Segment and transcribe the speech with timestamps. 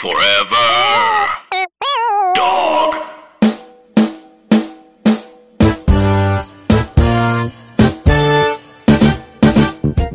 [0.00, 1.30] Forever.
[2.34, 2.94] Dog.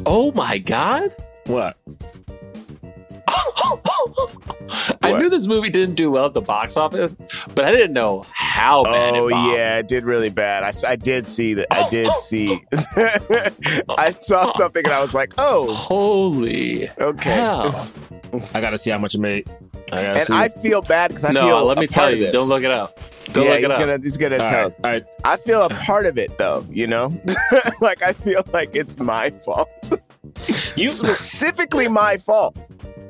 [0.05, 1.13] Oh my god!
[1.47, 1.77] What?
[5.01, 5.19] I What?
[5.21, 7.15] knew this movie didn't do well at the box office,
[7.55, 8.25] but I didn't know
[8.59, 10.63] how bad Oh it yeah, it did really bad.
[10.63, 11.67] I, I did see that.
[11.71, 12.61] I did see.
[13.97, 17.29] I saw something and I was like, oh, Holy okay.
[17.31, 17.73] hell.
[18.53, 19.49] I gotta see how much it made.
[19.91, 20.33] I gotta and see.
[20.33, 21.65] I feel bad because I no, feel.
[21.65, 22.33] let me a tell part of you, this.
[22.33, 22.99] don't look it up.
[23.31, 23.79] Don't yeah, look he's it up.
[23.79, 24.69] gonna he's gonna all tell.
[24.69, 25.05] right, all right.
[25.23, 26.65] I feel a part of it though.
[26.69, 27.13] You know,
[27.81, 29.69] like I feel like it's my fault.
[30.75, 32.57] You Specifically, my fault.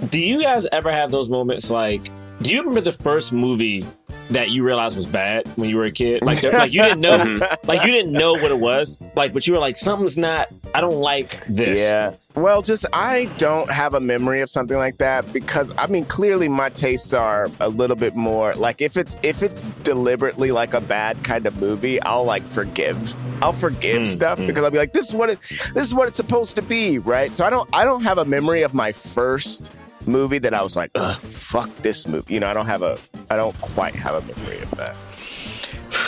[0.09, 2.09] do you guys ever have those moments like?
[2.41, 3.83] Do you remember the first movie
[4.29, 6.21] that you realized was bad when you were a kid?
[6.23, 7.67] Like, like you didn't know, Mhm.
[7.67, 8.99] like you didn't know what it was.
[9.15, 10.49] Like, but you were like, something's not.
[10.73, 11.79] I don't like this.
[11.81, 12.13] Yeah.
[12.35, 16.47] Well, just I don't have a memory of something like that because I mean, clearly
[16.47, 20.79] my tastes are a little bit more like if it's if it's deliberately like a
[20.79, 23.15] bad kind of movie, I'll like forgive.
[23.41, 24.47] I'll forgive Mm, stuff mm.
[24.47, 25.39] because I'll be like, this is what it
[25.73, 27.35] this is what it's supposed to be, right?
[27.35, 29.71] So I don't I don't have a memory of my first
[30.05, 32.33] movie that I was like, ugh, fuck this movie.
[32.33, 32.97] You know, I don't have a
[33.29, 34.95] I don't quite have a memory of that.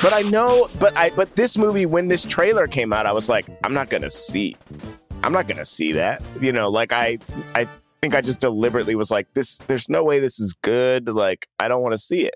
[0.02, 3.30] But I know, but I but this movie when this trailer came out, I was
[3.30, 4.56] like, I'm not gonna see.
[5.24, 6.24] I'm not gonna see that.
[6.40, 7.20] You know, like I
[7.56, 7.68] I
[8.02, 11.08] think I just deliberately was like, this there's no way this is good.
[11.08, 12.36] Like, I don't want to see it.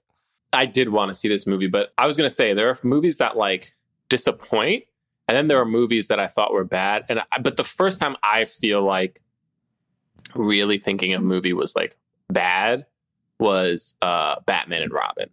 [0.54, 3.18] I did want to see this movie, but I was gonna say there are movies
[3.18, 3.74] that like
[4.10, 4.84] disappoint,
[5.28, 7.06] and then there are movies that I thought were bad.
[7.10, 9.22] And I, but the first time I feel like
[10.36, 11.96] really thinking a movie was like
[12.30, 12.86] bad
[13.40, 15.30] was uh Batman and Robin.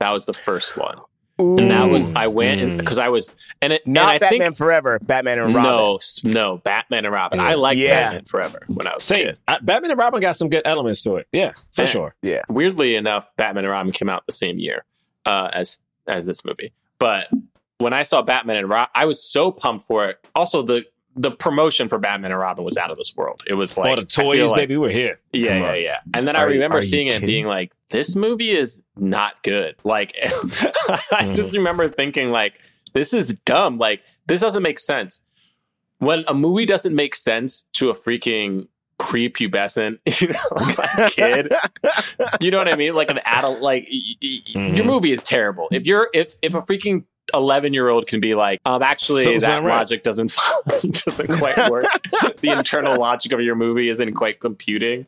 [0.00, 0.98] That was the first one,
[1.38, 2.76] and that was I went Mm.
[2.78, 3.32] because I was
[3.62, 5.62] and it and not I Batman think, Forever, Batman and Robin.
[5.70, 7.38] No, no, Batman and Robin.
[7.38, 7.46] Yeah.
[7.46, 8.04] I like Yeah.
[8.04, 9.26] Batman Forever when I was Same.
[9.26, 9.38] kid.
[9.48, 11.26] I, Batman and Robin got some good elements to it.
[11.32, 11.86] Yeah, for Yeah.
[11.86, 12.14] sure.
[12.22, 12.42] Yeah.
[12.48, 14.84] weirdly enough, Batman and Robin came out the same year
[15.26, 16.72] uh, as as this movie.
[16.98, 17.28] But
[17.78, 20.18] when I saw Batman and Robin, I was so pumped for it.
[20.34, 20.84] Also, the
[21.16, 23.42] the promotion for Batman and Robin was out of this world.
[23.46, 25.20] It was like All the I toys, like- baby, we're here.
[25.32, 25.98] Yeah, yeah, yeah.
[26.12, 27.26] And then I Are you- remember you seeing it kidding?
[27.26, 31.34] being like, "This movie is not good." Like, I Mm-hmm.
[31.34, 32.60] just remember thinking like,
[32.94, 33.78] "This is dumb.
[33.78, 35.22] Like, this doesn't make sense."
[35.98, 38.66] When a movie doesn't make sense to a freaking
[38.98, 40.38] prepubescent, you know,
[40.96, 41.52] like kid,
[42.40, 42.94] you know what I mean?
[42.94, 45.68] Like an adult, like y- your movie is terrible.
[45.70, 49.44] If you're if if a freaking eleven year old can be like, um, actually Something's
[49.44, 49.76] that right.
[49.78, 50.34] logic doesn't
[51.04, 51.86] doesn't quite work.
[52.40, 55.06] the internal logic of your movie isn't quite computing,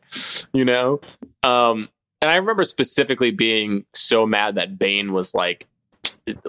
[0.53, 0.99] you know.
[1.43, 1.89] Um,
[2.21, 5.67] and I remember specifically being so mad that Bane was like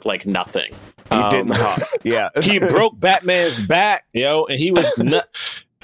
[0.05, 0.73] like nothing.
[1.13, 1.81] You Um, didn't talk.
[2.05, 2.29] Yeah.
[2.43, 5.29] He broke Batman's back, yo, and he was nut.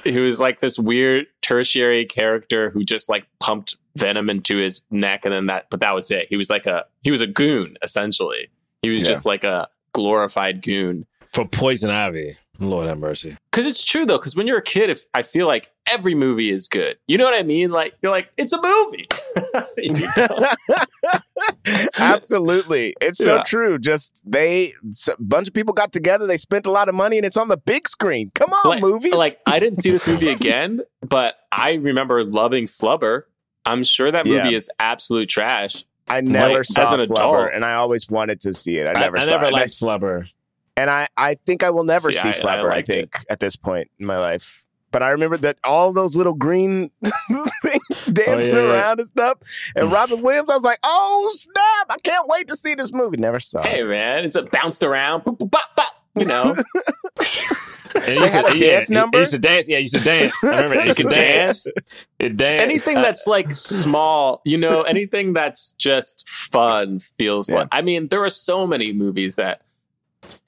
[0.03, 5.25] he was like this weird tertiary character who just like pumped venom into his neck
[5.25, 7.77] and then that but that was it he was like a he was a goon
[7.81, 8.49] essentially
[8.83, 9.09] he was Yeah.
[9.09, 12.37] just like a glorified goon for Poison Ivy.
[12.61, 13.37] Lord have mercy.
[13.51, 16.51] because it's true though because when you're a kid if i feel like every movie
[16.51, 19.09] is good you know what i mean like you're like it's a movie
[19.77, 20.49] You know?
[21.99, 22.95] Absolutely.
[23.01, 23.79] It's so true.
[23.79, 24.75] Just they
[25.09, 27.49] a bunch of people got together, they spent a lot of money and it's on
[27.49, 28.31] the big screen.
[28.35, 29.13] Come on, like, movies.
[29.15, 33.23] like i didn't see this movie again but i remember loving flubber
[33.67, 34.57] i'm sure that movie Yeah.
[34.57, 37.51] is absolute trash I never like, saw as an Flubber adult.
[37.55, 38.87] and I always wanted to see it.
[38.87, 39.49] I never I, saw never it.
[39.49, 40.33] And I- liked Flubber.
[40.77, 42.65] and I, I think I will never See, see I- I Flubber.
[42.71, 44.61] I, liked think at this point in my life.
[44.91, 47.11] But I remember that all those little green things
[48.07, 48.73] oh, dancing yeah, yeah.
[48.75, 49.39] around and stuff.
[49.75, 51.87] And Robin Williams, I was like, oh snap!
[51.91, 53.17] I can't wait to see this movie.
[53.17, 53.87] Never saw hey it.
[53.87, 56.55] man it's a bounced around boop, boop, bop, bop, you know
[57.95, 59.19] They used had to- a yeah, dance it- number?
[59.19, 59.69] It used to dance.
[59.69, 60.33] Yeah, it used to dance.
[60.43, 60.89] I remember it.
[60.89, 61.67] It could dance.
[62.19, 62.63] It danced.
[62.63, 67.57] anything Uh, that's like small, you know, anything that's just fun feels Yeah.
[67.61, 67.69] like.
[67.73, 69.63] I mean, there are so many movies that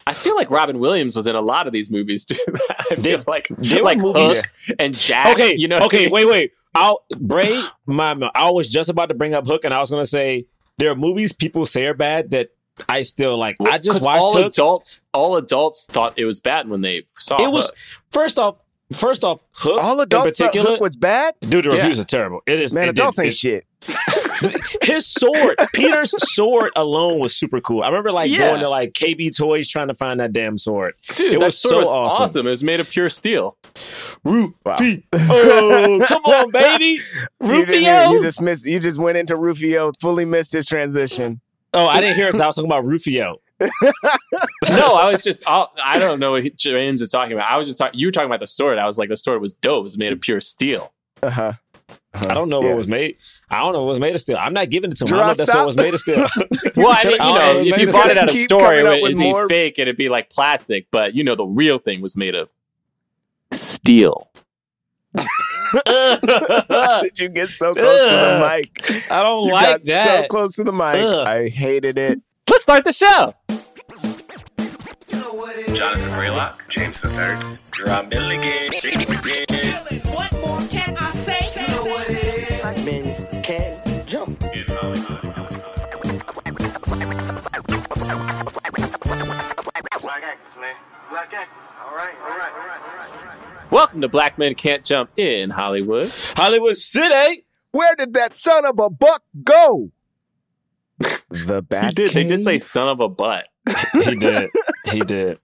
[0.07, 2.37] I feel like Robin Williams was in a lot of these movies too.
[2.91, 5.35] I feel like were like movies- Hook and Jack.
[5.35, 6.11] okay, you know, what I okay, mean?
[6.13, 6.53] wait, wait.
[6.75, 7.63] I'll Bray.
[7.87, 10.09] My, my- I was just about to bring up Hook, and I was going to
[10.09, 10.47] say
[10.79, 12.51] there are movies people say are bad that
[12.89, 13.57] I still like.
[13.61, 14.47] I just watched all Hook.
[14.47, 15.01] adults.
[15.13, 17.75] All adults thought it was bad when they saw it was Hook.
[18.13, 18.57] first off.
[18.93, 20.71] First off, Hook All in adults thought particular.
[20.75, 21.35] Hook was bad.
[21.41, 21.79] dude, the Yeah.
[21.79, 22.41] reviews are terrible.
[22.47, 23.67] It is Man, it did- adults ain't it- shit.
[24.83, 27.83] his sword, Peter's sword alone was super cool.
[27.83, 28.49] I remember like Yeah.
[28.49, 30.95] going to like KB Toys trying to find that damn sword.
[31.17, 32.23] Dude, It was so was awesome.
[32.23, 32.47] awesome.
[32.47, 33.57] It was made of pure steel.
[34.23, 34.55] Rufio.
[34.65, 34.77] Wow.
[35.15, 37.01] Oh, come on, baby.
[37.43, 38.11] You, didn't hear- Rufio.
[38.13, 38.67] you just missed.
[38.67, 39.93] You just went into Rufio.
[40.01, 41.41] Fully missed his transition.
[41.77, 43.41] Oh, I didn't hear it because I was talking about Rufio.
[43.61, 45.43] no, I was just.
[45.47, 47.51] I'll, I don't know what James is talking about.
[47.51, 47.99] I was just talking.
[47.99, 48.79] You were talking about the sword.
[48.79, 49.81] I was like, the sword was dope.
[49.81, 50.93] It was made of pure steel.
[51.23, 51.53] Uh huh.
[52.15, 52.69] I don't know Yeah.
[52.69, 53.17] what was made.
[53.51, 54.39] I don't know what was made of steel.
[54.39, 55.09] I'm not giving it to him.
[55.09, 56.27] I Jerah, know that sword was made of steel.
[56.77, 58.45] Well, I mean, you Oh, know, if you it's brought it gonna out of keep
[58.45, 59.79] story, coming it'd be more- fake.
[59.79, 60.87] It'd be like plastic.
[60.91, 62.51] But you know, the real thing was made of
[63.53, 64.31] steel.
[67.03, 69.11] Did you get so close to the mic?
[69.11, 70.23] I don't You like got that.
[70.25, 70.97] so close to the mic.
[70.97, 71.27] Ugh.
[71.27, 72.21] I hated it.
[72.49, 73.35] Let's start the show.
[75.75, 77.39] Jonathan Braylock, James the Third,
[77.87, 78.73] Rob Milligan.
[80.15, 81.49] What more can I say?
[81.61, 82.61] You know what it is.
[82.61, 84.43] Black men can't jump.
[90.01, 90.75] Black actors, man.
[91.11, 91.57] Black actors.
[91.85, 93.56] All right, all right, all right, all right, all right.
[93.71, 96.11] Welcome to Black Men Can't Jump in Hollywood.
[96.37, 97.45] Hollywood City.
[97.73, 99.91] Where did that son of a buck go?
[100.99, 101.95] the He bat.
[101.95, 102.11] did.
[102.13, 103.49] They did say "son of a butt."
[103.93, 104.51] He did.
[104.87, 105.39] He did.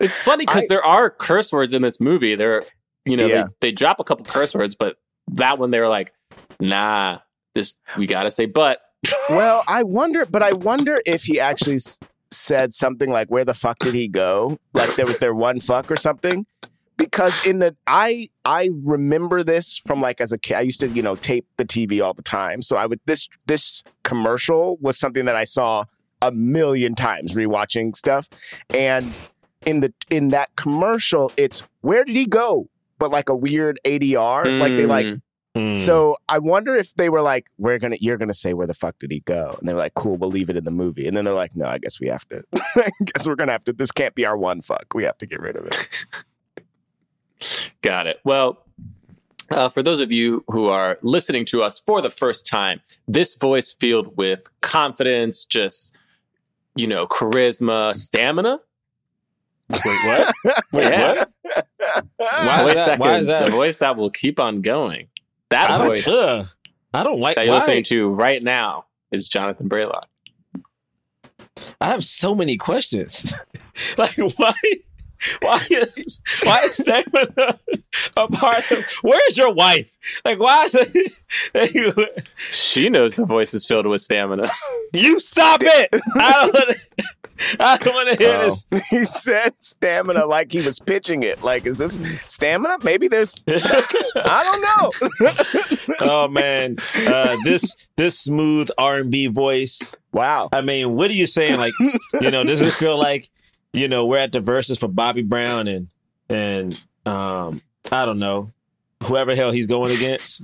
[0.00, 2.34] It's funny because I- there are curse words in this movie.
[2.34, 2.64] There,
[3.04, 3.44] you know, Yeah.
[3.60, 4.96] they, they drop a couple curse words, but
[5.32, 6.12] that one they were like,
[6.58, 7.18] "Nah,
[7.54, 8.80] this we gotta say." But
[9.28, 11.98] Well, I wonder, but I wonder if he actually s-
[12.32, 15.90] said something like, "Where the fuck did he go?" Like there was there one fuck
[15.90, 16.46] or something.
[16.96, 20.54] Because in the I I remember this from like as a kid.
[20.54, 22.62] I used to you know tape the TV all the time.
[22.62, 25.84] So I would this this commercial was something that I saw
[26.22, 28.28] a million times rewatching stuff,
[28.70, 29.18] and
[29.66, 32.68] in the in that commercial, it's where did he go?
[32.98, 35.06] But like a weird ADR, like they like
[35.56, 35.72] Mm.
[35.72, 35.76] Hmm.
[35.78, 38.98] so I wonder if they were like, "We're gonna, you're gonna say where the fuck
[38.98, 41.16] did he go?" And they were like, "Cool, we'll leave it in the movie." And
[41.16, 42.42] then they're like, "No, I guess we have to.
[42.76, 43.72] I guess we're gonna have to.
[43.72, 44.92] This can't be our one fuck.
[44.94, 45.88] We have to get rid of it."
[47.82, 48.20] Got it.
[48.24, 48.62] Well,
[49.50, 53.36] uh, for those of you who are listening to us for the first time, this
[53.36, 55.94] voice filled with confidence, just
[56.74, 58.60] you know, charisma, stamina.
[59.70, 60.34] Wait, what?
[60.72, 61.14] Wait, Yeah.
[61.14, 61.30] what?
[61.42, 62.98] The Why is voice that?
[62.98, 63.44] Why is that?
[63.46, 65.08] The voice that will keep on going.
[65.50, 66.46] That I voice don't, ugh.
[66.92, 67.60] I don't like that you're why?
[67.60, 70.04] listening to right now is Jonathan Braylock.
[71.80, 73.32] I have so many questions.
[73.98, 74.52] like why?
[75.40, 77.58] Why is why is stamina
[78.16, 78.84] a part of?
[79.02, 79.90] Where's your wife?
[80.24, 82.22] Like why is it?
[82.50, 84.48] She knows the voice is filled with stamina.
[84.92, 85.88] you stop it!
[86.14, 86.54] I don't.
[86.54, 86.74] Wanna,
[87.60, 88.44] I don't want to hear Oh.
[88.44, 88.66] this.
[88.90, 91.42] he said stamina like he was pitching it.
[91.42, 92.78] Like, is this stamina?
[92.82, 93.38] Maybe there's.
[93.48, 94.62] I don't
[95.20, 95.76] know.
[96.00, 96.76] oh man,
[97.06, 99.94] uh, this this smooth R and B voice.
[100.12, 100.48] wow.
[100.52, 101.58] I mean, what are you saying?
[101.58, 101.74] Like,
[102.20, 103.28] you know, does it feel like,
[103.76, 105.88] you know, we're at the Verzuz for Bobby Brown and
[106.28, 108.50] and um, I don't know,
[109.04, 110.42] whoever hell he's going against?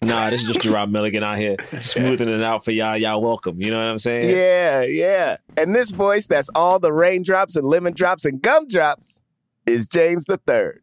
[0.00, 2.96] Nah, this is just Jerah Milligan out here smoothing it out for y'all.
[2.96, 3.60] Y'all welcome.
[3.60, 4.30] You know what I'm saying?
[4.30, 5.36] Yeah, yeah.
[5.56, 9.22] And this voice that's all the raindrops and lemon drops and gumdrops
[9.66, 10.82] is James the Third.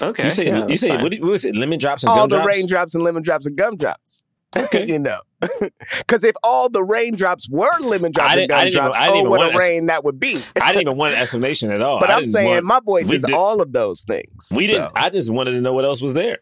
[0.00, 0.24] Okay.
[0.24, 1.02] You say yeah, you say fine.
[1.02, 1.56] what, what was it?
[1.56, 4.24] Lemon drops and all the raindrops and lemon drops and gumdrops.
[4.56, 4.86] Okay.
[4.88, 5.20] you know,
[5.98, 9.58] because if all the raindrops were lemon drops I and gumdrops, oh, what want a
[9.58, 10.42] rain that would be.
[10.60, 12.00] I didn't even want an explanation at all.
[12.00, 14.52] But I I'm saying want- my voice we is did- all of those things.
[14.54, 14.92] we So, didn't.
[14.96, 16.38] I just wanted to know what else was there.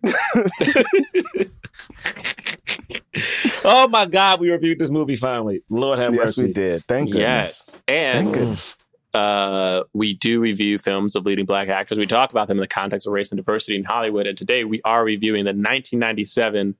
[3.64, 5.62] oh my God, we reviewed this movie finally.
[5.68, 6.44] Lord have yes, mercy.
[6.46, 6.84] we did.
[6.84, 7.76] Thank goodness.
[7.76, 7.78] Yes.
[7.86, 8.76] And Thank goodness.
[9.14, 11.98] uh, we do review films of leading black actors.
[11.98, 14.26] We talk about them in the context of race and diversity in Hollywood.
[14.26, 16.74] And today we are reviewing the 1997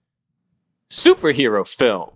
[0.90, 2.10] superhero film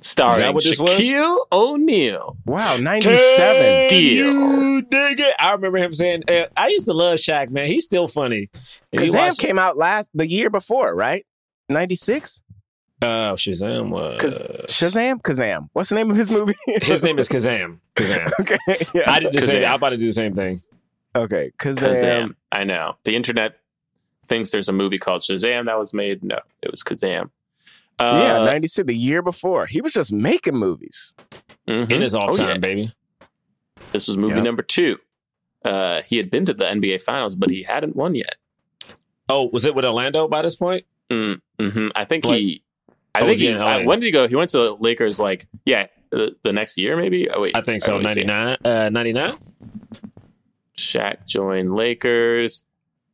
[0.00, 0.90] starring what this was?
[0.98, 2.36] Shaquille O'Neal.
[2.44, 3.88] Wow, 97.
[3.88, 4.26] Deal.
[4.26, 5.34] You dig it?
[5.38, 7.66] I remember him saying, uh, "I used to love Shaq, man.
[7.66, 8.48] He's still funny."
[8.92, 11.24] And you Kazam watch- came out last the year before, right?
[11.68, 12.40] 96?
[13.02, 14.20] Oh, Shazam was.
[14.20, 15.20] Kaz- Shazam?
[15.22, 15.68] Kazam.
[15.72, 16.54] What's the name of his movie?
[16.82, 17.78] His name is Kazam.
[17.96, 18.30] Kazam.
[18.40, 18.58] okay.
[18.94, 19.10] Yeah.
[19.10, 19.64] I did the same.
[19.64, 20.62] I'm about to do the same thing.
[21.16, 22.34] Okay, because Kazam.
[22.52, 22.96] I know.
[23.04, 23.58] The internet
[24.26, 26.22] thinks there's a movie called Shazam that was made.
[26.24, 27.30] No, it was Kazam.
[27.98, 31.14] Uh, yeah, ninety six, the year before, he was just making movies.
[31.68, 31.90] mhm.
[31.90, 32.58] In his off Oh, time, yeah.
[32.58, 32.92] baby.
[33.92, 34.44] This was movie Yep.
[34.44, 34.98] number two.
[35.64, 38.36] Uh, he had been to the NBA Finals, but he hadn't won yet.
[39.28, 40.84] Oh, was it with Orlando by this point?
[41.10, 42.62] Mm, hmm I think Like- he.
[43.14, 43.50] I Oh, think he he.
[43.52, 43.84] in Uh, LA?
[43.84, 44.26] when did he go?
[44.28, 45.18] He went to the Lakers.
[45.20, 47.30] Like, yeah, the, the next year maybe.
[47.30, 47.92] Oh wait, I think so.
[47.92, 48.26] don't really see it.
[48.26, 48.56] 99.
[48.64, 49.38] Uh, 99?
[50.76, 52.64] Shaq joined Lakers.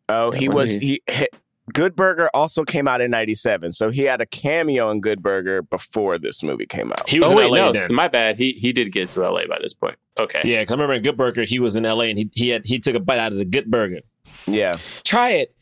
[0.08, 1.02] Oh, he was did he.
[1.08, 1.26] he
[1.72, 5.62] Good Burger also came out in '97, so he had a cameo in Good Burger
[5.62, 7.08] before this movie came out.
[7.08, 7.94] He was oh in wait, LA no, then.
[7.94, 8.36] my bad.
[8.38, 9.96] He he did get to LA by this point.
[10.18, 10.40] Okay.
[10.44, 12.64] Yeah, 'cause I remember in Good Burger, he was in LA and he he had
[12.66, 14.00] he took a bite out of the Good Burger.
[14.46, 15.54] Yeah, Try it.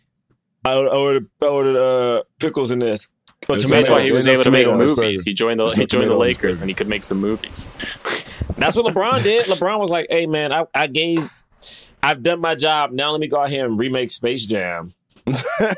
[0.64, 3.08] I, I ordered, I ordered uh, pickles in this.
[3.48, 5.24] Or It was that's why he was able to make tomato on his movies.
[5.24, 7.18] He joined the he joined the tomato on his Lakers and he could make some
[7.18, 7.68] movies.
[8.58, 9.46] That's what LeBron did.
[9.46, 11.32] LeBron was like, "Hey man, I, I gave,
[12.02, 12.90] I've done my job.
[12.90, 14.92] Now let me go out here and remake Space Jam."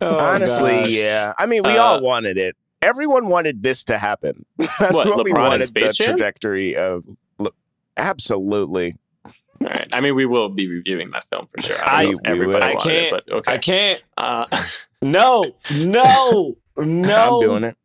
[0.00, 0.88] Oh, honestly, God.
[0.90, 1.32] yeah.
[1.38, 2.56] I mean, we Uh, all wanted it.
[2.82, 4.44] Everyone wanted this to happen.
[4.58, 6.16] That's What, we LeBron in wanted Space the Jam?
[6.16, 7.04] trajectory of.
[7.38, 7.52] Le-
[7.96, 8.96] Absolutely.
[9.24, 9.88] All right.
[9.92, 11.76] I mean, we will be reviewing that film for sure.
[11.82, 12.78] I I- know everybody will.
[12.80, 12.86] I can't.
[13.06, 13.52] it, but okay.
[13.52, 14.02] I can't.
[14.16, 14.46] Uh,
[15.02, 17.34] No, no, no.
[17.36, 17.76] I'm doing it.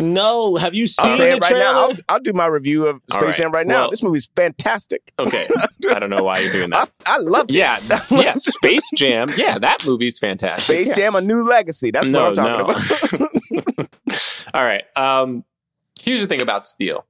[0.00, 1.64] No, have you seen I'll say the it right trailer?
[1.72, 1.80] now.
[1.88, 3.36] I'll, I'll do my review of Space right.
[3.36, 3.82] Jam right now.
[3.82, 5.12] Well- this movie's fantastic.
[5.18, 5.48] okay.
[5.90, 6.90] I don't know why you're doing that.
[7.06, 7.54] I love it.
[7.54, 8.34] Yeah, yeah.
[8.36, 9.28] Space Jam.
[9.36, 10.64] Yeah, that movie's fantastic.
[10.86, 11.90] Space Jam: A New Legacy.
[11.90, 13.60] That's No, what I'm talking no.
[13.78, 13.88] about.
[14.54, 14.84] All right.
[14.96, 15.44] Um,
[16.00, 17.04] here's the thing about Steel.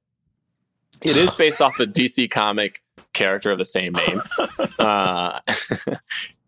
[1.01, 2.81] It is based off the DC comic
[3.13, 4.21] character of the same name.
[4.79, 5.39] Uh,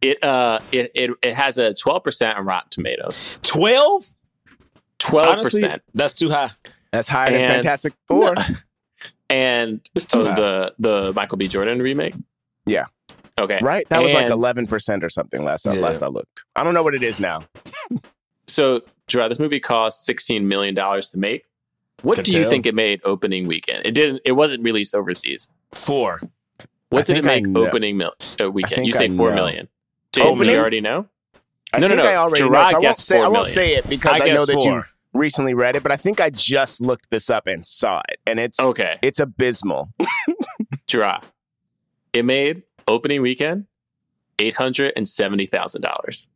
[0.01, 3.37] it uh it, it it has a 12% on Rotten Tomatoes.
[3.43, 4.05] Twelve.
[5.01, 5.27] 12%.
[5.31, 6.49] Honestly, that's too high.
[6.91, 8.35] That's higher than Fantastic Four.
[9.29, 10.35] and It's too oh, high.
[10.35, 11.47] the the Michael B.
[11.47, 12.15] Jordan remake.
[12.65, 12.85] Yeah.
[13.39, 13.59] Okay.
[13.61, 13.87] Right?
[13.89, 15.73] That was like eleven percent or something last Yeah.
[15.73, 16.43] last I looked.
[16.55, 17.43] I don't know what it is now.
[18.47, 21.45] So, Jerah, this movie cost 16 million dollars to make.
[22.01, 23.85] What To do you think it made opening weekend?
[23.85, 24.21] It didn't.
[24.25, 25.51] It wasn't released overseas.
[25.73, 26.19] Four.
[26.89, 28.85] What I did it make opening mil- uh, weekend?
[28.85, 29.35] You say I four know.
[29.35, 29.69] million.
[30.11, 30.53] James, Opening?
[30.53, 31.07] you already know.
[31.73, 32.09] I No, no, think no.
[32.11, 32.49] I already know.
[32.49, 33.53] Jerah So I won't say I won't million.
[33.53, 36.19] say it because I I, know guessed that you recently read it, but I think
[36.21, 39.89] I just looked this up and saw it, and it's Okay, it's abysmal.
[40.87, 41.21] Jerah.
[42.13, 43.67] It made opening weekend
[44.39, 46.27] eight hundred and seventy thousand dollars.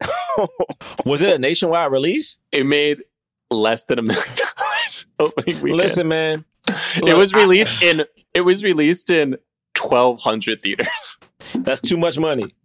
[1.06, 2.38] Was it a nationwide release?
[2.52, 3.04] It made
[3.52, 5.78] less than a million dollars opening weekend.
[5.78, 6.46] Listen, man.
[6.68, 9.38] it look, was I- released in it was released in
[9.74, 11.18] twelve hundred theaters.
[11.56, 12.56] That's too much money.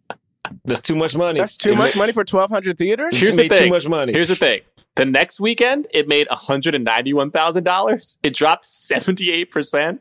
[0.64, 1.40] That's too much money.
[1.40, 3.16] That's too It much ma- money for twelve hundred theaters.
[3.16, 3.64] Here's the made thing.
[3.64, 4.12] too much money.
[4.12, 4.60] Here's the thing.
[4.96, 8.18] The next weekend, it made $191,000.
[8.24, 10.00] It dropped 78%,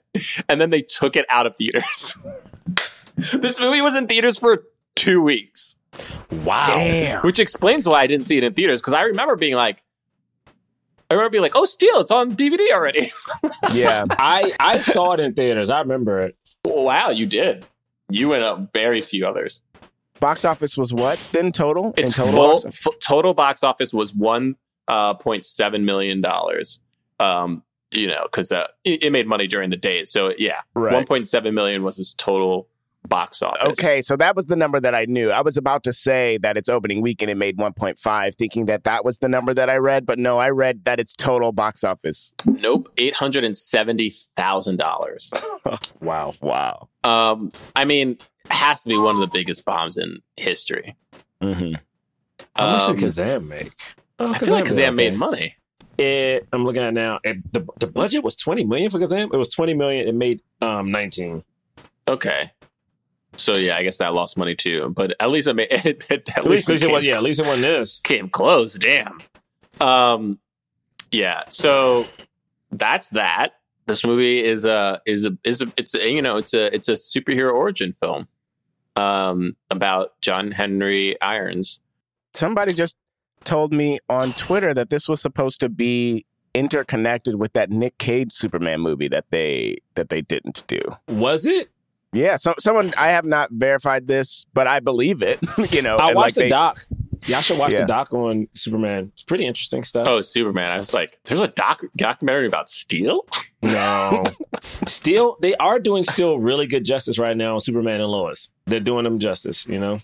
[0.50, 2.18] and then they took it out of theaters.
[3.34, 4.64] this movie was in theaters for
[4.96, 5.78] two weeks,
[6.32, 6.66] wow.
[6.66, 7.22] Damn.
[7.22, 8.82] which explains why I didn't see it in theaters.
[8.82, 9.84] Because I remember being like,
[11.10, 13.12] I remember being like, oh, Steel, it's on DVD already.
[13.74, 14.06] Yeah.
[14.12, 15.70] I I saw it in theaters.
[15.70, 16.36] I remember it.
[16.66, 17.66] wow, you did.
[18.10, 19.62] You and a very few others.
[20.20, 21.94] Box office was what then total?
[21.98, 22.88] Its total, full, box office?
[23.02, 24.56] total box office was one
[24.88, 26.80] uh, point seven million dollars.
[27.20, 30.04] Um, you know, because uh, it, it made money during the day.
[30.04, 30.94] So yeah, Right.
[30.94, 32.68] one point seven million was his total
[33.08, 33.80] box office.
[33.80, 35.32] Okay, so that was the number that I knew.
[35.32, 39.04] I was about to say that its opening weekend it made 1.5, thinking that that
[39.06, 42.32] was the number that I read, but no, I read that its total box office.
[42.46, 45.34] Nope, eight hundred and seventy thousand dollars.
[46.02, 46.90] Wow, wow.
[47.04, 48.18] Um, I mean,
[48.50, 50.96] has to be one of the biggest bombs in history.
[51.42, 51.76] Mm-hmm.
[52.56, 53.74] How much Um, did Kazam make?
[54.20, 54.92] Oh, I feel like Kazam okay.
[54.92, 55.56] made money.
[55.98, 57.20] It, I'm looking at it now.
[57.24, 59.34] It, the the budget was 20 million for Kazam.
[59.34, 60.08] It was 20 million.
[60.08, 61.44] It made um 19.
[62.08, 62.52] Okay.
[63.38, 64.92] So yeah, I guess that lost money too.
[64.96, 67.24] But at least I made it, at, At least, least it came was, yeah, at
[67.24, 68.00] least it won this.
[68.00, 68.74] came close.
[68.76, 69.20] Damn.
[69.82, 70.40] Um,
[71.12, 71.44] yeah.
[71.50, 72.08] So
[72.72, 73.54] that's that.
[73.86, 76.88] This movie is a is a is a it's a, you know it's a it's
[76.90, 78.28] a superhero origin film,
[79.00, 81.80] um, about John Henry Irons.
[82.34, 82.98] Somebody just
[83.44, 88.34] told me on Twitter that this was supposed to be interconnected with that Nick Cage
[88.34, 90.80] Superman movie that they that they didn't do.
[91.08, 91.70] Was it?
[92.12, 95.40] Yeah, so someone I have not verified this, but I believe it.
[95.72, 96.80] you know, I watched like, the they- doc.
[97.28, 97.82] Y'all should watch Yeah.
[97.82, 99.12] the doc on Superman.
[99.14, 100.08] It's pretty interesting stuff.
[100.08, 100.72] Oh, Superman!
[100.72, 103.26] I was like, there's a doc documentary about Steel.
[103.62, 104.24] no.
[104.88, 108.50] Steel, they are doing Steel really good justice right now on Superman and Lois.
[108.66, 110.00] They're doing them justice, you know?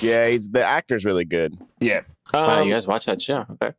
[0.00, 1.58] Yeah, he's the actor's really good.
[1.80, 2.00] Yeah.
[2.32, 3.44] wow, Um, you guys watch that show?
[3.52, 3.74] Okay.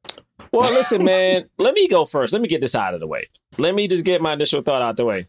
[0.52, 1.50] Well, listen, man.
[1.58, 2.32] let me go first.
[2.34, 3.30] Let me get this out of the way.
[3.58, 5.28] Let me just get my initial thought out the way.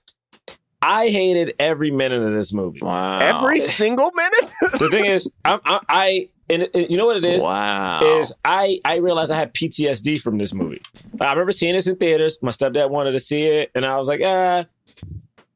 [0.82, 2.80] I hated every minute of this movie.
[2.82, 3.18] Wow.
[3.18, 4.50] Every single minute.
[4.78, 8.20] The thing is, I'm, I, I and it- you know what it is Wow.
[8.20, 10.80] is I I realized I had PTSD from this movie.
[11.20, 12.38] I remember seeing this in theaters.
[12.42, 14.64] My stepdad wanted to see it, and I was like, ah.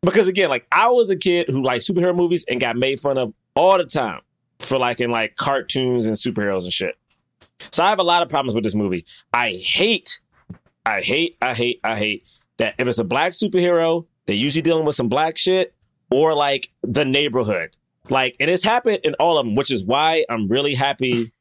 [0.03, 3.19] Because again, like I was a kid who liked superhero movies and got made fun
[3.19, 4.21] of all the time
[4.59, 6.97] for liking like cartoons and superheroes and shit.
[7.71, 9.05] So I have a lot of problems with this movie.
[9.35, 10.21] I hate,
[10.87, 14.87] I hate, I hate, I hate that if it's a black superhero, they're usually dealing
[14.87, 15.75] with some black shit
[16.11, 17.77] or like the neighborhood.
[18.11, 21.33] Like, and it's happened in all of them, which is why I'm really happy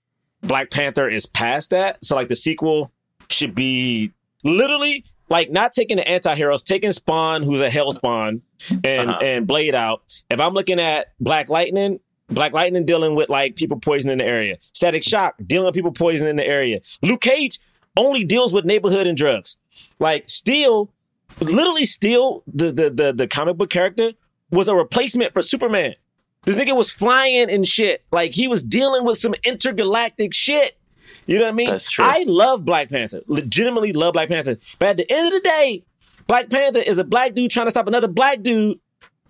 [0.43, 1.97] Black Panther is past that.
[2.05, 2.91] So like the sequel
[3.29, 4.11] should be
[4.43, 8.41] literally like not taking the anti-heroes, taking Spawn, who's a hell spawn,
[8.83, 9.19] and Uh-huh.
[9.21, 10.01] and Blade out.
[10.29, 11.99] If I'm looking at Black Lightning,
[12.29, 14.57] Black Lightning dealing with like people poisoning the area.
[14.73, 16.79] Static Shock dealing with people poisoning the area.
[17.01, 17.59] Luke Cage
[17.97, 19.57] only deals with neighborhood and drugs.
[19.99, 20.89] Like Steel,
[21.41, 24.13] literally Steel, the the the, the comic book character
[24.51, 25.95] was a replacement for Superman.
[26.43, 28.03] This nigga was flying and shit.
[28.11, 30.77] Like he was dealing with some intergalactic shit.
[31.27, 31.67] You know what I mean?
[31.67, 32.05] That's true.
[32.05, 33.21] I love Black Panther.
[33.27, 34.57] Legitimately love Black Panther.
[34.79, 35.83] But at the end of the day,
[36.25, 38.79] Black Panther is a black dude trying to stop another black dude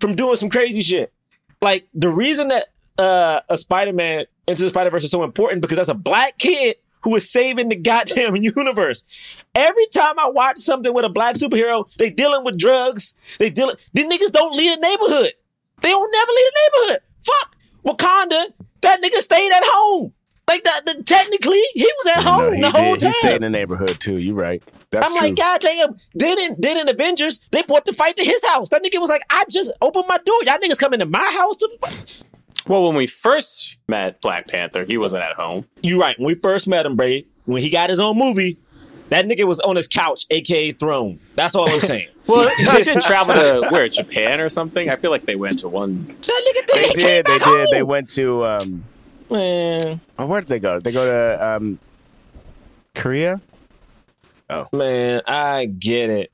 [0.00, 1.12] from doing some crazy shit.
[1.60, 5.88] Like the reason that uh, a Spider-Man into the Spider-Verse is so important because that's
[5.88, 9.04] a black kid who is saving the goddamn universe.
[9.54, 13.14] Every time I watch something with a black superhero, they dealing with drugs.
[13.38, 13.76] They dealing.
[13.92, 15.32] These niggas don't lead a neighborhood.
[15.82, 17.02] They don't never leave the neighborhood.
[17.20, 18.52] Fuck Wakanda.
[18.82, 20.12] That nigga stayed at home.
[20.48, 20.84] Like that.
[20.84, 23.04] the- technically, he was at No, home he the whole did.
[23.06, 24.16] He stayed in the neighborhood too.
[24.18, 24.62] You're right.
[24.90, 25.28] That's I'm true.
[25.28, 25.96] like, God damn.
[26.14, 28.68] Then in then in Avengers, they brought the fight to his house.
[28.70, 30.36] That nigga was like, I just opened my door.
[30.44, 31.68] Y'all niggas coming to my house to
[32.66, 35.66] Well, when we first met Black Panther, he wasn't at home.
[35.82, 36.18] You right.
[36.18, 38.58] When we first met him, Bray, when he got his own movie,
[39.10, 41.20] that nigga was on his couch, aka throne.
[41.36, 42.08] That's all I'm saying.
[42.26, 44.88] Well, he did travel to where Japan or something.
[44.88, 46.06] I feel like they went to one.
[46.06, 46.88] that nigga they did.
[46.88, 47.02] He did.
[47.02, 47.68] came They back did.
[47.72, 48.44] They went to.
[48.46, 48.84] um
[49.28, 50.78] Man, oh, Where did they go?
[50.78, 51.78] They go to um
[52.94, 53.40] Korea.
[54.48, 56.32] Oh man, I get it.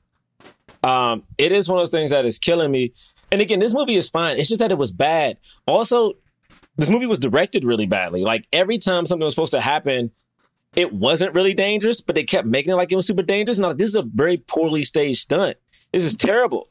[0.83, 2.93] Um, it is one of those things that is killing me.
[3.31, 4.37] And again, this movie is fine.
[4.37, 5.37] It's just that it was bad.
[5.65, 6.13] Also,
[6.77, 8.23] this movie was directed really badly.
[8.23, 10.11] Like every time something was supposed to happen,
[10.77, 13.57] it wasn't really dangerous, but they kept making it like it was super dangerous.
[13.57, 15.57] Now, this is a very poorly staged stunt.
[15.91, 16.69] This is terrible.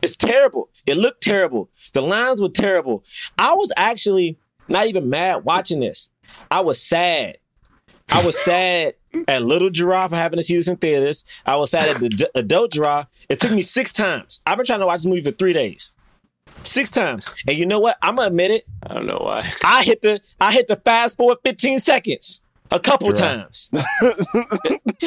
[0.00, 0.70] It's terrible.
[0.86, 1.68] It looked terrible.
[1.92, 3.02] The lines were terrible.
[3.36, 6.10] I was actually not even mad watching this.
[6.48, 7.38] I was sad.
[8.08, 8.94] I was sad
[9.26, 11.24] at Little Giraffe for having to see this in theaters.
[11.44, 13.08] I was sad at the d- Adult Giraffe.
[13.28, 14.40] It took me six times.
[14.46, 15.92] I've been trying to watch this movie for three days.
[16.62, 17.28] Six times.
[17.48, 17.98] And you know what?
[18.00, 18.64] I'm gonna admit it.
[18.84, 19.52] I don't know why.
[19.64, 23.18] I hit the I hit the fast forward 15 seconds a couple Dry.
[23.18, 23.70] times.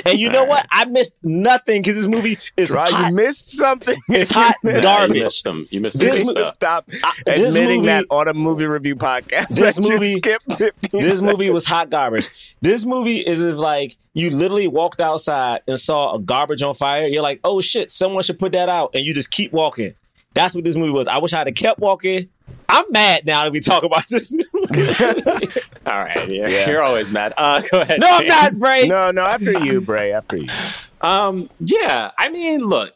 [0.05, 0.65] and you know what?
[0.71, 3.09] I missed nothing because this movie is Right, hot.
[3.09, 3.95] you missed something.
[4.09, 5.17] It's hot You missed- garbage.
[5.17, 5.67] You missed them.
[5.71, 6.85] You missed This mo- good stuff.
[6.91, 9.49] Stop this admitting movie- that on a movie review podcast.
[9.49, 12.29] This movie- skipped 15 this movie was hot garbage.
[12.61, 17.07] This movie is if like you literally walked outside and saw a garbage on fire.
[17.07, 19.93] You're like, oh shit, someone should put that out, and you just keep walking.
[20.33, 21.07] That's what this movie was.
[21.07, 22.29] I wish I'd have kept walking.
[22.67, 24.35] I'm mad now that we talk about this.
[25.85, 26.69] All right, yeah, Yeah.
[26.69, 27.33] you're always mad.
[27.37, 27.99] Uh, go ahead.
[27.99, 28.87] no, I'm not, Bray.
[28.87, 30.13] No, no, after you, Bray.
[30.13, 30.47] After you.
[31.01, 32.93] Um, yeah, I mean, look.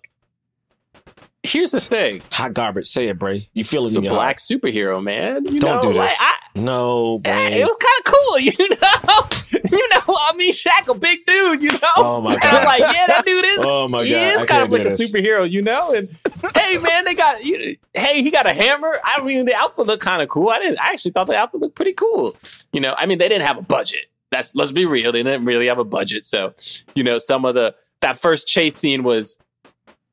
[1.43, 2.23] Here's the thing.
[2.33, 2.87] Hot garbage.
[2.87, 3.47] Say it, Bray.
[3.53, 4.61] You feel it It's in a your black heart.
[4.61, 5.45] superhero, man.
[5.45, 6.19] You Don't know, do like, this.
[6.21, 7.61] I, No, Bray.
[7.61, 9.77] it was kind of cool, you know.
[9.77, 11.87] you know, I mean, Shaq, a big dude, you know.
[11.97, 12.43] Oh, my God.
[12.45, 13.59] I'm like, yeah, that dude is.
[13.61, 14.05] Oh, my god!
[14.05, 15.91] he is I kind of like a superhero, you know.
[15.91, 16.09] And
[16.55, 17.43] hey, man, they got.
[17.43, 18.99] You, hey, he got a hammer.
[19.03, 20.49] I mean, the outfit looked kind of cool.
[20.49, 20.79] I didn't.
[20.79, 22.35] I actually thought the outfit looked pretty cool.
[22.73, 24.05] You know, I mean, they didn't have a budget.
[24.31, 25.11] That's let's be real.
[25.11, 26.53] They didn't really have a budget, so
[26.95, 29.37] you know, some of the that first chase scene was.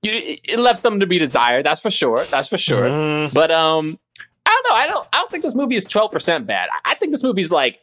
[0.03, 0.13] You,
[0.45, 1.65] it left something to be desired.
[1.65, 2.25] That's for sure.
[2.25, 2.83] That's for sure.
[2.91, 3.99] Mm, But um,
[4.63, 4.77] don't know.
[4.77, 5.09] I don't.
[5.13, 6.69] I don't think this movie is twelve percent bad.
[6.73, 7.81] I, I think this movie is like,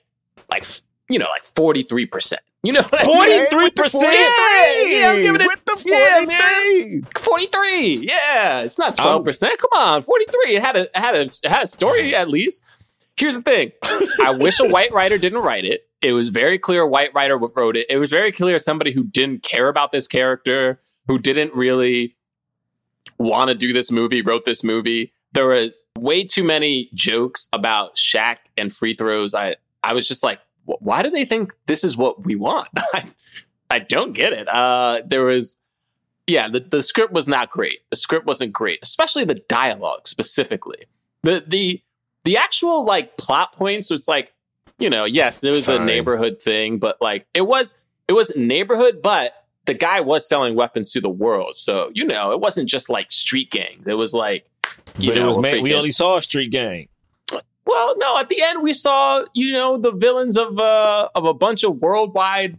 [0.50, 0.66] like
[1.10, 2.42] you know, like forty three percent.
[2.64, 3.48] You know, what I mean?
[3.48, 4.02] 43%?
[4.04, 7.04] Yeah, I'm giving it with the yeah, 43.
[7.20, 8.08] Forty three.
[8.08, 9.58] Yeah, it's not um, twelve percent.
[9.58, 10.56] Come on, forty three.
[10.58, 12.64] It had a it had a it had a story at least.
[13.18, 13.72] Here's the thing.
[14.24, 15.88] I wish a white writer didn't write it.
[16.02, 17.88] It was very clear a white writer wrote it.
[17.90, 22.16] It was very clear somebody who didn't care about this character, who didn't really
[23.18, 25.14] want to do this movie, wrote this movie.
[25.34, 29.34] There was way too many jokes about Shaq and free throws.
[29.34, 32.70] I I was just like, why do they think this is what we want?
[32.94, 33.06] I,
[33.70, 34.48] I don't get it.
[34.48, 35.58] Uh, there was,
[36.28, 37.80] yeah, the, the script was not great.
[37.89, 40.86] The script wasn't great, especially the dialogue specifically.
[41.24, 41.82] The the
[42.24, 44.34] the actual like plot points was like,
[44.80, 47.76] you know, yes, it was a neighborhood thing, but like it was
[48.08, 51.56] it was neighborhood, but the guy was selling weapons to the world.
[51.56, 53.88] So, you know, it wasn't just like street gangs.
[53.88, 54.46] It was like
[54.98, 56.88] you but it was were man, we only saw a street gang.
[57.66, 61.34] Well, no, at the end we saw, you know, the villains of uh of a
[61.34, 62.58] bunch of worldwide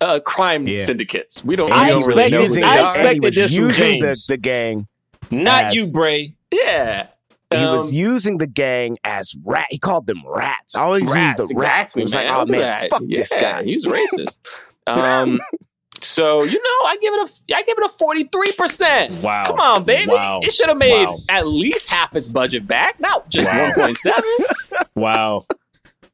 [0.00, 0.84] uh crime Yeah.
[0.84, 1.44] syndicates.
[1.44, 2.92] We don't, I we don't was really know who expected- they I using, are.
[2.92, 4.26] the, and he expected this from using the, James.
[4.26, 4.88] the gang.
[5.30, 6.34] Not As- you, Bray.
[6.52, 7.06] Yeah.
[7.52, 9.66] He was Um, using the gang as rat.
[9.70, 10.76] He called them rats.
[10.76, 11.96] I always rats, use the rats.
[11.96, 12.90] exactly, It was like, oh Look man, that.
[12.90, 13.62] fuck yeah, this guy.
[13.64, 14.38] He's racist.
[14.86, 15.40] um,
[16.02, 19.22] so you know, I give it a, I give it a forty three percent.
[19.22, 19.44] Wow.
[19.46, 20.10] Come on, baby.
[20.12, 20.40] Wow.
[20.42, 21.18] It should have made Wow.
[21.28, 23.64] at least half its budget back, not just Wow.
[23.64, 24.24] one point seven.
[24.94, 25.44] Wow.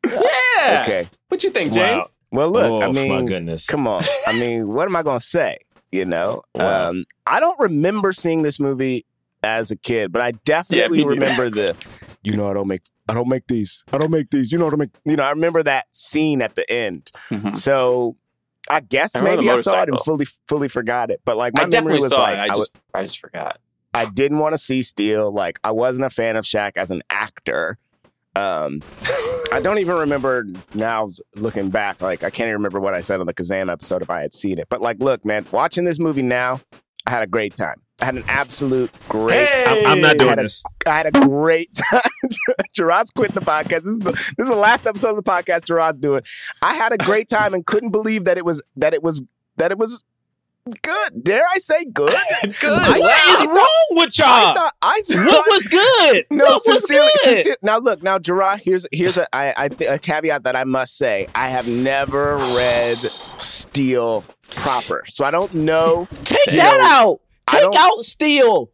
[0.05, 0.83] Yeah.
[0.85, 1.09] Okay.
[1.29, 1.77] What you think, Wow.
[1.77, 2.13] James?
[2.31, 3.67] Well, look, oh I my mean, goodness.
[3.67, 4.05] come on.
[4.27, 5.59] I mean, what am I going to say?
[5.93, 6.91] You know, Wow.
[6.91, 9.07] um, I don't remember seeing this movie
[9.43, 11.21] as a kid, but I definitely me neither.
[11.21, 11.77] remember the.
[12.23, 12.83] You know, I don't make.
[13.09, 13.85] I don't make these.
[13.93, 14.51] I don't make these.
[14.51, 14.91] You know what I make.
[15.05, 17.13] You know, I remember that scene at the end.
[17.31, 17.57] Mhm.
[17.57, 18.17] So,
[18.69, 21.21] I guess I maybe I saw it and fully fully forgot it.
[21.25, 22.39] But like my I memory was like.
[22.39, 23.59] I I, just, I just forgot.
[23.95, 25.33] I didn't want to see Steel.
[25.33, 27.79] Like I wasn't a fan of Shaq as an actor.
[28.35, 28.83] Um,
[29.51, 32.03] I don't even remember now looking back.
[32.03, 34.35] Like I can't even remember what I said on the Kazam episode if I had
[34.35, 34.69] seen it.
[34.69, 36.61] But like, look, man, watching this movie now,
[37.07, 37.81] I had a great time.
[38.03, 39.49] I had an absolute great.
[39.67, 40.63] I'm, I'm not doing had this.
[40.87, 42.01] I had a great time.
[42.75, 43.85] Jerah's quitting the podcast.
[43.85, 46.23] This is the this is the last episode of the podcast Jerah's doing.
[46.61, 49.23] I had a great time and couldn't believe that it was that it was
[49.57, 50.03] that it was
[50.83, 51.25] good.
[51.25, 52.13] Dare I say good?
[52.61, 52.73] Good.
[52.73, 54.27] I- What is wrong with y'all?
[54.53, 56.27] thought I thought What was good?
[56.31, 57.37] no, what was sincerely, good?
[57.37, 60.65] sincere- Now look, now Jerah, here's here's a I, I th- a caveat that I
[60.65, 61.29] must say.
[61.37, 62.99] I have never read
[63.39, 66.09] Steel proper, so I don't know.
[66.23, 67.21] Take You that know, out.
[67.49, 68.71] Take out Steel.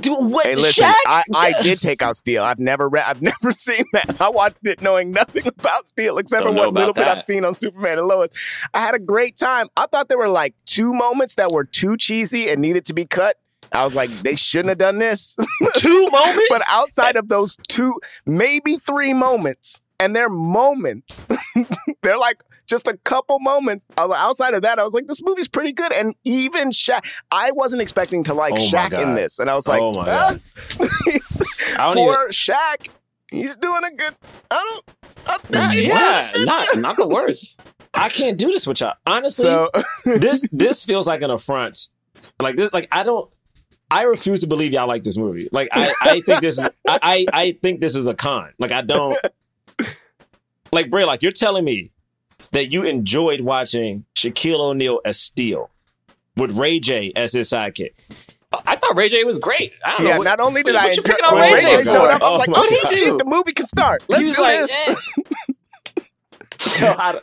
[0.00, 0.46] Do what?
[0.46, 0.94] Hey, listen, Shaq?
[1.06, 2.42] I, I did take out Steel.
[2.42, 3.04] I've never read.
[3.06, 4.20] I've never seen that.
[4.20, 7.08] I watched it knowing nothing about Steel except Don't for know what little about bit
[7.08, 8.30] I've seen on Superman and Lois.
[8.72, 9.68] I had a great time.
[9.76, 13.04] I thought there were like two moments that were too cheesy and needed to be
[13.04, 13.36] cut.
[13.72, 15.36] I was like, they shouldn't have done this.
[15.74, 16.46] Two moments.
[16.48, 21.24] But outside of those two, maybe three moments, and they're moments.
[22.02, 23.84] they're like just a couple moments.
[23.96, 25.92] Outside of that, I was like, this movie's pretty good.
[25.92, 29.68] And even Shaq, I wasn't expecting to like Oh Shaq in this, and I was
[29.68, 30.36] like, Oh my ah,
[31.76, 32.88] don't for Shaq,
[33.30, 34.16] he's doing a good.
[34.50, 35.38] I don't.
[35.48, 37.60] I Yeah, not not the worst.
[37.94, 38.94] I can't do this with y'all.
[39.06, 39.70] Honestly, So
[40.04, 41.88] this this feels like an affront.
[42.40, 43.30] Like this, like I don't.
[43.90, 45.50] I refuse to believe y'all like this movie.
[45.52, 46.64] Like I, I think this is.
[46.88, 48.50] I, I, I think this is a con.
[48.58, 49.16] Like I don't.
[50.72, 51.90] Like Bray, like you're telling me
[52.52, 55.70] that you enjoyed watching Shaquille O'Neal as Steel
[56.36, 57.92] with Ray J as his sidekick.
[58.66, 59.72] I thought Ray J was great.
[59.84, 60.18] I don't yeah, know.
[60.18, 62.08] What, not only did what I you enjoy, picking on Ray Ray J J showed
[62.10, 64.02] up, I was like, Oh oh, shit, the movie can start.
[64.08, 64.70] Let's he was do like, this.
[64.86, 64.94] eh.
[66.80, 67.20] God,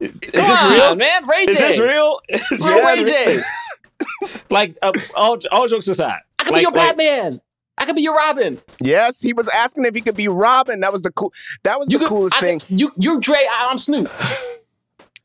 [0.00, 0.94] Is come this on, real?
[0.96, 1.26] man?
[1.26, 1.52] Ray J.
[1.52, 2.20] Is this real?
[2.28, 3.36] Is Real this- Ray
[4.28, 4.38] J.
[4.50, 7.40] Like uh, all all jokes aside, I could like, be your like, Batman.
[7.78, 8.60] I could be your Robin.
[8.80, 10.80] Yes, he was asking if he could be Robin.
[10.80, 11.32] That was the cool.
[11.64, 12.60] That was You the could, coolest I thing.
[12.60, 13.36] Could, you, you're Dre.
[13.38, 14.08] I- I'm Snoop.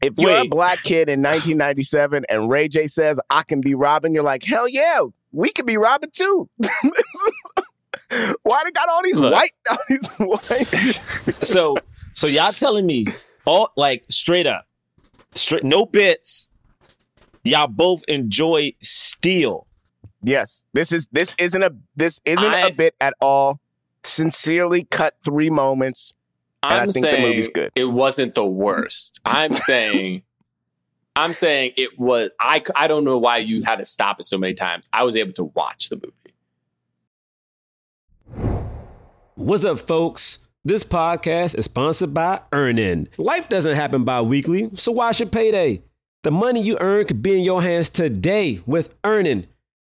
[0.01, 4.13] If you're a black kid in 1997 and Ray J says I can be Robin,
[4.13, 5.01] you're like, hell yeah,
[5.33, 6.49] we can be Robin too.
[8.43, 9.33] Why they got all these Look.
[9.33, 11.01] white, all these white?
[11.43, 11.75] so
[12.13, 13.07] so y'all telling me
[13.45, 14.65] all like straight up,
[15.35, 16.47] straight no bits.
[17.43, 19.67] Y'all both enjoy Steel.
[20.21, 23.59] Yes, this is this isn't a this isn't I- a bit at all.
[24.03, 26.13] Sincerely cut three moments.
[26.63, 27.71] And I I'm think the movie's good.
[27.75, 29.19] It wasn't the worst.
[29.25, 30.23] I'm saying,
[31.15, 32.31] I'm saying it was.
[32.39, 34.89] I I don't know why you had to stop it so many times.
[34.93, 36.15] I was able to watch the movie.
[39.35, 40.39] What's up, folks?
[40.65, 43.07] This podcast is sponsored by Earnin.
[43.17, 45.81] Life doesn't happen bi weekly, so why should payday?
[46.23, 49.47] The money you earn could be in your hands today with Earnin.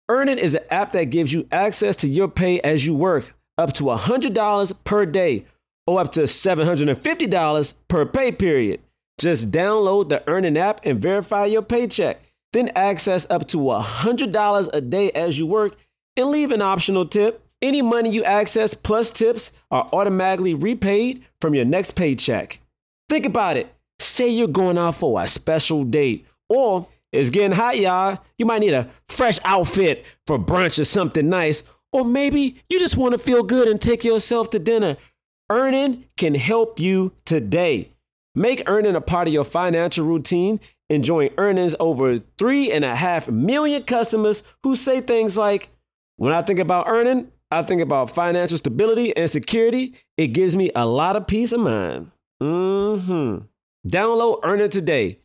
[0.10, 3.74] Earnin is an app that gives you access to your pay as you work, up
[3.74, 5.46] to $100 per day
[5.88, 8.82] or up to $750 per pay period.
[9.18, 12.22] Just download the Earnin app and verify your paycheck.
[12.52, 15.76] Then access up to $100 a day as you work
[16.18, 17.42] and leave an optional tip.
[17.62, 22.60] Any money you access plus tips are automatically repaid from your next paycheck.
[23.10, 23.74] Think about it.
[24.00, 28.18] Say you're going out for a special date, or it's getting hot, y'all.
[28.40, 32.98] You might need a fresh outfit for brunch or something nice, or maybe you just
[32.98, 34.98] want to feel good and take yourself to dinner.
[35.50, 37.92] Earnin can help you today.
[38.34, 43.30] Make Earnin a part of your financial routine, enjoying Earnin's over three and a half
[43.30, 45.70] million customers who say things like,
[46.18, 49.94] when I think about Earnin, I think about financial stability and security.
[50.18, 52.10] It gives me a lot of peace of mind.
[52.42, 53.38] Mm hmm.
[53.88, 55.20] Download Earnin today.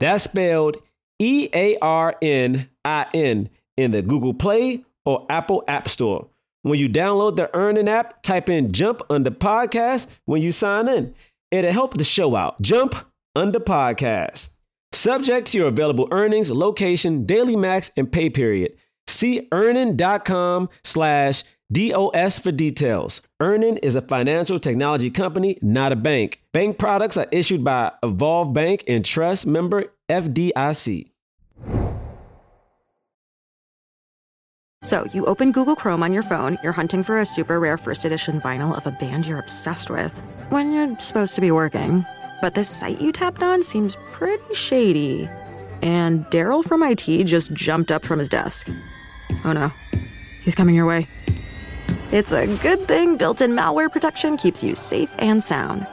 [0.00, 0.78] That's spelled
[1.18, 6.28] E A R N I N in the Google Play or Apple App Store.
[6.62, 11.14] When you download the Earnin app, type in Jump Under Podcast when you sign in.
[11.50, 12.60] It'll help the show out.
[12.60, 12.94] Jump
[13.34, 14.50] Under Podcast.
[14.92, 18.74] Subject to your available earnings, location, daily max, and pay period.
[19.06, 23.20] See earnin.com slash DOS for details.
[23.40, 26.42] Earnin is a financial technology company, not a bank.
[26.52, 31.10] Bank products are issued by Evolve Bank and Trust member FDIC.
[34.82, 38.04] So you open Google Chrome on your phone, you're hunting for a super rare first
[38.04, 40.18] edition vinyl of a band you're obsessed with
[40.48, 42.06] when you're supposed to be working.
[42.40, 45.28] But this site you tapped on seems pretty shady.
[45.82, 48.68] And Daryl from IT just jumped up from his desk.
[49.44, 49.70] Oh no,
[50.42, 51.06] he's coming your way.
[52.10, 55.86] It's a good thing built in malware protection keeps you safe and sound.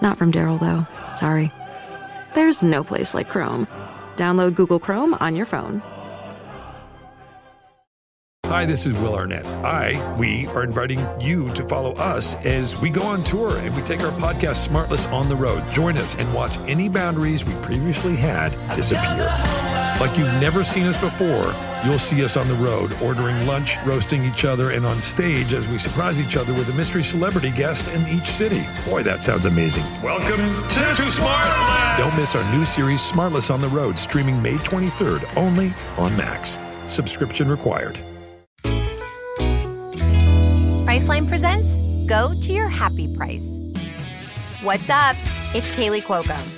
[0.00, 0.86] Not from Daryl, though.
[1.16, 1.50] Sorry.
[2.38, 3.66] There's no place like Chrome.
[4.14, 5.82] Download Google Chrome on your phone.
[8.46, 9.44] Hi, this is Will Arnett.
[9.64, 13.82] I, we are inviting you to follow us as we go on tour and we
[13.82, 15.64] take our podcast Smartless on the road.
[15.72, 19.87] Join us and watch any boundaries we previously had disappear.
[20.00, 21.52] Like you've never seen us before,
[21.84, 25.66] you'll see us on the road, ordering lunch, roasting each other, and on stage as
[25.66, 28.62] we surprise each other with a mystery celebrity guest in each city.
[28.88, 29.82] Boy, that sounds amazing.
[30.00, 31.98] Welcome to, to Smartland!
[31.98, 36.60] Don't miss our new series, Smartless on the Road, streaming May 23rd only on Max.
[36.86, 37.98] Subscription required.
[40.86, 43.50] Priceline presents Go to Your Happy Price.
[44.62, 45.16] What's up?
[45.54, 46.57] It's Kaley Cuoco.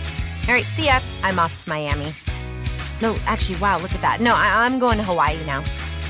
[0.47, 0.99] All right, see ya.
[1.23, 2.11] I'm off to Miami.
[3.01, 4.21] No, actually, wow, look at that.
[4.21, 5.61] No, I- I'm going to Hawaii now.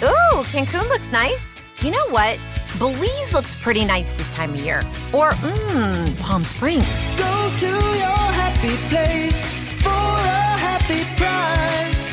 [0.04, 1.56] Ooh, Cancun looks nice.
[1.82, 2.40] You know what?
[2.80, 4.80] Belize looks pretty nice this time of year.
[5.14, 6.86] Or, mmm, Palm Springs.
[7.18, 9.44] Go to your happy place
[9.82, 12.10] for a happy price.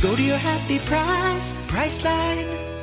[0.00, 2.77] Go to your happy price, Priceline.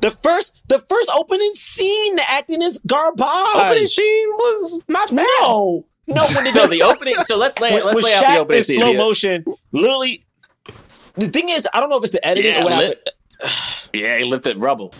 [0.00, 3.24] The first, the first opening scene, the acting is garbage.
[3.54, 5.26] Opening scene was not bad.
[5.40, 6.24] No, no.
[6.34, 7.14] When So the opening.
[7.16, 8.76] So let's lay when, let's when lay out the opening in scene.
[8.80, 10.24] slow motion, literally.
[11.14, 13.08] The thing is, I don't know if it's the editing Yeah, or what lit-
[13.92, 14.94] Yeah, he lifted rubble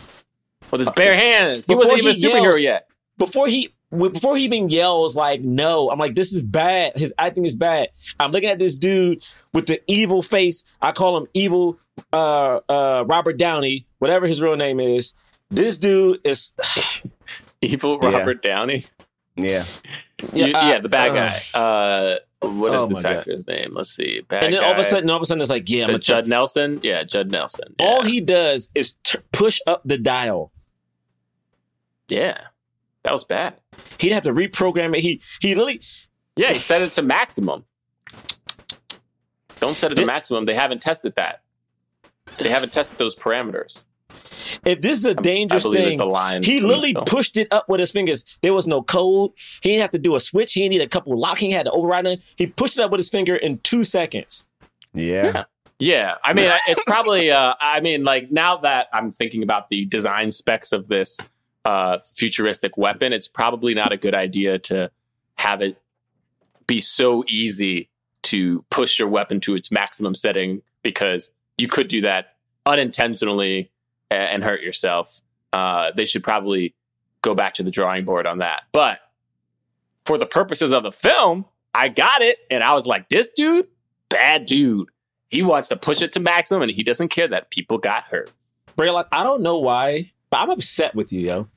[0.73, 1.67] with his bare uh, hands.
[1.69, 2.89] He Before wasn't even a superhero yells- yet.
[3.19, 6.99] Before he, before he even yells like no, I'm like, this is bad.
[6.99, 7.89] His acting is bad.
[8.19, 10.65] I'm looking at this dude with the evil face.
[10.83, 11.79] I call him evil,
[12.13, 15.15] uh, uh, Robert Downey, whatever his real name is.
[15.51, 16.53] This dude is
[17.63, 18.11] Evil Yeah.
[18.17, 18.85] Robert Downey.
[19.37, 19.65] Yeah.
[20.33, 21.43] You- Yeah, Yeah, uh, the bad uh, guy.
[21.59, 23.17] Uh, what is oh this my God.
[23.19, 23.71] actor's name?
[23.73, 24.21] Let's see.
[24.21, 25.95] Bad and then all of a sudden, all of a sudden, it's like, yeah, I'm
[25.97, 26.81] it Judd Nelson?
[26.83, 27.75] Yeah, Judd Nelson.
[27.81, 27.87] Yeah.
[27.87, 30.53] all he does is t- push up the dial.
[32.09, 32.39] yeah,
[33.05, 33.55] that was bad.
[33.99, 35.01] He'd have to reprogram it.
[35.01, 35.81] He he literally
[36.37, 37.65] Yeah, he set it to maximum.
[39.61, 40.45] Don't set it to maximum.
[40.47, 41.43] They haven't tested that.
[42.39, 43.87] They haven't tested those parameters.
[44.65, 46.43] if this is a dangerous I believe thing, the line.
[46.43, 47.05] he from the literally film.
[47.05, 48.25] pushed it up with his fingers.
[48.43, 49.33] There was no code.
[49.63, 50.55] He didn't have to do a switch.
[50.55, 51.51] He didn't need a couple of locking.
[51.51, 52.21] He had to override it.
[52.37, 54.45] He pushed it up with his finger in two seconds.
[54.95, 55.45] Yeah.
[55.81, 57.31] Yeah, I mean, it's probably.
[57.31, 61.21] Uh, I mean, like now that I'm thinking about the design specs of this
[61.65, 64.91] uh, futuristic weapon, it's probably not a good idea to
[65.37, 65.81] have it
[66.67, 67.91] be so easy
[68.23, 73.71] to push your weapon to its maximum setting because you could do that unintentionally
[74.11, 75.21] and hurt yourself.
[75.53, 76.75] Uh, they should probably
[77.23, 78.63] go back to the drawing board on that.
[78.73, 79.01] But
[80.07, 81.45] for the purposes of the film,
[81.75, 83.67] I got it, and I was like, this dude,
[84.09, 84.89] bad dude.
[85.31, 88.31] He wants to push it to maximum, and he doesn't care that people got hurt.
[88.77, 91.49] Bray, like I don't know why, but I'm upset with you, yo.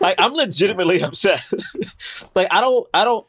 [0.00, 1.42] like I'm legitimately upset.
[2.34, 3.26] like I don't, I don't,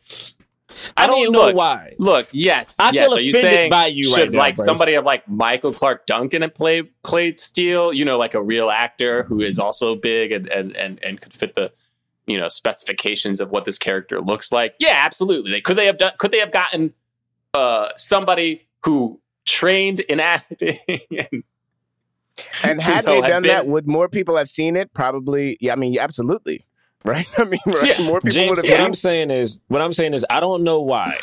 [0.98, 1.94] I, I don't mean, know look, why.
[1.98, 3.08] Look, yes, I yes.
[3.08, 4.66] feel Are you offended saying by you should right now, like bro.
[4.66, 7.94] somebody of like Michael Clarke Duncan and play played Steel?
[7.94, 11.34] You know, like a real actor who is also big and and and and could
[11.34, 11.72] fit the
[12.26, 14.76] you know specifications of what this character looks like.
[14.80, 15.52] Yeah, absolutely.
[15.52, 16.12] They could they have done?
[16.18, 16.94] Could they have gotten
[17.54, 21.44] uh somebody who trained in acting and
[22.64, 24.94] And had You know, they done been- that, would more people have seen it?
[24.94, 25.58] Probably.
[25.62, 26.66] Yeah, I mean, absolutely.
[27.06, 27.28] Right?
[27.38, 27.98] I mean, right?
[27.98, 28.06] Yeah.
[28.06, 30.64] more people James, would what have I'm saying is, what I'm saying is, I don't
[30.64, 31.18] know why,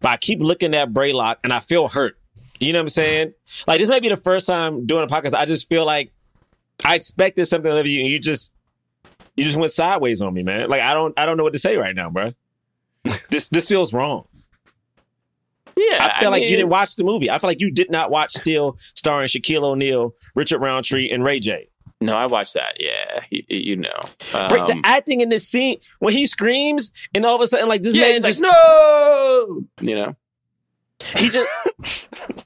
[0.00, 2.18] but I keep looking at Braylock and I feel hurt.
[2.58, 3.34] You know what I'm saying?
[3.66, 5.34] Like this might be the first time doing a podcast.
[5.34, 6.12] I just feel like
[6.84, 8.52] I expected something of you, and you just
[9.36, 10.68] you just went sideways on me, man.
[10.68, 12.32] Like I don't I don't know what to say right now, bro.
[13.30, 14.26] this this feels wrong.
[15.76, 17.30] Yeah, I feel I like you didn't watch the movie.
[17.30, 21.40] I feel like you did not watch Steel, starring Shaquille O'Neal, Richard Roundtree, and Ray
[21.40, 21.68] J.
[22.04, 22.76] No, I watched that.
[22.80, 23.98] Yeah, you, you know.
[24.32, 27.68] Bro, the Um, acting in this scene when he screams and all of a sudden
[27.68, 30.16] like this yeah, man just like no, you know.
[31.16, 31.48] he just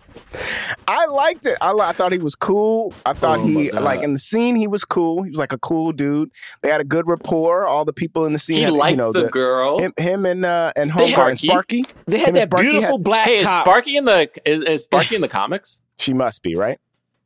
[0.87, 1.57] I liked it.
[1.61, 2.95] I, I thought he was cool.
[3.05, 5.23] I thought Oh he like in the scene he was cool.
[5.23, 6.31] He was like a cool dude.
[6.63, 7.67] They had a good rapport.
[7.67, 8.57] All the people in the scene.
[8.57, 9.79] He had, liked you know, the, girl.
[9.79, 11.85] Him, him and uh, and They Homegirl and Sparky.
[12.07, 13.43] they had and that Sparky beautiful had- black hey, is.
[13.43, 15.81] Sparky in the is, is Sparky in the comics?
[15.99, 16.79] She must be right.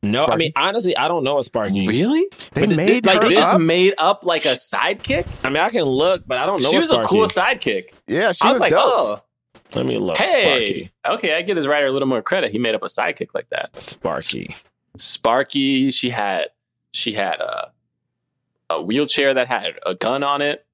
[0.03, 1.87] No, I mean honestly, I don't know a Sparky.
[1.87, 2.27] Really?
[2.55, 3.61] They But made like, her They just up.
[3.61, 5.27] made up like a sidekick.
[5.45, 7.91] I mean, I can look, but I don't know She a was a cool sidekick.
[8.07, 8.81] Yeah, she I was, was, like, dope.
[8.85, 9.23] oh,
[9.75, 10.19] Let me look.
[10.19, 10.93] hey, Sparky.
[11.17, 12.51] okay, I give this writer a little more credit.
[12.51, 13.81] He made up a sidekick like that.
[13.81, 14.55] Sparky.
[14.97, 16.47] Sparky, she had
[16.93, 17.71] she had a
[18.71, 20.67] a wheelchair that had a gun on it.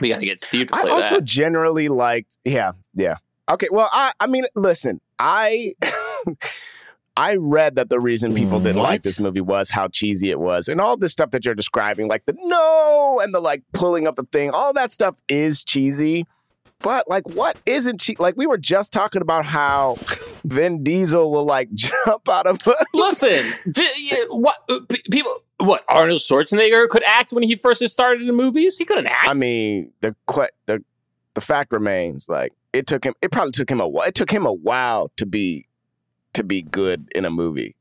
[0.00, 1.24] We got to get Steve to I also that.
[1.24, 2.36] generally liked.
[2.44, 3.16] Yeah, yeah.
[3.50, 5.74] Okay, well, I I mean, listen, I
[7.16, 8.90] I read that the reason people didn't What?
[8.90, 12.08] like this movie was how cheesy it was, and all this stuff that you're describing,
[12.08, 16.26] like the no and the like pulling up the thing, all that stuff is cheesy.
[16.80, 18.16] But like, what isn't cheesy?
[18.18, 19.96] Like we were just talking about how
[20.44, 22.58] Vin Diesel will like jump out of.
[22.94, 23.42] Listen,
[24.28, 25.34] what uh, people?
[25.58, 28.76] What Arnold Schwarzenegger could act when he first started in movies?
[28.76, 29.26] He couldn't act.
[29.28, 30.14] I mean, the
[30.66, 30.84] the
[31.34, 33.14] the fact remains, like it took him.
[33.22, 34.06] It probably took him a while.
[34.06, 35.65] It took him a while to be
[36.36, 37.74] to be good in a movie.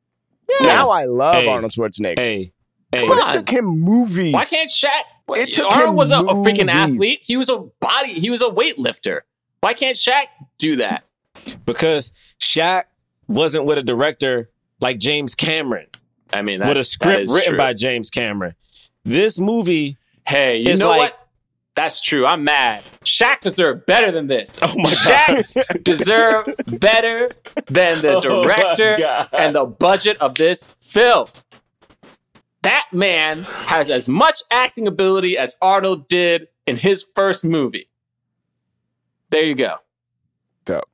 [0.59, 0.67] yeah.
[0.67, 1.47] Now I love Hey.
[1.47, 2.51] Arnold Schwarzenegger, Hey,
[2.91, 4.33] hey, but it took him movies.
[4.33, 4.89] Why can't Shaq?
[5.35, 7.19] It took Arnold him was a, a freaking athlete.
[7.23, 8.13] He was a body.
[8.13, 9.21] He was a weightlifter.
[9.61, 10.25] Why can't Shaq
[10.57, 11.03] do that?
[11.65, 12.83] because Shaq
[13.27, 15.87] wasn't with a director like James Cameron,
[16.33, 17.57] I mean, that's, with a script is written true.
[17.57, 18.55] by James Cameron.
[19.03, 21.24] This movie, Hey, you It's know like- what?
[21.75, 22.25] That's true.
[22.25, 22.83] I'm mad.
[23.03, 24.57] Shaq deserved better than this.
[24.61, 27.31] oh my Shaq deserved better
[27.69, 29.29] than the Oh director God.
[29.33, 31.27] and the budget of this film.
[32.61, 37.89] That man has as much acting ability as Arnold did in his first movie.
[39.29, 39.75] There you go.
[40.63, 40.89] Dope.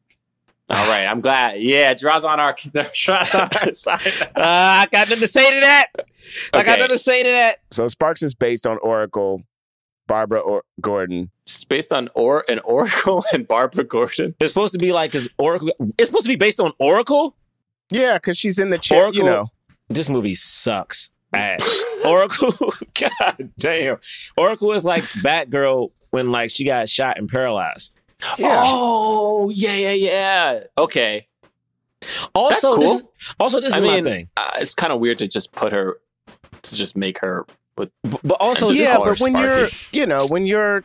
[0.70, 1.62] All right, I'm glad.
[1.62, 2.56] Yeah, Draw's on our
[2.94, 4.02] Draw's on our side.
[4.22, 5.88] Uh, I got nothing to say to that.
[6.54, 7.58] I got nothing to say to that.
[7.70, 9.41] So Sparks is based on Oracle,
[10.12, 11.32] Barbara or- Gordon.
[11.45, 14.36] It's based on or an Oracle and Barbara Gordon.
[14.39, 15.71] It's supposed to be like because Oracle.
[15.97, 17.36] It's supposed to be based on Oracle.
[17.91, 19.04] Yeah, because she's in the chair.
[19.04, 19.19] Oracle.
[19.19, 19.47] You know,
[19.89, 21.84] This movie sucks ass.
[22.06, 22.52] Oracle.
[23.00, 23.97] God damn.
[24.38, 27.93] Oracle is like Batgirl when like she got shot and paralyzed.
[28.38, 28.62] yeah.
[28.65, 30.60] Oh, yeah, yeah, yeah.
[30.78, 31.28] Okay.
[32.36, 32.82] Also, cool.
[32.82, 33.02] this,
[33.39, 34.30] also this I is mean, my thing.
[34.36, 35.97] uh, it's kind of weird to just put her,
[36.63, 37.45] to just make her
[37.77, 37.89] with.
[38.03, 39.41] B- But also, And just this, yeah, but when Sparky.
[39.93, 40.84] you're, you know, when you're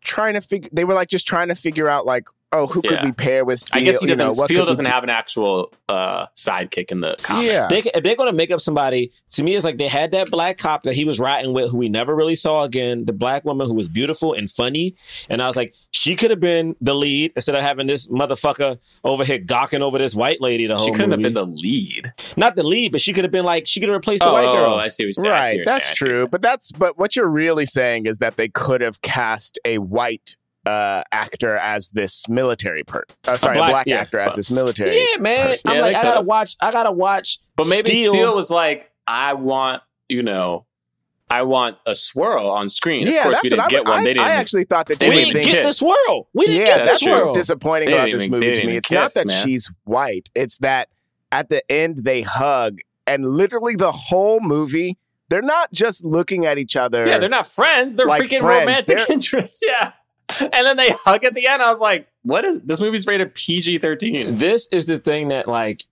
[0.00, 2.90] trying to figure, they were like just trying to figure out, like, oh, who could
[2.92, 3.04] Yeah.
[3.04, 3.60] we pair with?
[3.60, 3.80] Steel?
[3.80, 4.24] I guess he doesn't.
[4.24, 4.90] know, what Steel doesn't do?
[4.90, 7.46] have an actual uh, sidekick in the comics.
[7.46, 7.66] Yeah.
[7.68, 10.30] they, if they're going to make up somebody, to me, it's like they had that
[10.30, 13.04] black cop that he was riding with, who we never really saw again.
[13.04, 14.94] The black woman who was beautiful and funny,
[15.28, 18.78] and I was like, she could have been the lead instead of having this motherfucker
[19.04, 21.22] over here gawking over this white lady the whole She couldn't movie.
[21.24, 22.12] have been the lead.
[22.36, 24.32] Not the lead, but she could have been like she could have replaced the oh,
[24.32, 24.74] white girl.
[24.74, 25.26] I see what you're saying.
[25.26, 25.92] I see what Right, you're that's saying.
[25.92, 26.28] I see what you're true.
[26.28, 30.36] But that's but what you're really saying is that they could have cast a white
[30.66, 33.04] uh, actor as this military per.
[33.26, 34.94] Uh, sorry, a black, black- yeah, actor as this military.
[34.96, 35.46] Yeah, man.
[35.48, 35.70] person.
[35.70, 36.56] I'm Yeah, like, I gotta watch.
[36.60, 37.38] I gotta watch.
[37.56, 38.10] But maybe Steel.
[38.12, 40.66] Steel was like, I want, you know,
[41.30, 43.04] I want a swirl on screen.
[43.06, 43.98] Yeah, of course, that's we didn't what get I, one.
[44.00, 44.26] I, They didn't.
[44.26, 45.54] I actually thought that they we didn't didn't think.
[45.56, 46.28] get the swirl.
[46.34, 47.18] We didn't Yeah, get that's the swirl.
[47.18, 48.62] what's disappointing They about this even- movie to me.
[48.64, 49.44] even It's not that man.
[49.44, 50.28] she's white.
[50.34, 50.88] It's that
[51.32, 54.98] at the end they hug, and literally the whole movie,
[55.28, 57.04] they're not just looking at each other.
[57.08, 57.96] yeah, they're not friends.
[57.96, 58.60] They're Like freaking friends.
[58.60, 59.60] romantic They're- interests.
[59.66, 59.92] Yeah.
[60.40, 61.62] And then they hug at the end.
[61.62, 64.38] I was like, what is this movie's rated PG 13?
[64.38, 65.82] This is the thing that like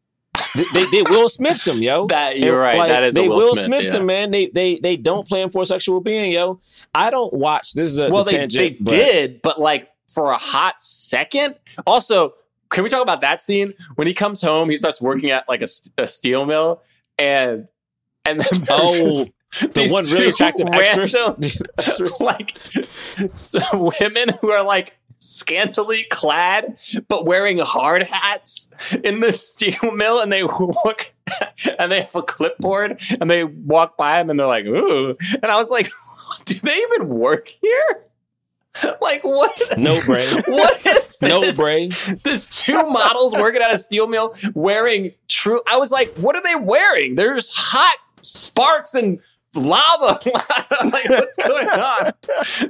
[0.54, 2.06] they they, they Will Smith them, yo.
[2.08, 2.78] That you're And, right.
[2.78, 3.84] like, that is they a Will, Smith.
[3.90, 4.06] them, yeah.
[4.06, 4.30] man.
[4.32, 6.58] They they they don't plan for a sexual being, yo.
[6.94, 7.72] I don't watch.
[7.74, 10.82] This is a well, the they, tangent, they but- did, but like for a hot
[10.82, 11.54] second.
[11.86, 12.34] Also,
[12.70, 14.68] can we talk about that scene when he comes home?
[14.70, 15.68] He starts working at like a,
[15.98, 16.82] a steel mill,
[17.18, 17.68] and
[18.24, 19.30] and then Oh, just
[19.60, 21.14] the these one really attractive extras.
[22.20, 22.56] like
[23.72, 26.78] women who are like scantily clad
[27.08, 28.68] but wearing hard hats
[29.04, 31.14] in the steel mill and they look
[31.78, 35.46] and they have a clipboard and they walk by them and they're like ooh and
[35.46, 35.90] i was like
[36.44, 38.04] do they even work here
[39.00, 39.78] like what?
[39.78, 40.26] No brain.
[40.46, 41.22] What is this?
[41.22, 41.92] No brain.
[42.24, 45.60] There's two models working at a steel mill wearing true.
[45.68, 47.14] I was like, what are they wearing?
[47.14, 49.20] There's hot sparks and
[49.56, 50.20] lava.
[50.80, 52.12] I'm like, what's going on?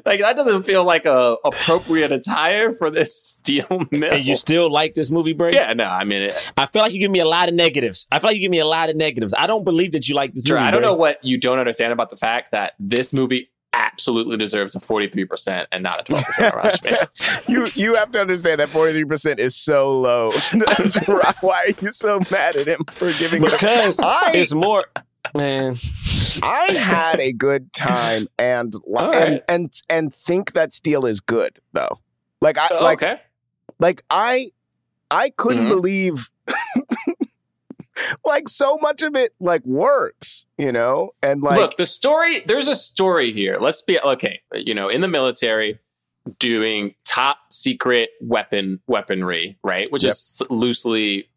[0.04, 4.12] Like, that doesn't feel like a appropriate attire for this steel mill.
[4.14, 5.52] And you still like this movie, Bray?
[5.52, 8.06] yeah, no, I mean, it, I feel like you give me a lot of negatives.
[8.12, 9.34] I feel like you give me a lot of negatives.
[9.36, 10.66] I don't believe that you like this Drew, movie.
[10.68, 10.88] I don't Bray.
[10.90, 15.66] know what you don't understand about the fact that this movie absolutely deserves a 43%
[15.72, 16.54] and not a 12%
[16.94, 20.30] on You you have to understand that forty three percent is so low.
[21.40, 23.48] Why are you so mad at him for giving it?
[23.48, 24.84] A, Because I it's more
[25.34, 25.74] man.
[26.42, 31.20] I had a good time and li- All and, and and think that Steel is
[31.20, 32.00] good though.
[32.40, 33.20] Like I like okay.
[33.78, 34.50] like I
[35.10, 35.68] I couldn't Mhm.
[35.68, 36.30] believe
[38.24, 41.10] like so much of it like works, you know?
[41.22, 43.58] And like Look, the story, there's a story here.
[43.60, 44.40] Let's be okay.
[44.52, 45.78] You know, in the military,
[46.38, 49.90] doing top secret weapon weaponry, right?
[49.92, 50.10] Which Yep.
[50.10, 51.28] is loosely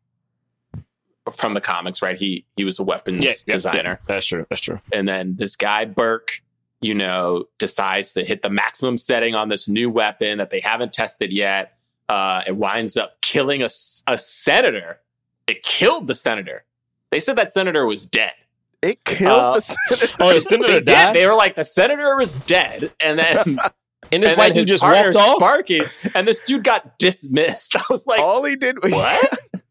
[1.32, 2.18] from the comics, right?
[2.18, 4.00] He he was a weapons Yeah, yeah, designer.
[4.08, 4.46] That's true.
[4.50, 4.80] That's true.
[4.94, 6.42] And then this guy, Burke,
[6.82, 10.94] you know, decides to hit the maximum setting on this new weapon that they haven't
[10.94, 11.74] tested yet.
[12.10, 13.70] Uh, it winds up killing a,
[14.08, 15.00] a senator.
[15.48, 16.64] It killed the senator.
[17.12, 18.34] They said that senator was dead.
[18.82, 20.14] it killed uh, the senator.
[20.20, 21.14] Oh, the senator They died.
[21.14, 21.22] did.
[21.22, 22.94] They were like, the senator was dead.
[23.00, 23.38] And then,
[24.12, 25.36] and this and white then dude his just partner, walked off.
[25.38, 25.82] Sparky,
[26.16, 27.76] and this dude got dismissed.
[27.78, 29.40] I was like, All he did was what?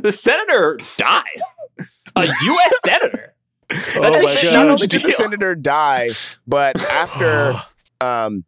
[0.00, 1.24] the senator died.
[2.16, 2.74] A U.S.
[2.84, 3.34] senator.
[3.68, 4.52] That's Oh a my huge God.
[4.54, 5.16] not only did the deal.
[5.16, 6.10] senator die,
[6.46, 7.54] but after
[8.00, 8.44] um,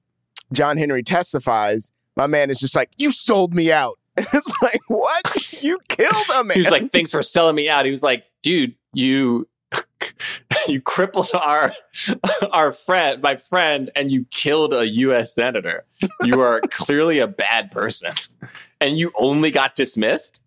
[0.52, 5.62] John Henry testifies, my man is just like, "You sold me out." it's like, what?
[5.62, 6.56] You killed a man.
[6.56, 9.48] He was like, "Thanks for selling me out." He was like, "Dude, you
[10.68, 11.72] you crippled our
[12.52, 15.34] our friend, my friend, and you killed a U.S.
[15.34, 15.84] senator.
[16.24, 18.14] You are clearly a bad person,
[18.80, 20.40] and you only got dismissed."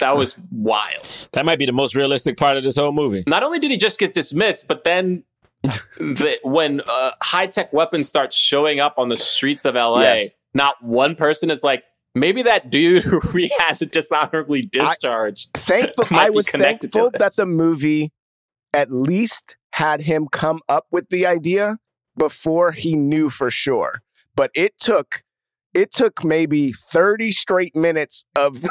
[0.00, 1.28] That was wild.
[1.32, 3.24] That might be the most realistic part of this whole movie.
[3.26, 5.24] Not only did he just get dismissed, but then
[5.62, 10.30] the, when uh, high tech weapons start showing up on the streets of LA, Yes.
[10.54, 11.84] not one person is like,
[12.14, 15.48] maybe that dude who we had to dishonorably discharge.
[15.54, 16.06] thankful.
[16.10, 18.10] might I was thankful that the movie
[18.72, 21.78] at least had him come up with the idea
[22.16, 24.02] before he knew for sure.
[24.34, 25.22] But it took
[25.72, 28.64] it took maybe 30 straight minutes of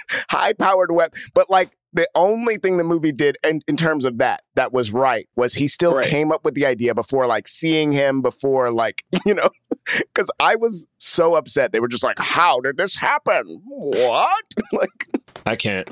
[0.30, 1.18] high powered weapon.
[1.34, 4.92] But like the only thing the movie did in, in terms of that that was
[4.92, 6.06] right was he still Right.
[6.06, 9.50] came up with the idea before like seeing him before like you know
[9.98, 15.08] because i was so upset they were just like how did this happen what like
[15.44, 15.88] I can't.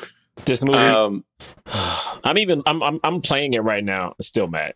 [0.46, 0.78] This movie.
[0.78, 1.24] Um,
[2.24, 2.62] I'm even.
[2.66, 2.82] I'm.
[2.82, 3.00] I'm.
[3.02, 4.10] I'm playing it right now.
[4.18, 4.74] I'm still mad.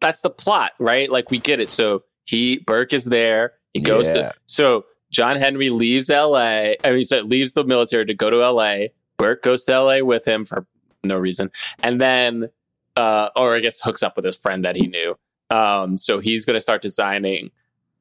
[0.00, 1.08] that's the plot, right?
[1.10, 1.70] Like we get it.
[1.70, 3.52] So he Burke is there.
[3.72, 4.14] He goes Yeah.
[4.14, 6.76] to so John Henry leaves L.A.
[6.84, 8.92] I mean, he said leaves the military to go to L.A.
[9.16, 10.02] Burke goes to L.A.
[10.02, 10.66] with him for
[11.02, 11.50] no reason,
[11.82, 12.48] and then,
[12.96, 15.16] uh, or I guess hooks up with his friend that he knew.
[15.50, 17.50] Um, so he's going to start designing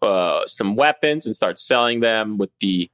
[0.01, 2.89] uh, some weapons and start selling them with the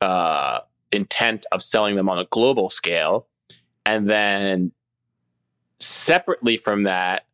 [0.00, 0.60] uh,
[0.92, 3.26] intent of selling them on a global scale,
[3.84, 4.72] and then
[5.80, 7.24] separately from that,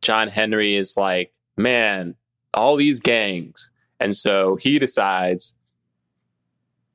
[0.00, 2.14] John Henry is like, man,
[2.54, 3.70] all these gangs.
[4.00, 5.54] And so he decides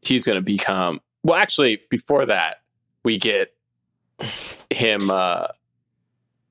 [0.02, 2.62] he's going to become, well, actually, before that,
[3.04, 3.54] we get
[4.70, 5.48] him, uh,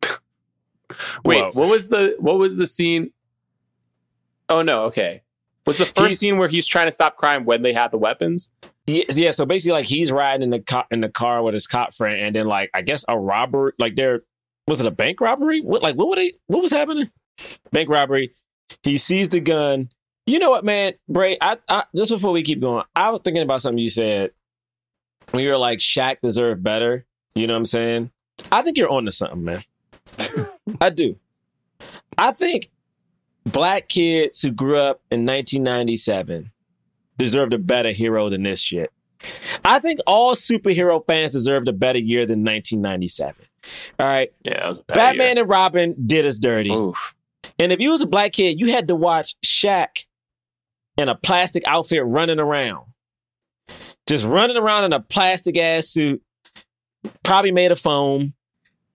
[1.24, 1.50] wait, Whoa.
[1.52, 3.12] what was the, what was the scene?
[4.48, 4.84] Oh, no.
[4.84, 5.22] Okay.
[5.66, 7.98] Was the first He's- scene where he's trying to stop crime when they had the
[7.98, 8.50] weapons?
[8.86, 9.30] Yeah, yeah.
[9.30, 12.20] So basically, like he's riding in the car in the car with his cop friend,
[12.20, 14.22] and then like I guess a robber, Like there
[14.66, 15.60] was it a bank robbery?
[15.60, 16.32] What like what were they?
[16.48, 17.08] What was happening?
[17.70, 18.32] Bank robbery.
[18.82, 19.90] He sees the gun.
[20.26, 21.36] You know what, man, Bray?
[21.40, 24.30] I, I just before we keep going, I was thinking about something you said
[25.32, 27.06] when you were like Shaq deserved better.
[27.34, 28.10] You know what I'm saying?
[28.50, 29.64] I think you're on to something, man.
[30.80, 31.16] I do.
[32.16, 32.70] I think
[33.44, 36.52] black kids who grew up in 1997
[37.18, 38.92] deserved a better hero than this shit.
[39.64, 43.46] I think all superhero fans deserved a better year than 1997.
[43.98, 44.32] All right.
[44.44, 46.70] Yeah, that was a bad Batman and Robin did us dirty.
[46.70, 47.14] Oof.
[47.58, 50.06] And if you was a black kid, you had to watch Shaq
[50.96, 52.86] in a plastic outfit running around.
[54.06, 56.22] Just running around in a plastic ass suit,
[57.22, 58.34] probably made of foam.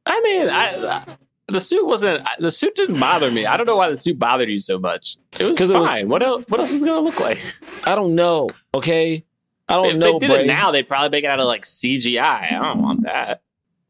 [0.05, 1.17] I mean, I, I
[1.47, 3.45] the suit wasn't the suit didn't bother me.
[3.45, 5.15] I don't know why the suit bothered you so much.
[5.39, 5.77] It was 'Cause fine.
[5.99, 6.45] it was- what else?
[6.49, 7.39] What else was it gonna look like?
[7.85, 8.49] I don't know.
[8.73, 9.23] Okay.
[9.69, 10.43] I don't if know, If they did Bray.
[10.43, 12.53] it now, they'd probably make it out of like CGI.
[12.53, 13.41] I don't want that.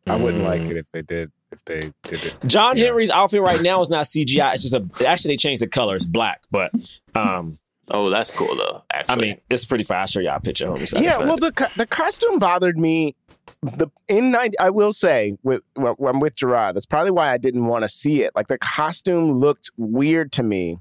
[0.08, 1.32] I wouldn't like it if they did.
[1.52, 2.36] if they did it.
[2.46, 4.54] John Henry's outfit right now is not CGI.
[4.54, 4.86] It's just a.
[5.08, 5.96] Actually, they changed the color.
[5.96, 6.72] It's black, but
[7.16, 7.58] um,
[7.92, 8.84] Oh, that's cool though.
[8.94, 10.18] Actually, I mean, it's pretty fast.
[10.18, 10.68] I'll show y'all a picture.
[10.68, 11.00] Homies.
[11.02, 13.14] Yeah, well, the co- the costume bothered me.
[13.62, 16.74] The in 90, I will say with well, I'm with Jerah.
[16.74, 18.34] That's probably why I didn't want to see it.
[18.36, 20.80] Like the costume looked weird to me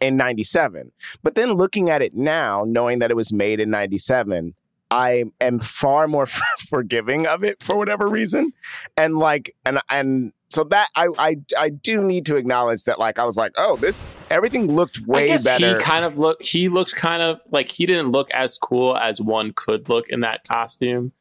[0.00, 0.92] in 97.
[1.22, 4.54] But then looking at it now, knowing that it was made in 97,
[4.90, 6.26] I am far more
[6.68, 8.52] forgiving of it for whatever reason.
[8.96, 13.18] And like and and so that I I I do need to acknowledge that like
[13.18, 16.42] I was like, "Oh, this everything looked I way guess better." he kind of look.
[16.42, 20.20] He looked kind of like he didn't look as cool as one could look in
[20.20, 21.12] that costume.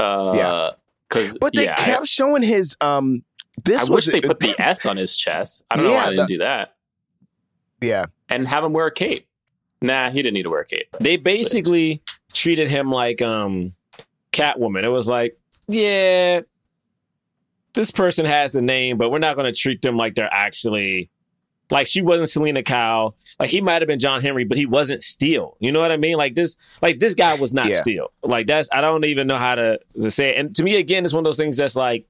[0.00, 0.70] Uh, Yeah.
[1.08, 3.22] because but they yeah, I- kept showing his um
[3.64, 5.62] this I was wish they put the S on his chest.
[5.70, 6.74] I don't know why they didn't the- do that.
[7.80, 8.06] Yeah.
[8.28, 9.26] And have him wear a cape.
[9.80, 10.88] Nah, he didn't need to wear a cape.
[11.00, 13.74] They basically treated him like um
[14.32, 14.84] Catwoman.
[14.84, 15.38] It was like,
[15.68, 16.40] yeah,
[17.74, 21.10] this person has the name, but we're not going to treat them like they're actually
[21.70, 23.14] like she wasn't Selina Kyle.
[23.38, 25.56] Like he might have been John Henry, but he wasn't Steel.
[25.60, 26.16] You know what I mean?
[26.16, 27.74] Like this, like this guy was not Yeah.
[27.74, 28.10] Steel.
[28.22, 30.38] Like that's I don't even know how to, to say it.
[30.38, 32.06] And to me, again, it's one of those things that's like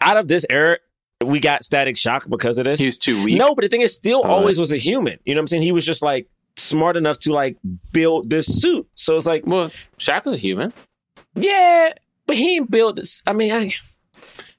[0.00, 0.78] out of this era.
[1.24, 2.78] We got Static Shock because of this.
[2.80, 3.38] He was too weak.
[3.38, 4.22] No, but the thing is, Steel Oh.
[4.24, 4.34] Uh-huh.
[4.34, 5.18] always was a human.
[5.24, 5.62] You know what I'm saying?
[5.62, 7.56] He was just like smart enough to like
[7.92, 8.86] build this suit.
[8.94, 10.72] So it's like, well, Shaq was a human.
[11.34, 11.92] Yeah,
[12.26, 13.22] but he didn't build this.
[13.26, 13.72] I mean, I,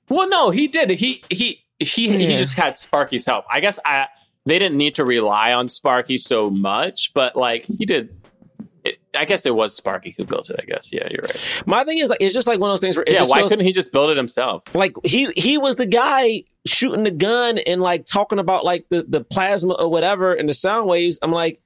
[0.09, 0.89] Well, no, he did.
[0.91, 3.45] He he he he just had Sparky's help.
[3.49, 4.07] I guess I
[4.45, 8.15] they didn't need to rely on Sparky so much, but like he did.
[8.85, 10.55] It, I guess it was Sparky who built it.
[10.61, 10.91] I guess.
[10.93, 11.63] Yeah, you're right.
[11.65, 13.39] my thing is like, it's just like one of those things where it yeah, why
[13.39, 14.63] feels- couldn't he just build it himself?
[14.73, 19.03] like he he was the guy shooting the gun and like talking about like the
[19.07, 21.19] the plasma or whatever and the sound waves.
[21.21, 21.61] I'm like,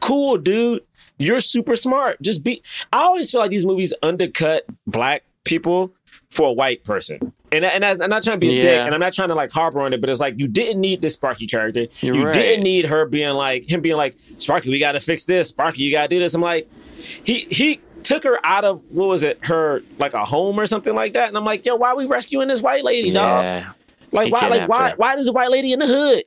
[0.00, 0.82] cool, dude.
[1.18, 2.20] You're super smart.
[2.20, 2.62] Just be.
[2.92, 5.94] I always feel like these movies undercut black people
[6.30, 7.32] for a white person.
[7.52, 9.52] And, and I'm not trying to be a dick, and I'm not trying to like
[9.52, 11.86] harbor on it, but it's like you didn't need this Sparky character.
[12.00, 12.34] You're you right.
[12.34, 14.68] didn't need her being like him being like Sparky.
[14.68, 15.48] We got to fix this.
[15.48, 16.34] Sparky, you got to do this.
[16.34, 20.58] I'm like, he he took her out of what was it her like a home
[20.58, 23.12] or something like that, and I'm like, yo, why are we rescuing this white lady,
[23.12, 23.64] dog?
[24.12, 24.48] Like He why?
[24.48, 24.90] Like why?
[24.90, 24.96] her.
[24.96, 26.24] Why is the white lady in the hood?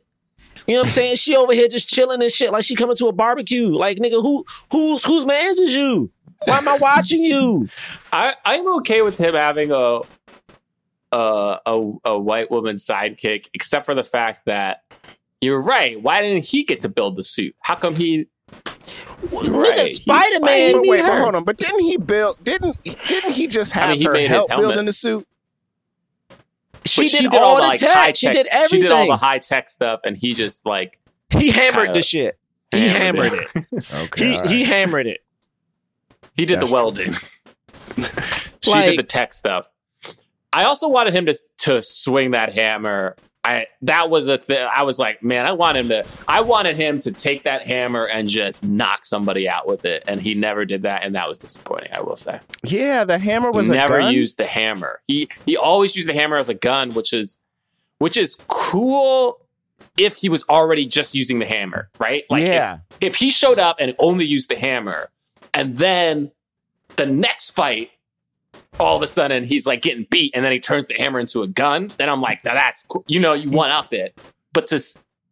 [0.68, 1.16] You know what I'm saying?
[1.16, 2.52] She over here just chilling and shit.
[2.52, 3.70] Like she coming to a barbecue.
[3.76, 6.12] Like nigga, who who's whose man's is you?
[6.46, 7.68] Why am I watching you?
[8.14, 10.02] I I'm okay with him having a
[11.12, 14.84] a a, a white woman sidekick, except for the fact that
[15.42, 16.02] you're right.
[16.02, 17.56] Why didn't he get to build the suit?
[17.62, 18.28] How come he?
[19.28, 20.82] Nigga, He- Spider But Man.
[20.88, 21.44] wait, but hold on.
[21.44, 22.44] But didn't he build?
[22.44, 24.68] Didn't didn't he just I have mean, he her made help helmet.
[24.70, 25.28] building the suit?
[26.86, 27.94] She But did, all the like, tech.
[27.94, 28.78] high She tech- did everything.
[28.78, 30.98] She did all the high tech stuff, and he just like
[31.30, 32.40] he hammered kinda the shit.
[32.72, 33.86] He hammered hammered it.
[33.94, 35.20] Okay, He he hammered it.
[36.36, 37.14] He did That's the welding.
[38.62, 39.68] she Like- did the tech stuff.
[40.52, 43.16] I also wanted him to to swing that hammer.
[43.44, 44.68] I that was a thing.
[44.74, 46.06] I was like, man, I want him to.
[46.28, 50.22] I wanted him to take that hammer and just knock somebody out with it, and
[50.22, 51.92] he never did that, and that was disappointing.
[51.94, 55.00] I will say, Yeah, the hammer was he a never used the hammer.
[55.08, 57.40] He he always used the hammer as a gun, which is
[58.00, 59.40] which is cool
[59.98, 62.24] if he was already just using the hammer, right?
[62.30, 65.10] Like if- yeah, if he showed up and only used the hammer,
[65.54, 66.32] and then
[66.98, 67.92] the next fight,
[68.80, 71.42] all of a sudden he's like getting beat, and then he turns the hammer into
[71.42, 73.04] a gun, then I'm like, now that's cool.
[73.08, 74.20] You know, you one up it.
[74.54, 74.80] But to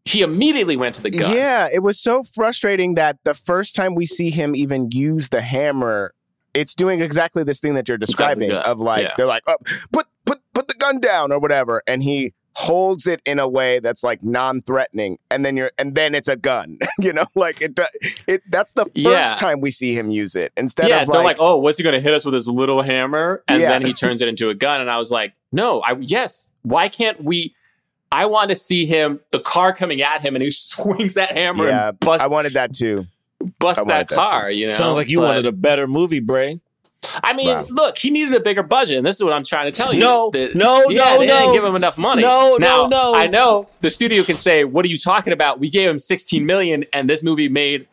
[0.06, 1.36] he immediately went to the gun.
[1.36, 1.68] yeah.
[1.72, 6.14] It was so frustrating that the first time we see him even use the hammer,
[6.54, 8.52] it's doing exactly this thing that you're describing.
[8.54, 9.14] Of like, Yeah.
[9.18, 9.58] they're like, oh,
[9.92, 13.78] put put put the gun down or whatever, and he holds it in a way
[13.80, 17.76] that's like non-threatening and then you're and then it's a gun you know like it
[17.76, 17.84] do-
[18.26, 19.36] it that's the first Yeah.
[19.36, 21.84] time we see him use it instead yeah, of they're like, like, oh, what's he
[21.84, 23.44] going to hit us with his little hammer?
[23.48, 23.70] And Yeah.
[23.70, 24.82] then he turns it into a gun.
[24.82, 26.52] And I was like, no, I yes.
[26.64, 27.54] Why can't we?
[28.12, 31.68] I want to see him, the car coming at him, and he swings that hammer
[31.68, 33.06] yeah and bust, i wanted that too
[33.60, 34.50] bust that that car.
[34.50, 36.60] You know, Sounds like you But- wanted a better movie, Bray.
[37.24, 37.66] I mean, Wow.
[37.70, 40.00] look, he needed a bigger budget, and this is what I'm trying to tell you.
[40.00, 41.40] No, The- no, yeah, no, they no.
[41.40, 42.22] didn't give him enough money.
[42.24, 43.16] No, now, no, no.
[43.16, 45.60] I know the studio can say, "What are you talking about?
[45.60, 47.88] We gave him 16 million, and this movie made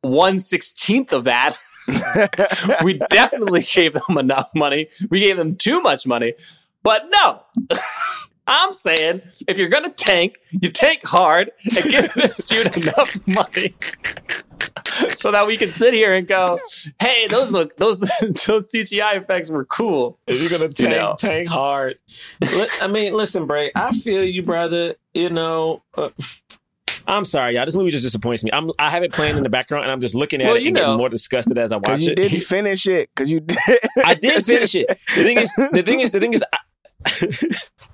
[0.00, 1.58] one sixteenth of that."
[2.82, 4.88] we definitely gave them enough money.
[5.10, 6.34] We gave them too much money,
[6.82, 7.42] but no.
[8.46, 13.74] I'm saying if you're gonna tank, you tank hard and give this dude enough money
[15.14, 16.60] so that we can sit here and go,
[17.00, 21.14] "Hey, those look those those CGI effects were cool." If you're gonna You tank, know.
[21.18, 21.98] tank hard.
[22.40, 23.70] Li- I mean, listen, Bray.
[23.74, 24.94] I feel you, brother.
[25.14, 26.10] You know, uh,
[27.08, 27.64] I'm sorry, y'all.
[27.64, 28.50] This movie just disappoints me.
[28.52, 30.62] I'm I have it playing in the background, and I'm just looking at Well, it
[30.62, 30.82] you and know.
[30.82, 32.16] getting more disgusted as I watch you it.
[32.16, 33.58] didn't finish it because you did
[34.04, 34.86] I did finish it.
[35.16, 36.58] The thing is, the thing is, the thing is, I,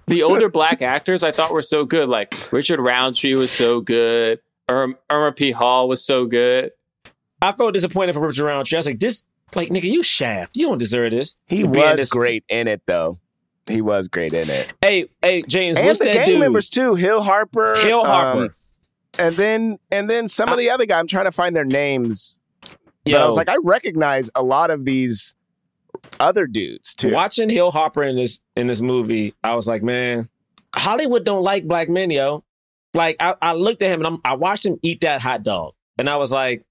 [0.06, 2.08] the older black actors I thought were so good.
[2.08, 4.40] Like Richard Roundtree was so good.
[4.68, 5.50] Irma, Irma P.
[5.50, 6.70] Hall was so good.
[7.40, 8.76] I felt disappointed for Richard Roundtree.
[8.76, 9.22] I was like, this,
[9.54, 10.56] like, nigga, you shaft.
[10.56, 11.36] You don't deserve this.
[11.46, 13.18] He Being was this- great in it, though.
[13.66, 14.72] He was great in it.
[14.80, 16.40] Hey, hey, James, And what's the that gang dude?
[16.40, 16.94] members too.
[16.94, 17.76] Hill Harper.
[17.76, 18.42] Hill Harper.
[18.44, 18.54] um,
[19.18, 20.98] and then and then some of the other guy.
[20.98, 22.40] I'm trying to find their names.
[23.04, 23.26] But I Yo.
[23.26, 25.36] was like, I recognize a lot of these
[26.20, 27.10] other dudes too.
[27.10, 30.28] Watching Hill Harper in this in this movie, I was like, man,
[30.74, 32.44] Hollywood don't like black men, yo.
[32.94, 35.74] Like I, I looked at him and I'm, I watched him eat that hot dog,
[35.98, 36.64] and I was like,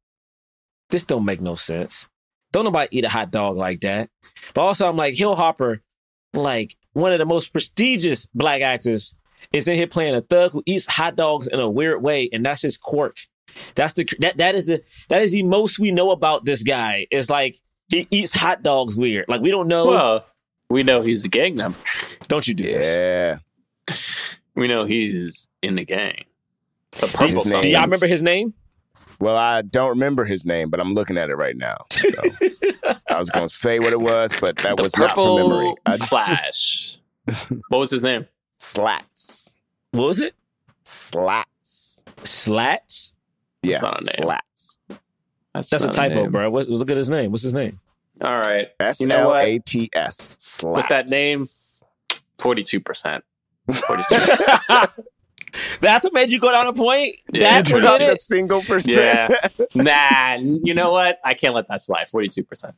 [0.89, 2.07] this don't make no sense.
[2.51, 4.09] Don't nobody eat a hot dog like that.
[4.53, 5.81] But also, I'm like Hill Harper,
[6.33, 9.15] like one of the most prestigious black actors,
[9.53, 12.45] is in here playing a thug who eats hot dogs in a weird way, and
[12.45, 13.17] that's his quirk.
[13.75, 17.07] That's the that that is the that is the most we know about this guy.
[17.11, 17.57] Is like
[17.91, 19.25] he eats hot dogs weird.
[19.27, 19.85] Like we don't know.
[19.85, 20.25] Well,
[20.69, 21.77] we know he's a gang member.
[22.27, 22.97] Don't you do this?
[22.97, 23.37] Yeah.
[24.55, 26.23] We know he's in the gang.
[26.91, 27.61] The purple His song.
[27.61, 28.53] Do y'all remember his name?
[29.19, 31.85] Well, I don't remember his name, but I'm looking at it right now.
[31.91, 32.09] So
[33.09, 35.73] I was going to say what it was, but that The was not from memory.
[35.85, 36.97] I just- Flash.
[37.69, 38.25] what was his name?
[38.57, 39.55] Slats.
[39.91, 40.33] What was it?
[40.83, 42.03] Slats.
[42.23, 43.15] Slats?
[43.63, 43.79] Yeah.
[43.81, 44.13] not a name.
[44.23, 44.79] Slats.
[45.53, 46.31] That's a typo, name.
[46.31, 46.49] bro.
[46.49, 47.31] What's, look at his name.
[47.31, 47.79] What's his name?
[48.21, 48.69] All right.
[48.79, 49.45] S You know L what?
[49.45, 50.33] A T S.
[50.37, 50.77] Slats.
[50.77, 51.45] With that name,
[52.39, 53.21] 42%.
[53.71, 54.15] 42
[55.81, 57.15] That's what made you go down a point.
[57.31, 58.95] Yeah, That's it's what not did a single percent.
[58.95, 59.27] Yeah.
[59.75, 61.19] nah, you know what?
[61.23, 62.07] I can't let that slide.
[62.13, 62.73] 42%.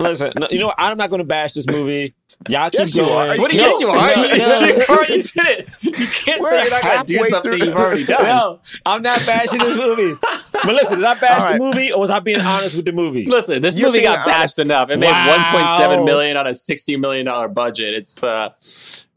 [0.00, 0.76] Listen, no, you know what?
[0.78, 2.14] I'm not going to bash this movie.
[2.48, 3.36] Y'all keep Yes, you are.
[3.36, 4.16] What do No, you yes, you are?
[4.16, 4.58] no, you, no.
[4.76, 5.68] you already did it.
[5.82, 8.24] You can't We're say you're not going to do halfway something through- you've already done.
[8.24, 10.14] No, I'm not bashing this movie.
[10.52, 12.92] But listen, did I bash All the movie or was I being honest with the
[12.92, 13.26] movie?
[13.26, 14.90] Listen, this You're movie being got bashed enough.
[14.90, 17.94] It made 1.7 million on a 60 million dollar budget.
[17.94, 18.50] It's uh,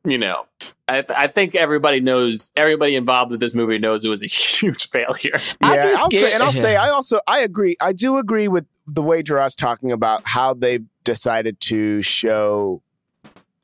[0.05, 0.45] you know,
[0.87, 2.51] I, I think everybody knows.
[2.55, 5.39] Everybody involved with this movie knows it was a huge failure.
[5.61, 7.75] I Yeah, I'll get- say, and I'll say, I also, I agree.
[7.81, 12.81] I do agree with the way Jerah's talking about how they decided to show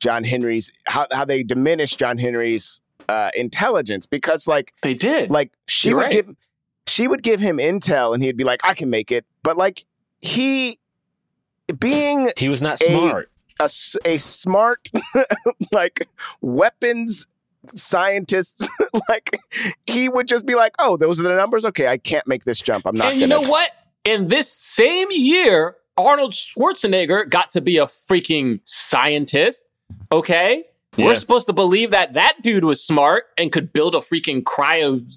[0.00, 5.30] John Henry's, how, how they diminished John Henry's uh, intelligence because, like, They did.
[5.30, 6.12] like she You're would right.
[6.12, 6.30] give,
[6.86, 9.84] she would give him intel, and he'd be like, "I can make it," but like
[10.20, 10.78] he,
[11.78, 13.30] being He was not smart.
[13.60, 14.90] A, s- a smart
[15.72, 16.08] like
[16.40, 17.26] weapons
[17.74, 18.66] scientists
[19.08, 19.38] like
[19.86, 22.60] he would just be like oh those are the numbers okay i can't make this
[22.60, 23.70] jump i'm not and you gonna know what?
[24.04, 29.62] In this same year, Arnold Schwarzenegger got to be a freaking scientist.
[30.10, 30.64] Okay.
[30.96, 31.06] Yeah.
[31.06, 35.08] We're supposed to believe that that dude was smart and could build a freaking cryo,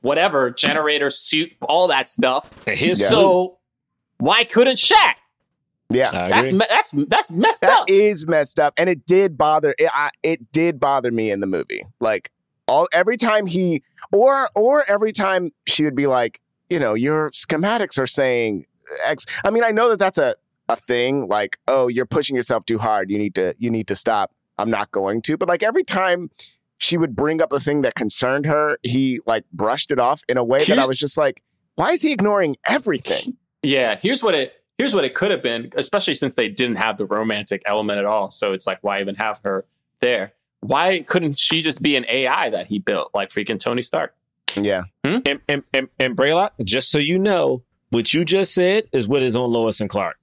[0.00, 2.50] whatever, generator suit, all that stuff.
[2.66, 2.94] Yeah.
[2.94, 3.58] So
[4.18, 5.14] why couldn't Shaq?
[5.90, 6.10] Yeah.
[6.12, 7.86] I That's that's that's messed that up.
[7.86, 11.40] That is messed up and it did bother it, I, it did bother me in
[11.40, 11.84] the movie.
[12.00, 12.30] Like
[12.66, 13.82] all every time he
[14.12, 18.64] or or every time she would be like you know your schematics are saying
[19.04, 19.26] x.
[19.44, 20.34] I mean i know that that's a
[20.68, 23.96] a thing like oh you're pushing yourself too hard you need to you need to
[23.96, 24.32] stop.
[24.56, 25.36] I'm not going to.
[25.36, 26.30] But like every time
[26.78, 30.36] she would bring up a thing that concerned her he like brushed it off in
[30.36, 31.42] a way that Here- i was just like
[31.76, 33.36] why is he ignoring everything?
[33.62, 36.96] Yeah, here's what it here's what it could have been, especially since they didn't have
[36.96, 38.30] the romantic element at all.
[38.30, 39.64] So it's like, why even have her
[40.00, 40.32] there?
[40.60, 44.14] Why couldn't she just be an AI that he built, like freaking Tony Stark?
[44.56, 45.18] yeah hmm?
[45.26, 49.22] And, and, and, and Braylock, just so you know, what you just said is what
[49.22, 50.16] is on Lois and Clark.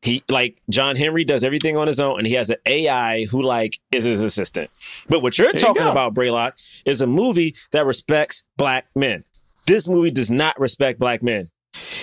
[0.00, 3.42] He like John Henry does everything on his own, and he has an AI who
[3.42, 4.70] like is his assistant.
[5.08, 5.90] But what you're There talking go.
[5.90, 6.52] about, Braylock,
[6.84, 9.24] is a movie that respects black men.
[9.66, 11.48] This movie does not respect black men.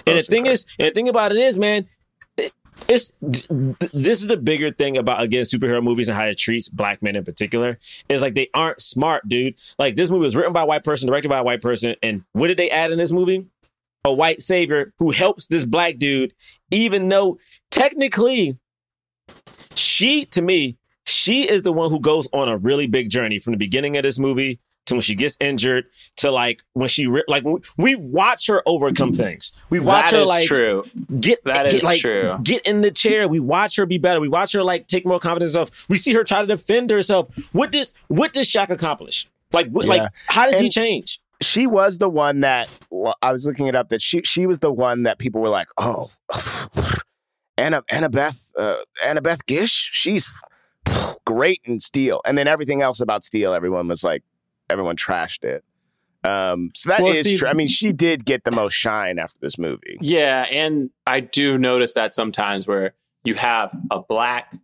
[0.07, 1.87] And the thing is, and the thing about it is, man,
[2.37, 2.53] it-
[2.87, 7.01] it's this is the bigger thing about again superhero movies and how it treats black
[7.03, 7.77] men in particular
[8.09, 9.55] is like they aren't smart, dude.
[9.77, 12.23] Like this movie was written by a white person, directed by a white person, and
[12.33, 13.45] what did they add in this movie?
[14.03, 16.33] A white savior who helps this black dude,
[16.71, 17.37] even though
[17.69, 18.57] technically
[19.75, 23.51] she, to me, she is the one who goes on a really big journey from
[23.51, 25.85] the beginning of this movie to when she gets injured
[26.17, 29.53] to like when she re- like we, we watch her overcome things.
[29.69, 30.83] We watch That her is like true.
[31.19, 32.37] get That get, is like, true.
[32.43, 33.27] Get in the chair.
[33.27, 34.19] We watch her be better.
[34.19, 35.87] We watch her like take more confidence in herself.
[35.89, 37.29] We see her try to defend herself.
[37.51, 39.29] What does what does Shaq accomplish?
[39.53, 39.91] Like what, Yeah.
[40.03, 41.19] like how does he change?
[41.41, 42.69] she was the one that
[43.23, 45.67] I was looking it up that she she was the one that people were like,
[45.77, 46.11] oh,
[47.57, 50.31] Anna Annabeth uh, Annabeth Gish, she's
[51.25, 54.23] great in Steel, and then everything else about Steel, everyone was like,
[54.71, 55.63] everyone trashed it.
[56.23, 57.47] Um, so that is Well, see- true.
[57.49, 59.97] I mean, she did get the most shine after this movie.
[60.01, 62.93] Yeah, and I do notice that sometimes where
[63.23, 64.55] you have a black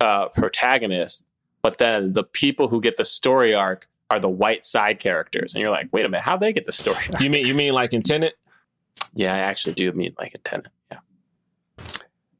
[0.00, 1.24] uh, protagonist
[1.62, 5.60] but then the people who get the story arc are the white side characters, and
[5.60, 6.96] you're like, wait a minute, how they get the story?
[7.12, 7.20] Arc?
[7.20, 8.34] You mean you mean like in Tenet?
[9.14, 10.68] Yeah, I actually do mean like a Tenet.
[10.92, 10.98] Yeah.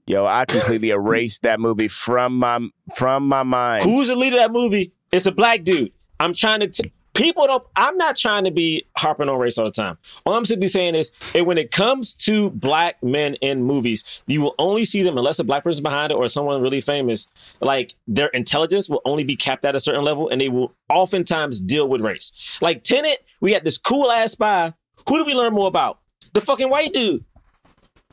[0.07, 3.83] Yo, I completely erased that movie from my from my mind.
[3.83, 4.93] Who's the lead of that movie?
[5.11, 5.91] It's a black dude.
[6.21, 6.69] I'm trying to.
[6.69, 7.65] T- people don't.
[7.77, 9.99] I'm not trying to be harping on race all the time.
[10.25, 14.55] All I'm simply saying is, when it comes to black men in movies, you will
[14.59, 17.27] only see them unless a black person behind it or someone really famous.
[17.61, 21.61] Like their intelligence will only be capped at a certain level, and they will oftentimes
[21.61, 22.59] deal with race.
[22.61, 24.75] Like Tenet, we had this cool ass spy.
[25.09, 25.99] Who do we learn more about?
[26.33, 27.25] The fucking white dude.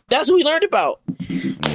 [0.09, 1.01] That's who we learned about.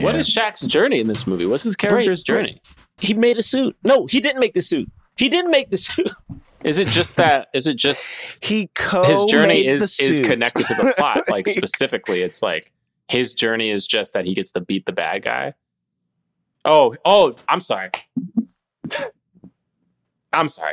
[0.00, 1.46] What is Shaq's journey in this movie?
[1.46, 2.62] What's his character's Great, journey?
[2.98, 3.76] He made a suit.
[3.82, 4.90] No, he didn't make the suit.
[5.18, 6.10] He didn't make the suit.
[6.64, 7.48] Is it just that?
[7.54, 8.04] Is it just
[8.42, 11.28] he co his journey is is connected to the plot?
[11.28, 12.72] Like specifically, it's like
[13.08, 15.54] his journey is just that he gets to beat the bad guy.
[16.64, 17.90] Oh, oh, I'm sorry.
[20.32, 20.72] I'm sorry.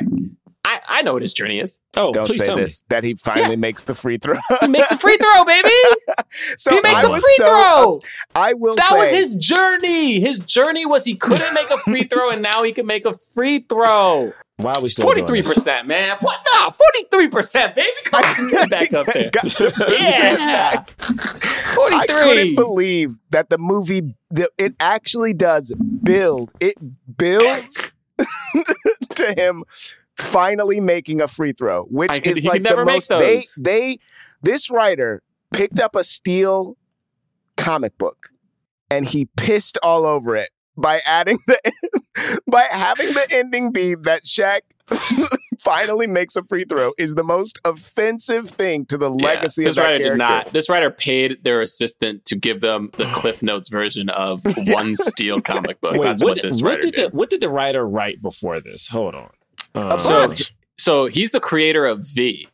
[0.64, 1.80] I, I know what his journey is.
[1.96, 2.82] Oh, Don't please say tell this.
[2.88, 3.56] That he finally Yeah.
[3.56, 4.36] makes the free throw.
[4.60, 5.70] He makes a free throw, baby.
[6.56, 7.88] so he makes I a free so throw.
[7.88, 8.00] ups-
[8.34, 10.20] I will That say was his journey.
[10.20, 13.12] His journey was he couldn't make a free throw, and now he can make a
[13.12, 14.26] free throw.
[14.26, 14.32] me.
[14.58, 15.52] Why are we still Forty doing three this?
[15.54, 16.16] percent, man.
[16.20, 16.38] What?
[16.54, 17.90] No, forty three percent, baby.
[18.04, 19.30] Come on, get back up there.
[19.90, 20.84] Yeah,
[21.74, 26.50] forty I couldn't believe that the movie the, it actually does build.
[26.60, 26.74] It
[27.18, 27.92] builds
[29.16, 29.64] to him
[30.16, 32.94] finally making a free throw, which I could- is he like could never the make
[32.96, 33.08] most.
[33.10, 33.98] They they
[34.42, 35.22] this writer
[35.56, 36.76] picked up a steel
[37.56, 38.28] comic book
[38.90, 41.58] and he pissed all over it by adding the
[42.50, 44.60] by having the ending be that Shaq
[45.60, 49.70] finally makes a free throw is the most offensive thing to the Yeah, legacy this
[49.70, 50.10] of that writer character.
[50.12, 50.52] did not.
[50.52, 55.40] This writer paid their assistant to give them the Cliff Notes version of one steel
[55.40, 55.94] comic book.
[55.96, 57.12] Wait, That's what, what, this what did did.
[57.12, 58.88] the what did the writer write before this?
[58.88, 59.30] Hold on.
[59.74, 60.32] A Uh, So,
[60.78, 62.48] so he's the creator of V,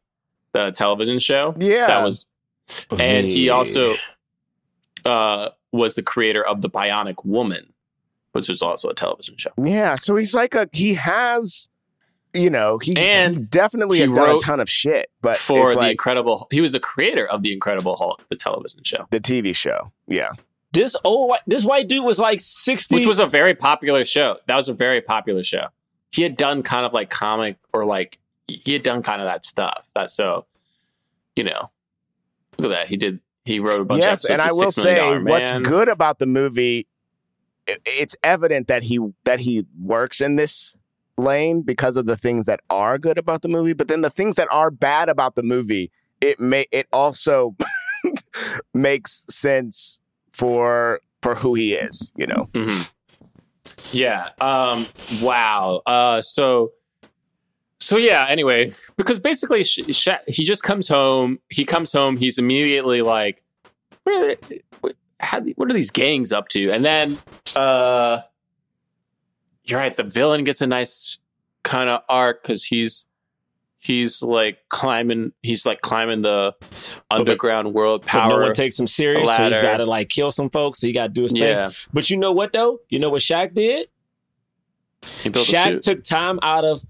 [0.52, 1.54] the television show.
[1.58, 1.86] Yeah.
[1.88, 2.26] that was,
[2.98, 3.94] and he also
[5.04, 7.72] uh, was the creator of the Bionic Woman,
[8.32, 9.50] which was also a television show.
[9.62, 11.68] Yeah, so he's like a he has,
[12.32, 15.64] you know, he, And he definitely he has done a ton of shit, but for
[15.64, 19.06] it's the like Incredible, he was the creator of the Incredible Hulk, the television show,
[19.10, 19.92] the TV show.
[20.06, 20.30] Yeah,
[20.72, 22.96] this old this white dude was like sixty.
[22.96, 24.38] which was a very popular show.
[24.46, 25.68] That was a very popular show.
[26.10, 29.46] He had done kind of like comic or like he had done kind of that
[29.46, 29.86] stuff.
[29.94, 30.46] That so,
[31.36, 31.70] you know,
[32.62, 32.88] look at that.
[32.88, 33.20] He did.
[33.44, 35.88] He wrote a bunch yes, of and I will of Six Million say what's good
[35.88, 36.86] about the movie.
[37.66, 40.76] It's evident that he that he works in this
[41.18, 44.36] lane because of the things that are good about the movie, but then the things
[44.36, 45.90] that are bad about the movie,
[46.20, 47.56] it may it also
[48.74, 50.00] makes sense
[50.32, 52.12] for for who he is.
[52.16, 52.90] You know, Mhm.
[53.90, 54.28] Yeah.
[54.40, 54.86] Um.
[55.20, 55.82] Wow.
[55.86, 56.22] Uh.
[56.22, 56.72] So.
[57.82, 58.26] So yeah.
[58.28, 61.40] Anyway, because basically, Sh- Sha he just comes home.
[61.48, 62.16] He comes home.
[62.16, 63.42] He's immediately like,
[64.04, 67.18] "What are, they- what, how, what are these gangs up to?" And then,
[67.56, 68.20] uh,
[69.64, 69.94] you're right.
[69.96, 71.18] The villain gets a nice
[71.64, 73.06] kind of arc because he's
[73.78, 75.32] he's like climbing.
[75.42, 76.54] He's like climbing the
[77.10, 78.28] underground world But power.
[78.28, 80.78] no one takes him serious, so he's got to like kill some folks.
[80.80, 81.68] So he got to do his yeah.
[81.70, 81.76] thing.
[81.92, 82.78] But you know what though?
[82.90, 83.88] You know what Shaq did?
[85.22, 86.84] He built a Shaq took time out of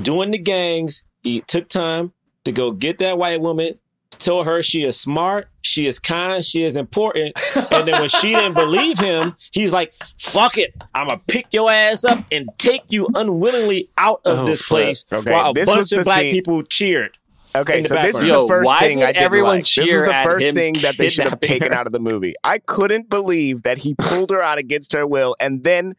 [0.00, 1.04] doing the gangs.
[1.22, 2.12] He took time
[2.44, 3.78] to go get that white woman,
[4.12, 7.38] tell her she is smart, she is kind, she is important.
[7.70, 10.72] And then when she didn't believe him, he's like, fuck it.
[10.94, 14.62] I'm going to pick your ass up and take you unwillingly out of Oh, this
[14.62, 14.84] flip.
[14.84, 17.18] place Okay, while a this bunch of black scene- people cheered.
[17.54, 18.42] Okay, in the so this is background.
[18.42, 19.64] the first thing did I didn't everyone like.
[19.74, 21.74] This was the first thing that they should have taken her?
[21.78, 22.34] out of the movie.
[22.44, 25.96] I couldn't believe that he pulled her out against her will, and then,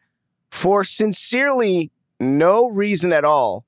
[0.50, 1.90] for sincerely
[2.20, 3.64] no reason at all,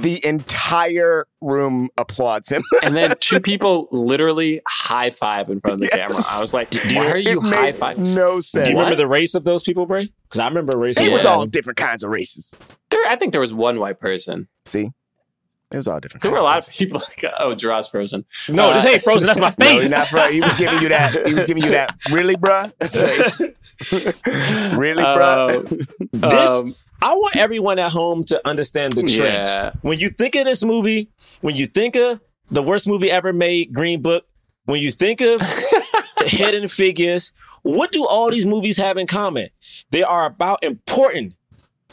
[0.00, 2.62] the entire room applauds him.
[2.82, 6.22] and then two people literally high five in front of the camera.
[6.28, 7.98] I was like, why are you it made high five?
[7.98, 8.64] no sense.
[8.64, 8.96] Do you remember What?
[8.98, 10.12] the race of those people, Bray?
[10.24, 10.98] Because I remember a race.
[10.98, 12.58] It of was all different kinds of races.
[12.90, 14.48] There, I think there was one white person.
[14.66, 14.90] See,
[15.70, 16.22] it was all different.
[16.22, 18.24] There were a lot of people like, oh, Draw's frozen.
[18.48, 19.26] No, this Uh, ain't frozen.
[19.26, 19.82] That's my face.
[19.82, 21.26] he's not fr- he was giving you that.
[21.26, 21.94] He was giving you that.
[22.10, 22.72] Really, bruh?
[24.76, 25.88] Really, bruh?
[26.22, 29.46] Uh, This- um, I want everyone at home to understand the trend.
[29.46, 29.72] yeah.
[29.82, 32.20] When you think of this movie, when you think of
[32.50, 34.26] the worst movie ever made, Green Book,
[34.64, 35.40] when you think of
[36.24, 37.32] Hidden Figures,
[37.62, 39.48] what do all these movies have in common?
[39.90, 41.34] They are about important,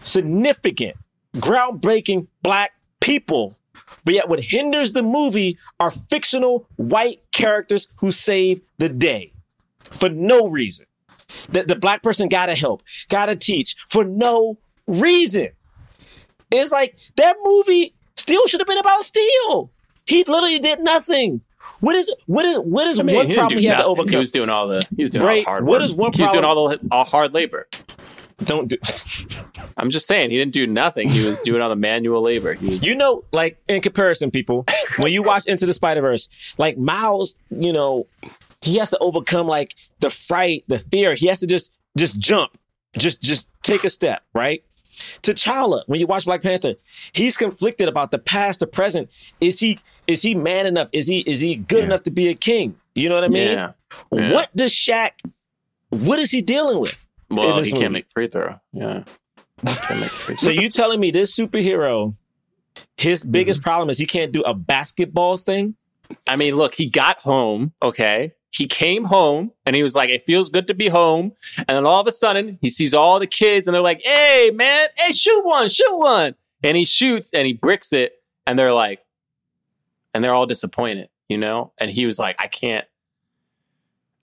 [0.03, 0.95] significant,
[1.36, 3.58] groundbreaking black people.
[4.03, 9.34] But yet, what hinders the movie are fictional white characters who save the day
[9.80, 10.86] for no reason.
[11.49, 15.50] That the black person gotta help, gotta teach for no reason.
[16.52, 19.72] It's like that movie still should have been about Steel.
[20.06, 21.42] He literally did nothing.
[21.80, 24.10] What is what is what is I mean, one problem he had to overcome?
[24.12, 25.40] He was doing all the he was doing all Right.
[25.44, 25.86] the hard What work.
[25.86, 27.68] is one He was doing all the all hard labor.
[28.44, 28.78] Don't do.
[29.78, 31.10] I'm just saying he didn't do nothing.
[31.10, 32.54] He was doing all the manual labor.
[32.54, 34.66] He was, You know, like in comparison, people,
[34.98, 38.08] when you watch Into the Spider Verse, like Miles, you know,
[38.62, 41.16] he has to overcome like the fright, the fear.
[41.16, 42.58] He has to just just jump,
[42.98, 44.64] just just take a step, right?
[45.22, 46.76] T'Challa, when you watch Black Panther,
[47.14, 49.10] he's conflicted about the past, the present.
[49.41, 50.89] Is he is he man enough?
[50.93, 52.76] Is he is he good enough to be a king?
[52.93, 53.49] You know what I mean?
[53.49, 53.72] Yeah.
[54.12, 54.34] Yeah.
[54.34, 55.12] What does Shaq?
[55.89, 57.06] What is he dealing with?
[57.30, 57.72] well, he movie?
[57.72, 58.60] can't make free throw.
[58.72, 59.03] Yeah,
[60.38, 62.16] So you telling me this superhero,
[62.97, 63.70] his biggest mm-hmm.
[63.70, 65.76] problem is he can't do a basketball thing?
[66.28, 67.74] I mean, look, he got home.
[67.82, 71.70] Okay, he came home and he was like, "It feels good to be home." And
[71.70, 74.88] then all of a sudden, he sees all the kids and they're like, "Hey, man,
[74.98, 79.06] hey, shoot one, shoot one!" And he shoots and he bricks it, and they're like,
[80.14, 81.74] and they're all disappointed, you know.
[81.78, 82.86] And he was like, "I can't."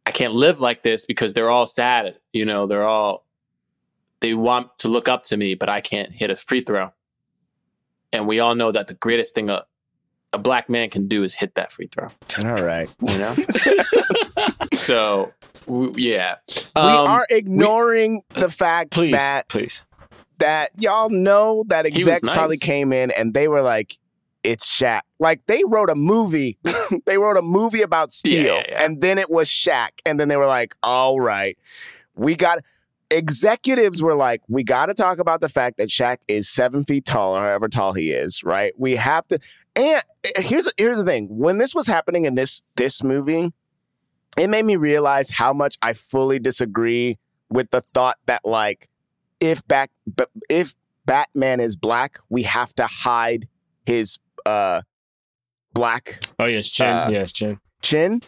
[0.04, 2.18] I can't live like this because they're all sad.
[2.32, 3.24] You know, they're all
[4.22, 6.92] they want to look up to me, but I can't hit a free throw.
[8.12, 9.64] And we all know that the greatest thing a,
[10.32, 12.08] a black man can do is hit that free throw.
[12.44, 12.88] All right.
[13.02, 13.34] You know.
[14.72, 15.32] so
[15.66, 19.84] w- yeah, we Um, are ignoring the fact Please, that please.
[20.38, 22.36] that y'all know that execs nice.
[22.36, 23.98] probably came in and they were like,
[24.42, 26.58] "It's Shaq." Like they wrote a movie.
[27.06, 28.84] they wrote a movie about Steel, Yeah, yeah, yeah.
[28.84, 31.56] and then it was Shaq, and then they were like, "All right,
[32.14, 32.58] we got."
[33.12, 37.04] Executives were like, "We got to talk about the fact that Shaq is seven feet
[37.04, 38.42] tall, or however tall he is.
[38.42, 38.72] Right?
[38.78, 39.38] We have to."
[39.76, 43.52] And uh, here's here's the thing: when this was happening in this this movie,
[44.36, 47.18] it made me realize how much I fully disagree
[47.50, 48.88] with the thought that like
[49.40, 49.90] if back
[50.48, 53.48] if Batman is black, we have to hide
[53.84, 54.82] his uh
[55.74, 56.86] black Oh yes, Chin.
[56.86, 57.60] Uh, yes, Chin.
[57.82, 58.22] chin.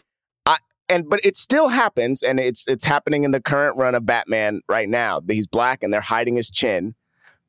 [0.89, 4.61] And but it still happens and it's it's happening in the current run of Batman
[4.69, 5.21] right now.
[5.27, 6.95] He's black and they're hiding his chin.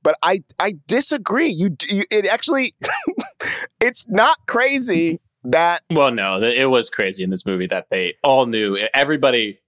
[0.04, 1.50] But I I disagree.
[1.50, 2.76] You, you it actually
[3.82, 8.46] it's not crazy that well, no, it was crazy in this movie that they all
[8.46, 8.78] knew.
[8.94, 9.60] Everybody.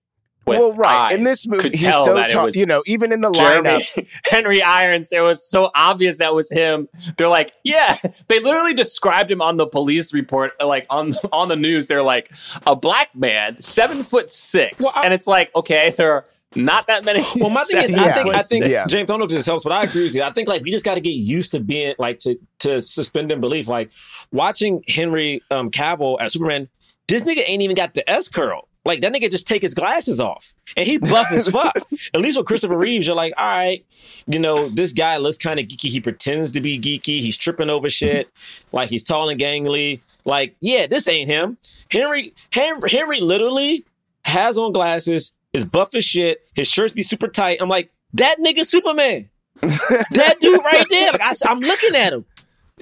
[0.48, 2.46] With well right in this movie could he's tell so that it tall.
[2.46, 5.12] was You know, even in the Jeremy lineup, Henry Irons.
[5.12, 6.88] It was so obvious that was him.
[7.18, 7.98] They're like, yeah.
[8.28, 11.88] They literally described him on the police report, like on on the news.
[11.88, 12.32] They're like
[12.66, 16.26] a black man, seven foot six, Well, I- and it's like, okay, there are
[16.56, 17.26] not that many.
[17.36, 18.66] Well, my thing is, seven I think, I think.
[18.68, 18.86] Yeah.
[18.88, 20.24] James, I don't know if this helps, but I agree with you.
[20.24, 23.32] I think like we just got to get used to being like to to suspend
[23.32, 23.68] in belief.
[23.68, 23.92] Like
[24.32, 26.70] watching Henry um, Cavill as Superman,
[27.08, 28.67] this nigga ain't even got the S curl.
[28.88, 31.76] Like that nigga just take his glasses off and he buff as fuck.
[32.14, 33.86] At least with Christopher Reeves, you're like, all right,
[34.28, 35.90] you know, this guy looks kind of geeky.
[35.90, 37.20] He pretends to be geeky.
[37.20, 38.30] He's tripping over shit.
[38.72, 40.00] Like he's tall and gangly.
[40.24, 41.58] Like, yeah, this ain't him.
[41.92, 43.84] Henry, Henry, Henry literally
[44.24, 46.48] has on glasses, is buff as shit.
[46.56, 47.58] His shirts be super tight.
[47.62, 49.30] I'm like, that nigga Superman.
[49.62, 51.12] that dude right there.
[51.12, 52.24] Like I, am looking at him.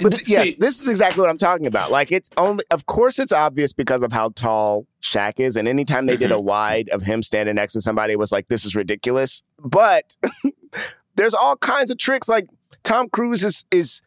[0.02, 1.90] But See- yes, this is exactly what I'm talking about.
[1.92, 6.06] Like it's only, of course, it's obvious because of how tall Shaq is, and anytime
[6.06, 6.38] they did Mm-hmm.
[6.38, 9.42] a wide of him standing next to somebody, it was like this is ridiculous.
[9.64, 10.18] But
[11.16, 12.28] there's all kinds of tricks.
[12.28, 12.48] Like
[12.84, 14.02] Tom Cruise is is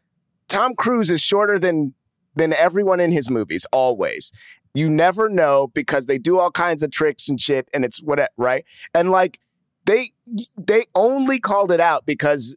[0.48, 1.94] Tom Cruise is shorter than
[2.34, 3.66] than everyone in his movies.
[3.72, 4.30] Always,
[4.74, 8.30] you never know because they do all kinds of tricks and shit, and it's what
[8.36, 8.64] right.
[8.94, 9.38] And like
[9.86, 10.10] they
[10.58, 12.54] they only called it out because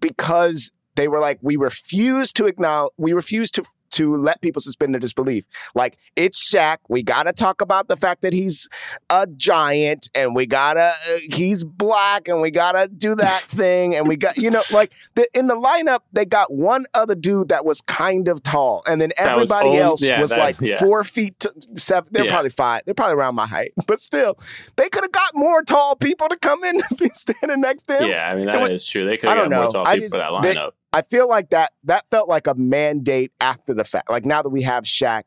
[0.00, 4.92] because they were like, we refuse to acknowledge, we refuse to to let people suspend
[4.92, 5.44] their disbelief.
[5.76, 6.78] Like it's Shaq.
[6.88, 8.68] We gotta talk about the fact that he's
[9.08, 14.08] a giant, and we gotta uh, he's black, and we gotta do that thing, and
[14.08, 17.64] we got you know like the, in the lineup they got one other dude that
[17.64, 20.78] was kind of tall, and then was everybody old- else yeah, was like yeah.
[20.80, 22.08] four feet to seven.
[22.10, 22.32] They're Yeah.
[22.32, 22.82] probably five.
[22.86, 24.36] They're probably around my height, but still,
[24.74, 27.98] they could have got more tall people to come in and be standing next to
[27.98, 28.10] him.
[28.10, 29.06] Yeah, I mean that was- is true.
[29.06, 29.70] They could have got more know.
[29.70, 30.70] tall I people for that just- they- lineup.
[30.94, 34.08] I feel like that that felt like a mandate after the fact.
[34.08, 35.24] Like now that we have Shaq,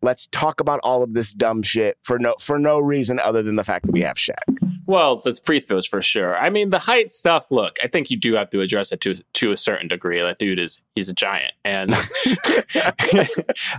[0.00, 3.56] let's talk about all of this dumb shit for no for no reason other than
[3.56, 4.77] the fact that we have Shaq.
[4.88, 6.34] Well, that's free throws for sure.
[6.38, 7.50] I mean, the height stuff.
[7.50, 10.18] Look, I think you do have to address it to to a certain degree.
[10.18, 11.92] That dude is he's a giant, and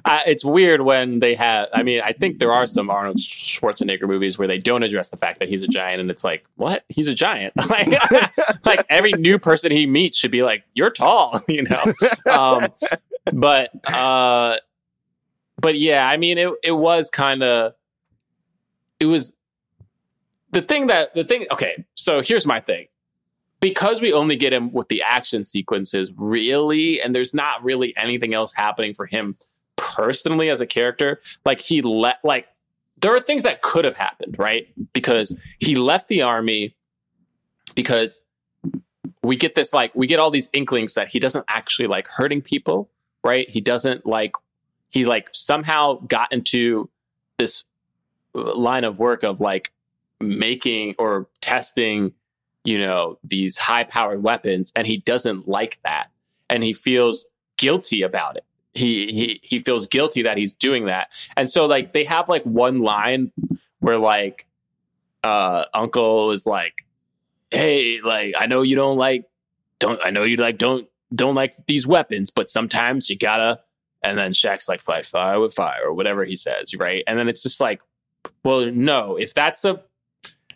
[0.05, 1.69] uh, it's weird when they have.
[1.73, 5.17] I mean, I think there are some Arnold Schwarzenegger movies where they don't address the
[5.17, 6.85] fact that he's a giant, and it's like, what?
[6.89, 7.53] He's a giant.
[7.69, 7.87] like,
[8.63, 11.83] like every new person he meets should be like, you're tall, you know.
[12.31, 12.67] Um,
[13.33, 14.57] but uh,
[15.59, 17.73] but yeah, I mean, it it was kind of
[18.99, 19.33] it was
[20.51, 22.87] the thing that the thing okay so here's my thing
[23.59, 28.33] because we only get him with the action sequences, really, and there's not really anything
[28.33, 29.35] else happening for him
[29.75, 31.19] personally as a character.
[31.45, 32.47] Like he let like
[33.01, 34.67] there are things that could have happened, right?
[34.93, 36.75] Because he left the army
[37.75, 38.21] because
[39.23, 42.41] we get this like we get all these inklings that he doesn't actually like hurting
[42.41, 42.89] people,
[43.23, 43.49] right?
[43.49, 44.33] He doesn't like
[44.89, 46.89] he like somehow got into
[47.37, 47.63] this
[48.35, 49.71] uh, line of work of like
[50.21, 52.13] making or testing
[52.63, 56.07] you know these high powered weapons and he doesn't like that.
[56.49, 57.25] And he feels
[57.57, 58.45] guilty about it.
[58.73, 61.09] He he he feels guilty that he's doing that.
[61.37, 63.31] And so like they have like one line
[63.79, 64.45] where like
[65.23, 66.85] uh uncle is like
[67.51, 69.29] hey like i know you don't like
[69.79, 73.59] don't i know you like don't don't like these weapons but sometimes you gotta
[74.01, 77.03] and then Shaq's like fight fire with fire or whatever he says right?
[77.05, 77.81] And then it's just like
[78.43, 79.81] well no if that's a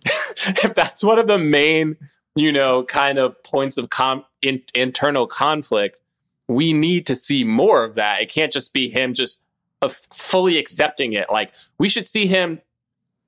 [0.64, 1.96] if that's one of the main,
[2.36, 5.98] you know, kind of points of com- in, internal conflict,
[6.48, 8.22] we need to see more of that.
[8.22, 9.44] It can't just be him just
[9.82, 11.28] uh, fully accepting it.
[11.32, 12.62] Like we should see him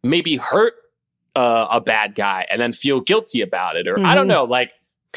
[0.03, 0.73] maybe hurt
[1.35, 4.05] uh, a bad guy and then feel guilty about it, or mm-hmm.
[4.05, 4.29] I don't Mm-hmm.
[4.29, 4.43] know.
[4.45, 4.73] Like,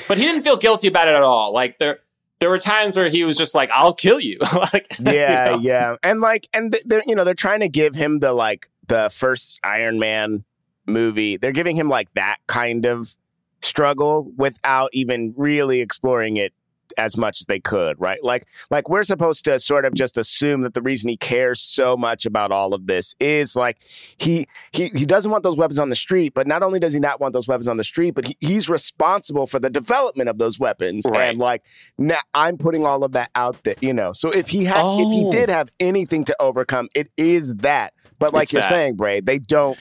[0.06, 1.52] but he didn't feel guilty about it at all.
[1.52, 2.00] Like there.
[2.40, 4.38] There were times where he was just like, "I'll kill you."
[4.72, 5.58] like, yeah, you know?
[5.60, 8.68] yeah, and like, and th- they're you know they're trying to give him the like
[8.86, 10.44] the first Iron Man
[10.88, 11.36] movie.
[11.36, 13.16] They're giving him like that kind of
[13.60, 16.52] struggle without even really exploring it
[16.96, 18.18] as much as they could, right?
[18.24, 21.96] Like like we're supposed to sort of just assume that the reason he cares so
[21.96, 23.76] much about all of this is like
[24.16, 26.98] he he he doesn't want those weapons on the street, but not only does he
[26.98, 30.38] not want those weapons on the street, but he, he's responsible for the development of
[30.38, 31.04] those weapons.
[31.08, 31.24] Right.
[31.28, 31.62] And like
[31.98, 34.12] now I'm putting all of that out there, you know.
[34.12, 35.30] So if he had if he Oh.
[35.30, 37.92] did have anything to overcome, it is that.
[38.18, 38.70] But like It's you're that.
[38.70, 39.78] saying, Bray, they don't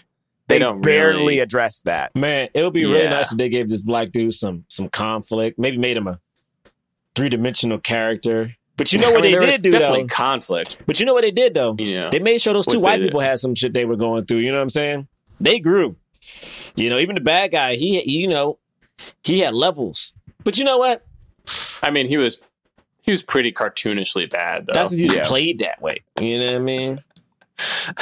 [0.48, 2.16] They they, don't barely really- address that.
[2.16, 5.60] Man, it would be really nice if they gave this black dude some some conflict.
[5.60, 6.20] Maybe made him a
[7.16, 8.56] three dimensional character.
[8.78, 10.08] But you know I what mean, they did do definitely though.
[10.08, 10.78] conflict.
[10.86, 11.76] But you know what they did though.
[11.78, 12.10] Yeah.
[12.12, 14.38] They made sure those two white people had some shit they were going through.
[14.38, 15.08] You know what I'm saying?
[15.42, 15.96] They grew.
[16.76, 18.58] You know, even the bad guy, he you know,
[19.24, 20.14] he had levels.
[20.44, 21.06] But you know what?
[21.84, 22.40] I mean, he was
[23.02, 24.68] he was pretty cartoonishly bad.
[24.68, 24.74] Though.
[24.74, 25.26] That's he Yeah.
[25.28, 26.04] played that way.
[26.20, 27.00] You know what I mean?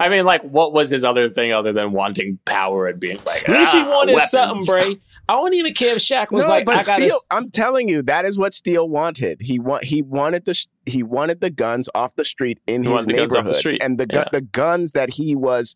[0.00, 3.46] I mean, like, what was his other thing other than wanting power and being like,
[3.48, 4.98] What if he "Ah, wanted weapons." something, Bray?
[5.28, 6.82] I don't even care if Shaq was no, like, but I.
[6.94, 9.42] Steel, I'm telling you, that is what Steel wanted.
[9.42, 12.88] He want he wanted the sh- he wanted the guns off the street in He
[12.88, 13.82] his wanted the guns off neighborhood, the street.
[13.82, 14.24] and the gu- Yeah.
[14.32, 15.74] the guns that he was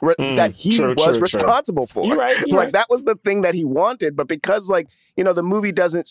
[0.00, 1.20] re- Mm, that he true, was true, true.
[1.20, 2.04] responsible for.
[2.04, 2.36] You're right.
[2.46, 2.72] You're like right.
[2.72, 6.10] that was the thing that he wanted, but because like you know the movie doesn't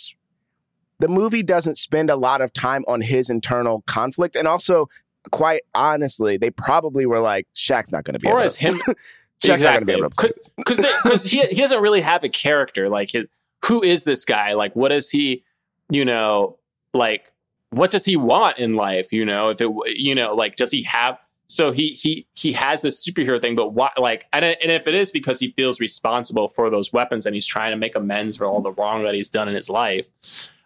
[0.99, 4.87] the movie doesn't spend a lot of time on his internal conflict, and also
[5.31, 8.59] quite honestly, they probably were like, Shaq's not going to be or able to.
[8.59, 8.81] him
[9.43, 10.33] Shaq's not going to be able to.
[10.57, 12.89] because because he he doesn't really have a character.
[12.89, 13.25] Like, his,
[13.65, 14.53] who is this guy?
[14.53, 15.43] Like, what is he?
[15.89, 16.57] You know,
[16.93, 17.31] like
[17.69, 19.11] what does he want in life?
[19.11, 21.17] You know, if it you know, like does he have?
[21.49, 23.91] So he he he has this superhero thing, but why?
[23.97, 27.45] Like, and and if it is because he feels responsible for those weapons and he's
[27.45, 30.07] trying to make amends for all the wrong that he's done in his life,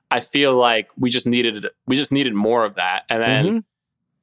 [0.10, 3.64] I feel like we just needed we just needed more of that, and then Mhm.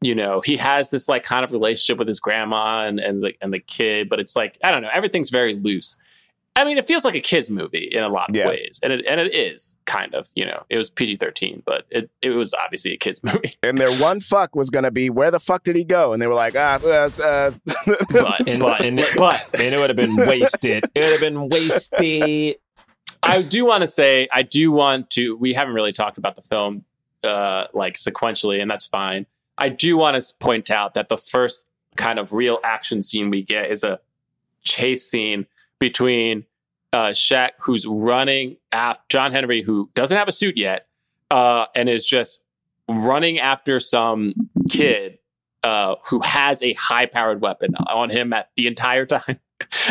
[0.01, 3.35] You know he has this like kind of relationship with his grandma and and the
[3.41, 5.99] and the kid but it's like i don't know everything's very loose
[6.55, 8.47] i mean it feels like a kids movie in a lot of Yeah.
[8.47, 12.11] ways and it and it is kind of you know it was pg-13 but it
[12.23, 15.31] it was obviously a kids movie And their one fuck was going to be, where
[15.33, 16.13] the fuck did he go?
[16.13, 17.51] And they were like, ah, uh, uh,
[18.11, 20.85] but And- but, and- but Man, it would have been wasted.
[20.95, 22.57] It would have been wasted.
[23.23, 25.37] I do want to say, I do want to.
[25.37, 26.85] We haven't really talked about the film
[27.25, 29.27] uh, like sequentially, and that's fine.
[29.59, 33.43] I do want to point out that the first kind of real action scene we
[33.43, 34.01] get is a
[34.63, 35.47] chase scene
[35.79, 36.47] between
[36.93, 40.87] uh, Shaq, who's running after John Henry, who doesn't have a suit yet,
[41.31, 42.41] uh, and is just
[42.89, 44.33] running after some
[44.71, 45.19] kid
[45.65, 49.39] uh, who has a high-powered weapon on him at the entire time.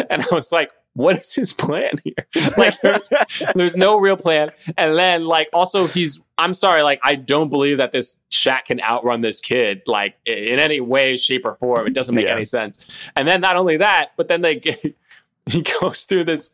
[0.09, 2.13] And I was like, what is his plan here?
[2.57, 3.09] Like, there's,
[3.55, 4.49] there's no real plan.
[4.77, 8.81] And then, like, also, he's, I'm sorry, like, I don't believe that this Shaq can
[8.81, 11.85] outrun this kid, like, in any way, shape, or form.
[11.85, 12.33] It doesn't make Yeah.
[12.33, 12.83] any sense.
[13.15, 14.83] And then, not only that, but then they get,
[15.45, 16.49] he goes through this,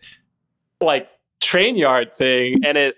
[0.81, 2.97] like, train yard thing, and it,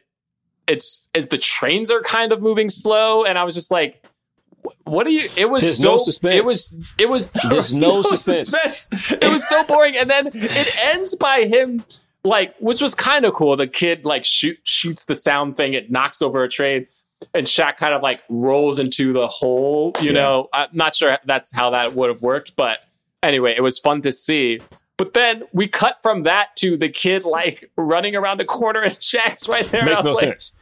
[0.67, 3.23] it's, it, the trains are kind of moving slow.
[3.23, 4.07] And I was just like, "Wh-
[4.83, 5.29] what are you?
[5.35, 5.91] It was There's so.
[5.91, 6.35] no suspense.
[6.35, 6.83] It was.
[6.97, 7.29] It was.
[7.31, 9.11] there There's was no suspense.
[9.11, 11.83] It was so boring, and then it ends by him
[12.23, 13.55] like, which was kind of cool.
[13.55, 15.73] The kid like shoot shoots the sound thing.
[15.73, 16.87] It knocks over a train,
[17.33, 19.93] and Shaq kind of like rolls into the hole.
[19.99, 20.11] You Yeah.
[20.13, 22.79] know, I'm not sure that's how that would have worked, but
[23.23, 24.59] anyway, it was fun to see.
[24.97, 28.93] But then we cut from that to the kid like running around the corner and
[28.95, 29.83] Shaq's right there.
[29.83, 30.53] Makes no like, sense.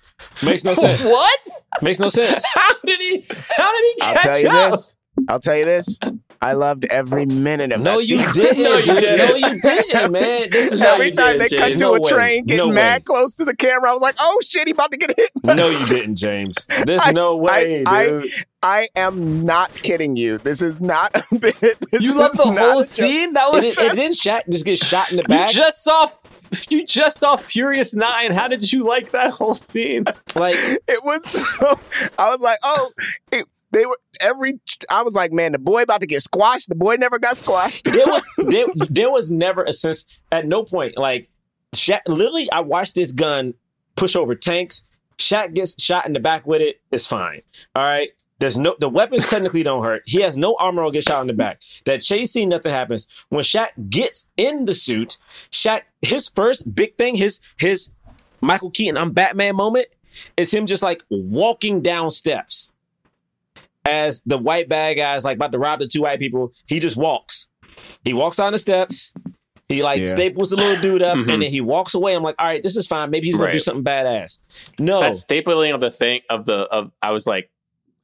[0.43, 1.03] Makes no sense.
[1.03, 1.39] What?
[1.81, 2.45] Makes no sense.
[2.55, 3.25] How did he?
[3.55, 4.71] How did he I'll catch tell you up?
[4.71, 4.95] this.
[5.27, 5.99] I'll tell you this.
[6.43, 8.63] I loved every minute of No, that you didn't.
[8.63, 9.17] No, you didn't.
[9.29, 10.49] No, you didn't, man.
[10.51, 11.81] This is Every you time did, they cut James.
[11.81, 12.09] to No a way.
[12.09, 13.03] train getting no mad way.
[13.05, 15.69] close to the camera, I was like, "Oh shit, he about to get hit." No,
[15.69, 16.55] you didn't, James.
[16.85, 18.25] There's I- no way, I- dude.
[18.65, 20.37] I am not kidding you.
[20.37, 21.59] This is not a bit.
[21.91, 23.33] This You love the whole scene.
[23.33, 23.75] That and, was.
[23.75, 25.49] then- and then Shaq just gets shot in the you back.
[25.51, 26.09] just saw.
[26.69, 28.31] You just saw Furious Nine.
[28.31, 30.05] How did you like that whole scene?
[30.35, 30.55] like,
[30.87, 31.79] It was so.
[32.17, 32.91] I was like, "Oh."
[33.31, 34.59] It, they were every.
[34.89, 37.85] I was like, "Man, the boy about to get squashed." The boy never got squashed.
[37.85, 41.29] there was there, there was never a sense at no point like
[41.73, 42.01] Shaq.
[42.07, 43.53] Literally, I watched this gun
[43.95, 44.83] push over tanks.
[45.17, 46.81] Shaq gets shot in the back with it.
[46.91, 47.41] It's fine.
[47.75, 48.09] All right.
[48.39, 50.03] There's no the weapons technically don't hurt.
[50.05, 51.61] He has no armor or get shot in the back.
[51.85, 53.07] That chase scene, nothing happens.
[53.29, 55.17] When Shaq gets in the suit,
[55.49, 57.89] Shaq his first big thing, his his
[58.41, 59.87] Michael Keaton, I'm Batman moment,
[60.35, 62.69] is him just like walking down steps.
[63.85, 66.79] As the white bad guy is like about to rob the two white people, he
[66.79, 67.47] just walks.
[68.05, 69.11] He walks on the steps.
[69.67, 70.05] He like Yeah.
[70.05, 71.21] staples the little dude up, Mhm.
[71.33, 72.13] and then he walks away.
[72.15, 73.09] I'm like, all right, this is fine.
[73.09, 73.61] Maybe he's gonna do Right.
[73.61, 74.39] something badass.
[74.79, 77.49] No, That stapling of the thing of the of I was like,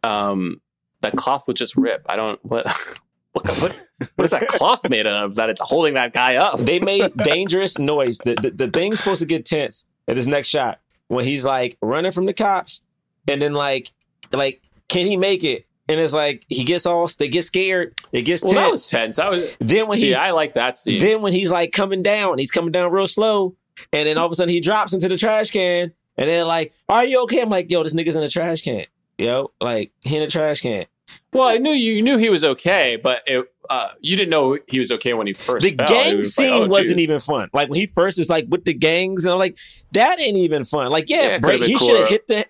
[0.03, 0.61] um,
[1.01, 2.05] that cloth would just rip.
[2.07, 2.65] I don't what.
[3.31, 3.79] What, what,
[4.15, 6.57] what is that cloth made of that it's holding that guy up?
[6.59, 8.17] they made dangerous noise.
[8.17, 11.77] The, the the thing's supposed to get tense at this next shot when he's like
[11.79, 12.81] running from the cops,
[13.27, 13.93] and then like
[14.33, 15.67] like can he make it?
[15.89, 17.99] And it's like he gets all they get scared.
[18.11, 18.61] It gets well, tense.
[18.63, 19.19] that was tense.
[19.19, 20.99] I was then when see, he I like that scene.
[20.99, 23.55] then when he's like coming down, he's coming down real slow,
[23.91, 26.73] and then all of a sudden he drops into the trash can, and then like,
[26.87, 27.41] are you okay?
[27.41, 28.85] I'm like, yo, this nigga's in the trash can.
[29.17, 30.85] Yo, like he in the trash can.
[31.33, 34.77] well, I knew you knew he was okay, but it, uh, you didn't know he
[34.77, 35.63] was okay when he first.
[35.63, 35.87] The fell.
[35.87, 37.03] Gang was like, scene oh, wasn't dude.
[37.03, 37.49] even fun.
[37.51, 39.57] Like when he first is like with the gangs, and I'm like,
[39.93, 40.91] that ain't even fun.
[40.91, 42.45] Like, yeah, Yeah, break, he should have hit the.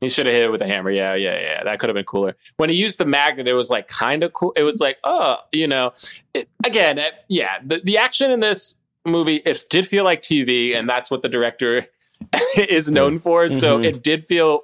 [0.00, 0.90] He should have hit it with a hammer.
[0.90, 1.64] Yeah, yeah, yeah.
[1.64, 2.36] That could have been cooler.
[2.56, 4.52] When he used the magnet, it was like kind of cool.
[4.54, 5.92] It was like, oh, you know,
[6.34, 7.58] it, again, it, yeah.
[7.64, 11.28] The, the action in this movie it did feel like TV, and that's what the
[11.28, 11.86] director
[12.56, 13.48] is known for.
[13.48, 13.84] So Mhm.
[13.86, 14.62] it did feel,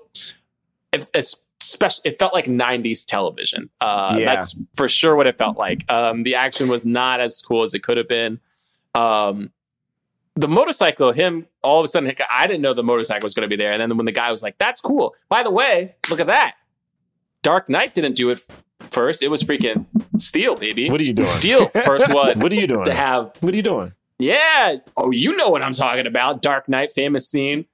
[1.61, 2.03] special.
[2.05, 3.71] It felt like '90s television.
[3.81, 4.35] Uh, Yeah.
[4.37, 5.91] That's for sure what it felt like.
[5.91, 8.39] Um, the action was not as cool as it could have been.
[8.95, 9.51] Um,
[10.37, 13.49] the motorcycle, him all of a sudden, I didn't know the motorcycle was going to
[13.49, 13.73] be there.
[13.73, 15.15] And then when the guy was like, that's cool.
[15.29, 16.55] By the way, look at that.
[17.43, 18.41] Dark Knight didn't do it
[18.91, 19.23] first.
[19.23, 19.87] It was freaking
[20.19, 20.91] Steel, baby.
[20.91, 21.29] What are you doing?
[21.29, 22.85] Steel, first one What are you doing?
[22.85, 23.33] to have.
[23.41, 23.93] What are you doing?
[24.19, 24.77] Yeah.
[24.97, 26.41] Oh, you know what I'm talking about.
[26.43, 27.67] Dark Knight, famous scene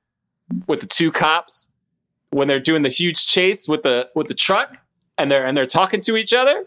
[0.66, 1.68] with the two cops
[2.30, 4.78] when they're doing the huge chase with the with the truck
[5.18, 6.64] and they're and they're talking to each other.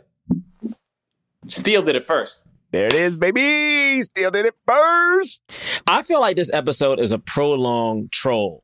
[1.49, 2.47] Steel did it first.
[2.73, 4.01] There it is, baby.
[4.01, 5.43] Steel did it first.
[5.87, 8.63] I feel like this episode is a prolonged troll.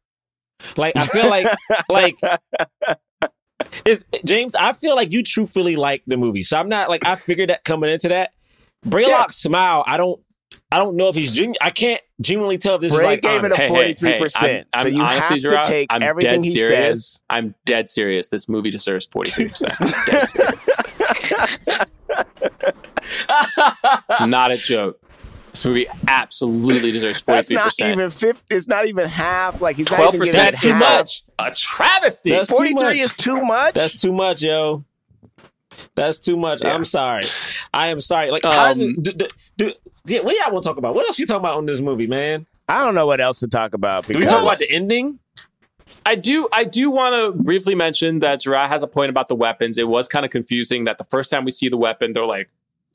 [0.76, 1.48] Like I feel like
[1.90, 2.18] like
[3.86, 4.56] is James.
[4.56, 7.64] I feel like you truthfully like the movie, so I'm not like I figured that
[7.64, 8.32] coming into that.
[8.86, 9.84] Braylock's smile.
[9.86, 10.20] I don't.
[10.72, 13.22] I don't know if he's genu- I can't genuinely tell if this is Bray like
[13.22, 14.44] gave it a Hey, hey, hey, 43%.
[14.44, 16.70] I'm- so I'm you honestly, have to Jerah, take I'm everything he serious.
[16.70, 17.22] says.
[17.30, 18.30] I'm dead serious.
[18.30, 20.06] This movie deserves 43%.
[20.06, 21.86] dead serious.
[24.28, 25.00] Not a joke.
[25.52, 27.26] This movie absolutely deserves 43%.
[27.26, 28.44] That's not even fifth.
[28.52, 29.60] It's not even half.
[29.60, 30.80] Like he's not Twelve even percent That's too half.
[31.00, 31.24] much.
[31.40, 32.30] a travesty.
[32.30, 32.84] That's too Forty much.
[32.84, 33.74] three is too much.
[33.74, 34.86] That's too much, yo.
[35.96, 36.62] That's too much.
[36.62, 36.74] Yeah.
[36.76, 37.24] I'm sorry.
[37.74, 38.30] I am sorry.
[38.32, 39.74] Like, how does Um, it, do, do, do,
[40.06, 40.94] yeah, what y'all want to talk about?
[40.94, 42.46] What else you talking about on this movie, man?
[42.68, 44.06] I don't know what else to talk about.
[44.06, 45.18] Do we talk about the ending?
[46.06, 49.36] I do I do want to briefly mention that Jerah has a point about the
[49.36, 49.78] weapons.
[49.80, 52.50] It was kind of confusing that the first time we see the weapon, they're like,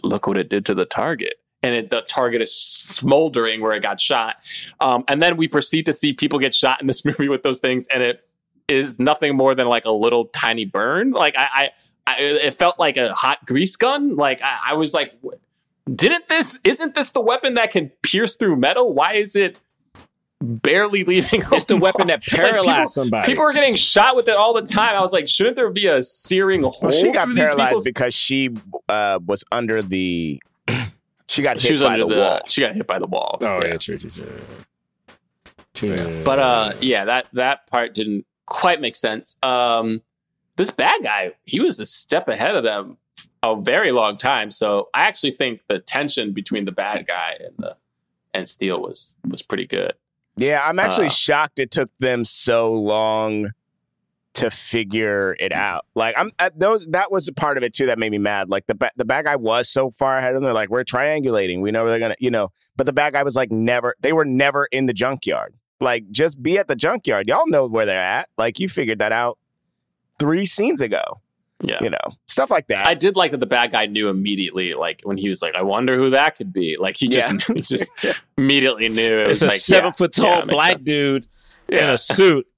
[0.05, 1.35] look what it did to the target.
[1.63, 4.37] And it, the target is smoldering where it got shot.
[4.81, 7.61] Um, and then we proceed to see people get shot in this movie with those
[7.61, 8.21] things, and it
[8.69, 11.11] is nothing more than like a little tiny burn.
[11.11, 11.71] Like I, I,
[12.07, 14.15] I it felt like a hot grease gun.
[14.17, 15.13] Like I, I was like,
[15.93, 16.61] didn't this?
[16.65, 18.93] Isn't this the weapon that can pierce through metal?
[18.93, 19.59] Why is it
[20.45, 21.43] barely leaving?
[21.53, 22.09] It's the a weapon mark?
[22.09, 23.27] that Like, people- paralyzed somebody.
[23.27, 24.95] People were getting shot with it all the time.
[24.97, 27.85] I was like, shouldn't there be a searing hole well, she got through these paralyzed
[27.85, 28.51] because she
[28.89, 30.41] uh, was under the.
[31.27, 32.41] She got She hit was by under the, the, wall.
[32.47, 33.39] she got hit by the wall.
[33.41, 34.41] Oh yeah, true, true, true.
[35.75, 36.23] True.
[36.25, 39.37] But uh, yeah, that that part didn't quite make sense.
[39.43, 40.03] Um,
[40.57, 42.99] this bad guy, he was a step ahead of them
[43.43, 44.51] a very long time.
[44.51, 47.77] So I actually think the tension between the bad guy and the
[48.33, 49.95] and Steel was was pretty good.
[50.37, 53.51] Yeah, I'm actually Uh, shocked it took them so long
[54.35, 55.87] to figure it out.
[55.95, 58.49] Like I'm uh, those that was a part of it too that made me mad.
[58.51, 60.45] Like the ba- the bad guy was so far ahead of them.
[60.45, 61.61] They're like, we're triangulating.
[61.61, 62.51] We know they're gonna, you know.
[62.77, 63.95] But the bad guy was like never.
[64.01, 65.55] They were never in the junkyard.
[65.81, 67.29] Like just be at the junkyard.
[67.29, 68.29] Y'all know where they're at.
[68.37, 69.39] Like you figured that out
[70.19, 71.21] three scenes ago.
[71.67, 71.83] Yeah.
[71.83, 72.87] You know stuff like that.
[72.87, 75.63] I did like that the bad guy knew immediately, like when he was like, "I
[75.63, 77.39] wonder who that could be." Like he just, Yeah.
[77.55, 77.87] he just
[78.39, 80.85] immediately knew it It's was a like, seven yeah, foot tall it makes black sense.
[80.85, 81.27] dude
[81.69, 82.47] in a suit.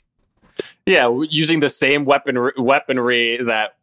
[0.86, 3.76] Yeah, using the same weapon weaponry that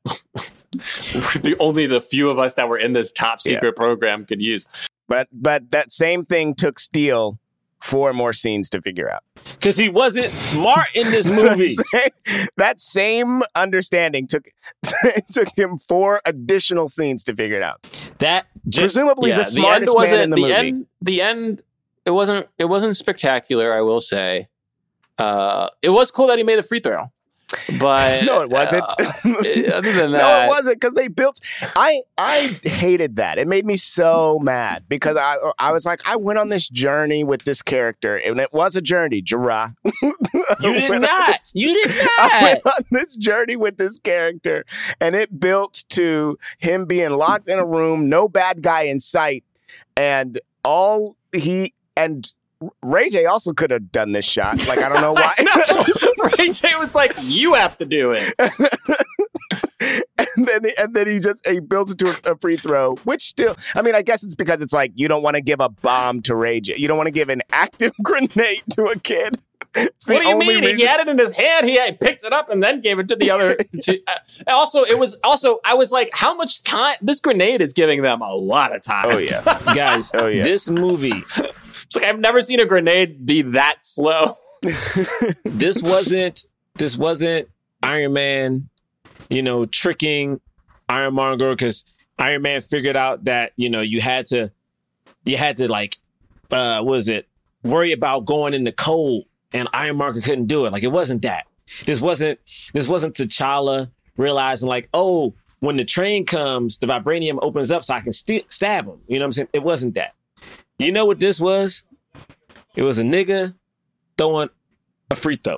[0.72, 3.54] the only the few of us that were in this top Yeah.
[3.56, 4.66] secret program could use.
[5.08, 7.38] but but that same thing took Steel
[7.84, 9.22] four more scenes to figure out.
[9.52, 11.76] Because he wasn't smart in this movie.
[12.58, 14.46] that same understanding took
[15.32, 17.86] took him four additional scenes to figure it out.
[18.20, 20.54] That ju- Presumably Yeah, the smartest wasn't man in the, movie.
[20.54, 20.86] end.
[21.02, 21.62] The end.
[22.06, 22.48] It wasn't.
[22.58, 23.74] It wasn't spectacular.
[23.74, 24.48] I will say.
[25.18, 27.12] Uh, it was cool that he made a free throw,
[27.80, 28.84] but no, it wasn't.
[28.84, 29.12] uh,
[29.74, 31.40] other than that, no, it wasn't because they built.
[31.76, 33.38] I I hated that.
[33.38, 37.24] It made me so mad because I I was like I went on this journey
[37.24, 39.76] with this character and it was a journey, Jerah.
[40.02, 41.40] you did not.
[41.54, 42.42] You did I not.
[42.42, 44.66] went on this journey with this character,
[45.00, 49.44] and it built to him being locked in a room, no bad guy in sight,
[49.96, 52.34] and all he and
[52.82, 54.68] Ray J also could have done this shot.
[54.68, 55.36] Like I don't know why.
[56.38, 58.34] Ray J was like, "You have to do it."
[59.80, 63.24] and then and then he just he builds it to a, a free throw, which
[63.24, 65.70] still, I mean, I guess it's because it's like you don't want to give a
[65.70, 66.76] bomb to Ray J.
[66.78, 69.38] You don't want to give an active grenade to a kid.
[69.76, 70.62] It's What do you mean?
[70.64, 71.68] reason- He had it in his hand.
[71.68, 73.56] He had, picked it up and then gave it to the other.
[73.56, 75.60] To, uh, also, it was also.
[75.66, 76.98] I was like, how much time?
[77.02, 79.06] This grenade is giving them a lot of time.
[79.10, 79.42] Oh yeah.
[79.74, 80.44] Guys, Oh, yeah.
[80.44, 81.24] this movie,
[81.94, 84.36] It's like I've never seen a grenade be that slow.
[85.46, 87.50] this wasn't this wasn't
[87.84, 88.70] Iron Man,
[89.30, 90.42] you know, tricking
[90.90, 91.86] Iron Ironmonger because
[92.18, 94.50] Iron Man figured out that, you know, you had to
[95.24, 96.00] you had to like
[96.50, 97.28] uh was it,
[97.62, 100.74] worry about going in the cold and Iron Ironmonger couldn't do it.
[100.74, 101.46] Like it wasn't that.
[101.86, 102.40] This wasn't
[102.74, 107.94] this wasn't T'Challa realizing like, oh, when the train comes, the vibranium opens up so
[107.94, 109.00] I can st- stab him.
[109.08, 109.50] You know what I'm saying?
[109.54, 110.16] It wasn't that.
[110.84, 111.86] You know what this was?
[112.76, 113.56] It was a nigga
[114.18, 114.50] throwing
[115.10, 115.58] a free throw.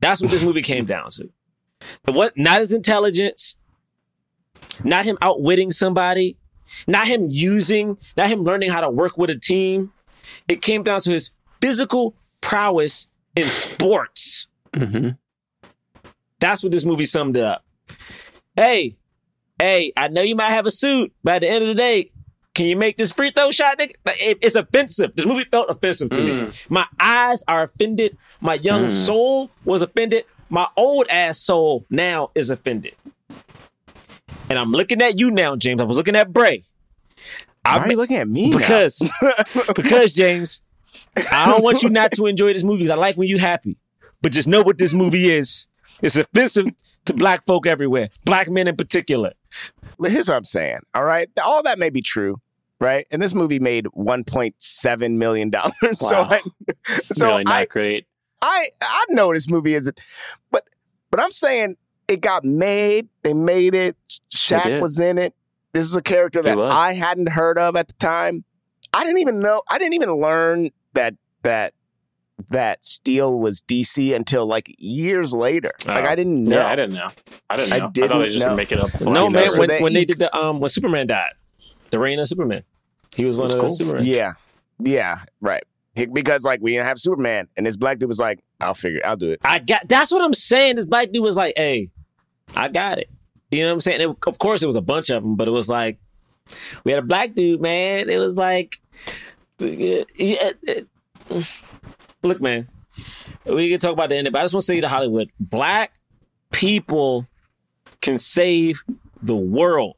[0.00, 1.30] That's what this movie came down to.
[2.04, 2.36] What?
[2.36, 3.56] Not his intelligence,
[4.84, 6.36] not him outwitting somebody,
[6.86, 9.92] not him using, not him learning how to work with a team.
[10.46, 14.46] It came down to his physical prowess in sports.
[14.74, 15.10] Mm-hmm.
[16.38, 17.64] That's what this movie summed up.
[18.54, 18.96] Hey,
[19.58, 22.11] hey, I know you might have a suit, but at the end of the day,
[22.54, 23.78] can you make this free throw shot?
[23.78, 23.94] Nigga?
[24.06, 25.12] It, it's offensive.
[25.14, 26.30] This movie felt offensive to me.
[26.30, 26.70] Mm.
[26.70, 28.16] My eyes are offended.
[28.40, 28.90] My young mm.
[28.90, 30.24] soul was offended.
[30.50, 32.94] My old ass soul now is offended.
[34.50, 35.80] And I'm looking at you now, James.
[35.80, 36.64] I was looking at Bray.
[37.64, 38.50] Why are you looking at me?
[38.50, 38.58] now?
[38.58, 39.08] Because,
[39.74, 40.60] because James,
[41.30, 43.78] I don't want you not to enjoy this movie because I like when you happy.
[44.20, 45.68] But just know what this movie is.
[46.02, 46.66] It's offensive
[47.06, 49.32] to black folk everywhere, black men in particular.
[50.02, 50.80] here's what I'm saying.
[50.94, 52.41] All right, all that may be true,
[52.82, 53.06] right?
[53.10, 55.72] And this movie made 1.7 million dollars.
[55.94, 56.40] So, I,
[56.86, 58.06] so really not I, great.
[58.40, 60.00] I, I know this movie isn't,
[60.50, 60.64] but,
[61.10, 61.76] but I'm saying
[62.08, 63.08] it got made.
[63.22, 63.96] They made it.
[64.34, 65.34] Shaq was in it.
[65.72, 66.58] This is a character that.
[66.58, 68.44] I hadn't heard of at the time.
[68.92, 69.62] I didn't even know.
[69.70, 71.14] I didn't even learn that
[71.44, 71.72] that
[72.50, 75.70] that Steel was DC until like years later.
[75.86, 76.08] like Oh.
[76.08, 76.56] I didn't know.
[76.58, 77.08] Yeah, I didn't know.
[77.48, 77.76] I didn't know.
[77.76, 78.56] I, didn't thought they just know.
[78.56, 79.00] make it up.
[79.00, 81.32] No, you know, man, so when, they- when they did the um when Superman died,
[81.90, 82.64] the reign of Superman.
[83.16, 83.70] He was one That's of cool.
[83.70, 84.04] the Superman.
[84.06, 84.34] Yeah.
[84.78, 85.20] Yeah.
[85.40, 85.64] Right.
[85.94, 89.00] He- Because like we didn't have Superman, and this black dude was like, "I'll figure.
[89.04, 90.76] I'll do it." I got that's what I'm saying.
[90.76, 91.90] This black dude was like, "Hey,
[92.54, 93.10] I got it."
[93.50, 94.00] You know what I'm saying?
[94.00, 95.98] It- of course, it was a bunch of them, but it was like
[96.84, 98.08] we had a black dude, man.
[98.08, 98.76] It was like,
[99.58, 100.88] yeah, it-
[102.22, 102.68] look, man,
[103.44, 105.94] we can talk about the ending, but I just want to say to Hollywood, black
[106.50, 107.26] people
[108.00, 108.82] can save
[109.22, 109.96] the world.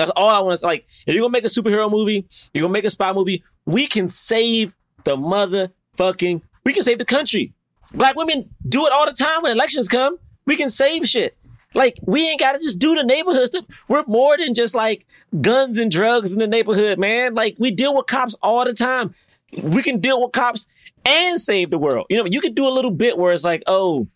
[0.00, 0.66] That's all I want to say.
[0.66, 0.86] like.
[1.06, 4.08] If you're gonna make a superhero movie, you're gonna make a spy movie, we can
[4.08, 4.74] save
[5.04, 6.40] the motherfucking.
[6.64, 7.52] We can save the country.
[7.92, 10.16] Black women do it all the time when elections come.
[10.46, 11.36] We can save shit.
[11.74, 13.66] Like we ain't gotta just do the neighborhood stuff.
[13.88, 15.06] We're more than just like
[15.42, 17.34] guns and drugs in the neighborhood, man.
[17.34, 19.14] Like we deal with cops all the time.
[19.62, 20.66] We can deal with cops
[21.04, 22.06] and save the world.
[22.08, 24.08] You know, you could do a little bit where it's like, oh,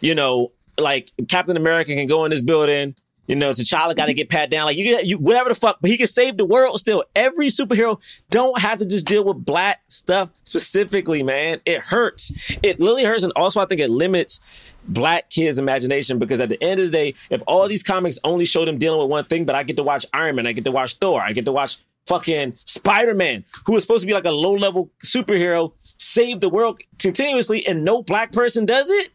[0.00, 2.94] you know, like Captain America can go in this building
[3.28, 4.66] You know, T'Challa got to get pat down.
[4.66, 7.04] Like you get you whatever the fuck, but he can save the world still.
[7.14, 8.00] Every superhero
[8.30, 11.60] don't have to just deal with black stuff specifically, man.
[11.66, 12.32] It hurts.
[12.62, 14.40] It literally hurts, and also I think it limits
[14.88, 18.46] black kids' imagination because at the end of the day, if all these comics only
[18.46, 20.64] show them dealing with one thing, but I get to watch Iron Man, I get
[20.64, 24.14] to watch Thor, I get to watch fucking Spider Man, who is supposed to be
[24.14, 29.10] like a low level superhero, save the world continuously, and no black person does it.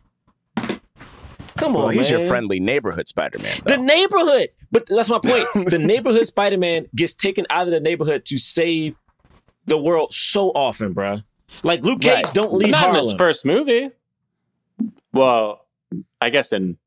[1.57, 2.19] Come on, well, he's man.
[2.19, 3.61] your friendly neighborhood Spider-Man.
[3.65, 4.49] The neighborhood.
[4.71, 5.47] But that's my point.
[5.69, 8.97] the neighborhood Spider Man gets taken out of the neighborhood to save
[9.65, 11.23] the world so often, bruh.
[11.61, 12.33] Like Luke Cage Right.
[12.33, 13.91] don't But leave not in his first movie.
[15.13, 15.65] Well,
[16.19, 16.77] I guess in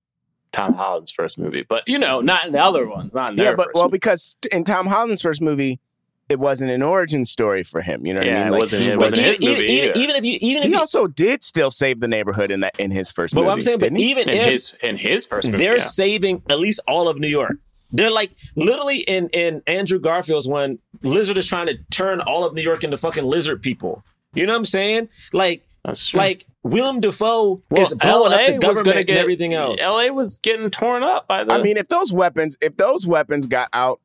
[0.53, 3.51] Tom Holland's first movie, but you know, not in the other ones, not in their
[3.51, 3.93] yeah, but first well, movie.
[3.93, 5.81] because in Tom Holland's first movie,
[6.29, 8.05] it wasn't an origin story for him.
[8.07, 8.55] You know what Yeah, I mean?
[8.55, 11.07] it wasn't- it wasn't his movie even, even if you even if he you, also
[11.07, 13.47] did still save the neighborhood in that in his first but movie.
[13.47, 14.11] what I'm saying, but he?
[14.11, 15.83] even in if his in his first movie, they're yeah.
[15.85, 17.57] saving at least all of New York.
[17.93, 22.55] They're like literally in in Andrew Garfield's one, Lizard is trying to turn all of
[22.55, 24.03] New York into fucking lizard people.
[24.35, 25.09] You know what I'm saying?
[25.33, 26.19] Like That's true.
[26.19, 29.81] like Willem Dafoe well, is blowing LA up the government gonna and everything else.
[29.81, 31.55] LA was getting torn up by the.
[31.55, 34.01] I mean, if those weapons, if those weapons got out,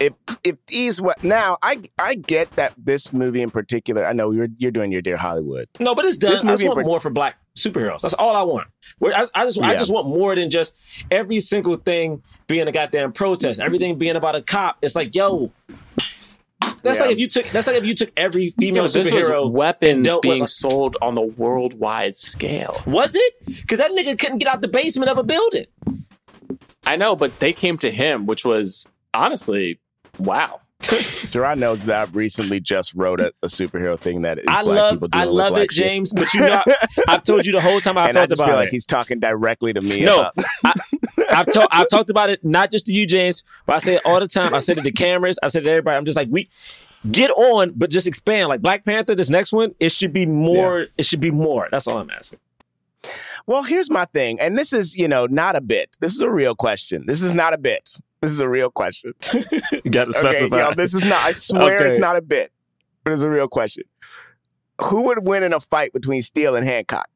[0.00, 0.12] if
[0.44, 4.04] if these we- now, I I get that this movie in particular.
[4.06, 5.68] I know you're you're doing your dear Hollywood.
[5.80, 6.32] No, but it's done.
[6.32, 8.00] This I just want part- more for black superheroes.
[8.00, 8.66] That's all I want.
[8.98, 10.76] Where I, I just I just want more than just
[11.10, 13.60] every single thing being a goddamn protest.
[13.60, 14.76] Everything being about a cop.
[14.82, 15.50] It's like, yo,
[16.82, 17.04] that's Yeah.
[17.04, 19.50] like if you took that's like if you took every female Yo, this superhero.
[19.50, 22.82] weapons dealt with being like- sold on the worldwide scale.
[22.86, 23.34] was it?
[23.46, 25.66] Because that nigga couldn't get out the basement of a building.
[26.84, 28.86] I know, but they came to him, which was
[29.16, 29.80] honestly,
[30.18, 30.60] wow.
[30.82, 34.76] Jerah knows that I recently just wrote a, a superhero thing that is I black
[34.76, 35.84] love people I dealing with love it, shit.
[35.84, 36.12] James.
[36.12, 36.62] But you know,
[37.08, 38.84] I've told you the whole time I and I felt just about feel like he's
[38.86, 40.04] talking directly to me.
[40.04, 40.34] No, about-
[40.64, 40.72] I,
[41.30, 44.02] I've, to, I've talked about it not just to you, James, but I say it
[44.04, 44.54] all the time.
[44.54, 45.38] I've said it to cameras.
[45.42, 45.96] I've said it to everybody.
[45.96, 46.48] I'm just like, we
[47.10, 48.48] get on, but just expand.
[48.50, 50.86] Like Black Panther, this next one, it should be more.
[50.98, 51.68] It should be more.
[51.70, 52.38] That's all I'm asking.
[53.46, 55.96] Well, here's my thing, and this is, you know, not a bit.
[56.00, 57.04] This is a real question.
[57.06, 57.98] This is not a bit.
[58.20, 59.14] This is a real question.
[59.84, 61.22] You got to Okay, yo, this is not.
[61.24, 61.88] I swear Okay.
[61.90, 62.50] it's not a bit,
[63.04, 63.84] but it's a real question.
[64.82, 67.08] Who would win in a fight between Steel and Hancock?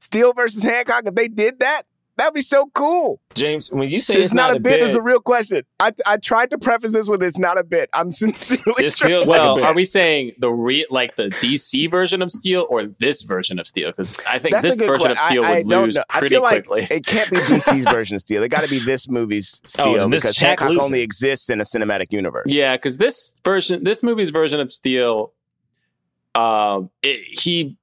[0.00, 1.04] Steel versus Hancock.
[1.06, 1.82] If they did that,
[2.22, 3.20] that'd be so cool.
[3.34, 4.82] James, when you say It's, not, a bit.
[4.82, 5.62] It's a real question.
[5.80, 7.88] I I tried to preface this with it's not a bit.
[7.94, 8.62] I'm sincerely.
[8.78, 9.64] This feels like a Well, bit.
[9.64, 13.66] are we saying the re- like the DC version of Steel or this version of
[13.66, 13.90] Steel?
[13.90, 15.12] Because I think That's this a version question.
[15.12, 16.04] of Steel I, I would don't lose know.
[16.10, 16.96] I pretty feel like quickly.
[16.96, 18.42] it can't be DC's version of Steel.
[18.42, 20.84] It got to be this movie's Steel Oh, because is Hancock losing.
[20.84, 22.46] only exists in a cinematic universe.
[22.48, 25.32] Yeah, because this version, this movie's version of Steel,
[26.34, 27.76] um, it, he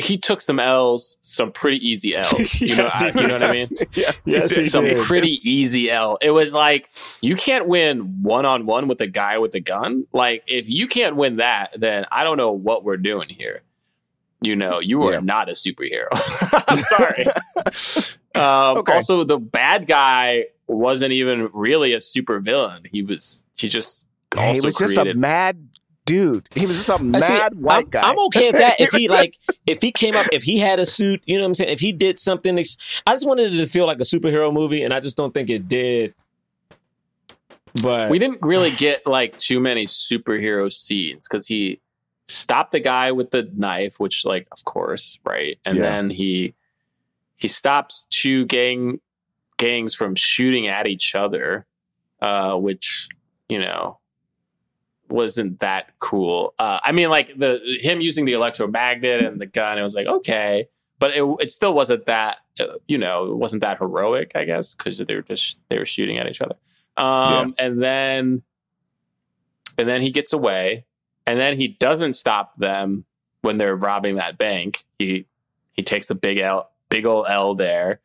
[0.00, 2.60] he took some L's, some pretty easy L's.
[2.60, 3.68] You know, Yes, he I- you know what I mean?
[3.94, 4.96] yeah, Yes, he some did.
[5.04, 6.18] pretty easy L.
[6.22, 6.88] It was like
[7.20, 10.06] you can't win one on one with a guy with a gun.
[10.12, 13.62] Like if you can't win that, then I don't know what we're doing here.
[14.40, 15.20] You know, you are Yeah.
[15.20, 16.06] not a superhero.
[16.68, 17.26] I'm sorry.
[18.34, 18.92] um, Okay.
[18.94, 22.82] Also, the bad guy wasn't even really a super villain.
[22.90, 23.42] He was.
[23.56, 24.06] He just.
[24.36, 25.68] Man, he also was just created- a mad
[26.08, 26.48] dude.
[26.54, 28.00] He was just a I see, mad white I'm, guy.
[28.02, 28.80] I'm okay with that.
[28.80, 31.22] If He he was a- like, if he came up, if he had a suit,
[31.26, 31.70] you know what I'm saying.
[31.70, 32.76] If he did something, ex-
[33.06, 35.50] I just wanted it to feel like a superhero movie, and I just don't think
[35.50, 36.14] it did.
[37.82, 41.80] But we didn't really get like too many superhero scenes because he
[42.26, 45.58] stopped the guy with the knife, which like of course, right?
[45.64, 45.82] And Yeah.
[45.82, 46.54] then he
[47.36, 49.00] he stops two gang
[49.58, 51.66] gangs from shooting at each other,
[52.20, 53.08] uh, which
[53.48, 53.98] you know
[55.10, 56.54] wasn't that cool.
[56.58, 60.06] Uh, I mean, like the him using the electromagnet and the gun, it was like
[60.06, 60.68] okay,
[60.98, 64.74] but it it still wasn't that uh, you know it wasn't that heroic, I guess,
[64.74, 66.56] because they were just they were shooting at each other.
[66.96, 68.42] Um, and then
[69.78, 70.84] and then he gets away,
[71.26, 73.04] and then he doesn't stop them
[73.42, 74.84] when they're robbing that bank.
[74.98, 75.26] He
[75.72, 78.00] he takes a big L, big old L there.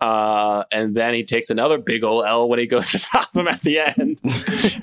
[0.00, 3.46] Uh, and then he takes another big old L when he goes to stop them
[3.46, 4.20] at the end.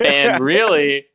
[0.00, 1.06] and really,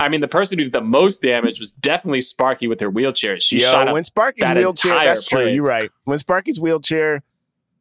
[0.00, 3.40] I mean, the person who did the most damage was definitely Sparky with her wheelchair.
[3.40, 5.48] She Yo, shot when Sparky's that wheelchair, that's true.
[5.48, 5.90] You're right.
[6.04, 7.22] When Sparky's wheelchair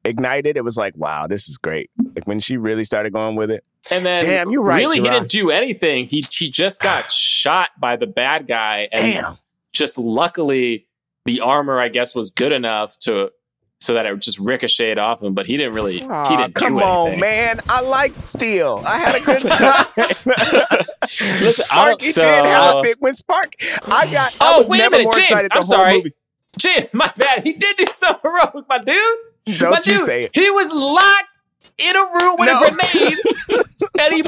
[0.04, 1.92] ignited, it was like, wow, this is great.
[2.16, 3.64] Like when she really started going with it.
[3.92, 6.06] And then, Damn, you're right, Really, he didn't do anything.
[6.06, 9.38] He he just got shot by the bad guy, and Damn.
[9.72, 10.88] just luckily
[11.26, 13.32] the armor, I guess, was good enough to
[13.80, 15.34] so that it just ricocheted off him.
[15.34, 16.00] But he didn't really.
[16.00, 17.60] he didn't come do on, man.
[17.70, 18.82] I liked Steel.
[18.86, 19.86] I had a good time.
[21.42, 23.54] Listen, I don't- Sparky so- did have a big when Spark.
[23.86, 24.34] I got.
[24.42, 25.32] I Oh, was wait a never minute, more James.
[25.32, 25.98] I'm whole sorry.
[25.98, 26.14] movie.
[26.58, 27.44] Jim, my bad.
[27.44, 29.60] He did do something heroic, my dude.
[29.60, 30.32] Don't my you dude, say it.
[30.34, 31.38] He was locked
[31.78, 32.64] in a room with No.
[32.64, 33.18] a grenade,
[34.00, 34.24] and he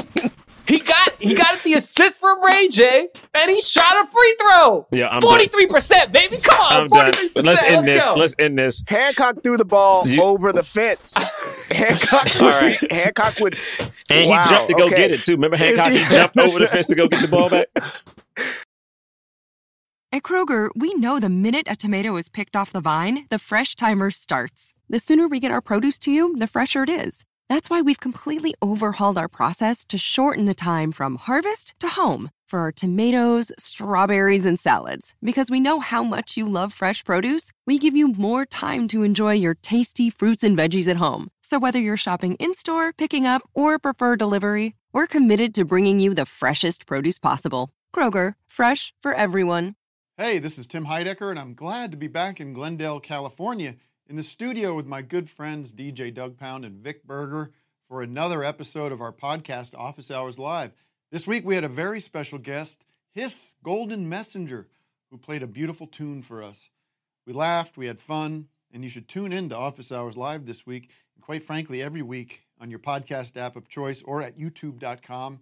[0.70, 4.86] he got he got the assist from Ray J, and he shot a free throw.
[4.92, 5.52] Yeah, I'm Forty done.
[5.52, 6.38] three percent, baby.
[6.38, 7.30] Come on, 43%.
[7.44, 8.08] Let's end this.
[8.08, 8.14] go.
[8.14, 8.84] Let's end this.
[8.86, 11.14] Hancock threw the ball You- over the fence.
[11.70, 12.92] Hancock, All right.
[12.92, 13.56] Hancock would,
[14.08, 14.96] And Wow, he jumped to go okay.
[14.96, 15.32] get it too.
[15.32, 15.92] Remember Hancock?
[15.92, 17.68] He jumped over the fence to go get the ball back.
[20.12, 23.76] At Kroger, we know the minute a tomato is picked off the vine, the fresh
[23.76, 24.74] timer starts.
[24.88, 27.24] The sooner we get our produce to you, the fresher it is.
[27.50, 32.30] That's why we've completely overhauled our process to shorten the time from harvest to home
[32.46, 35.16] for our tomatoes, strawberries, and salads.
[35.20, 39.02] Because we know how much you love fresh produce, we give you more time to
[39.02, 41.28] enjoy your tasty fruits and veggies at home.
[41.42, 45.98] So whether you're shopping in store, picking up, or prefer delivery, we're committed to bringing
[45.98, 47.70] you the freshest produce possible.
[47.92, 49.74] Kroger, fresh for everyone.
[50.16, 53.74] Hey, this is Tim Heidecker, and I'm glad to be back in Glendale, California,
[54.10, 57.52] in the studio with my good friends DJ Doug Pound and Vic Berger
[57.86, 60.72] for another episode of our podcast, Office Hours Live.
[61.12, 64.66] This week we had a very special guest, His Golden Messenger,
[65.12, 66.70] who played a beautiful tune for us.
[67.24, 70.66] We laughed, we had fun, and you should tune in to Office Hours Live this
[70.66, 75.38] week, and quite frankly, every week on your podcast app of choice or at youtube.com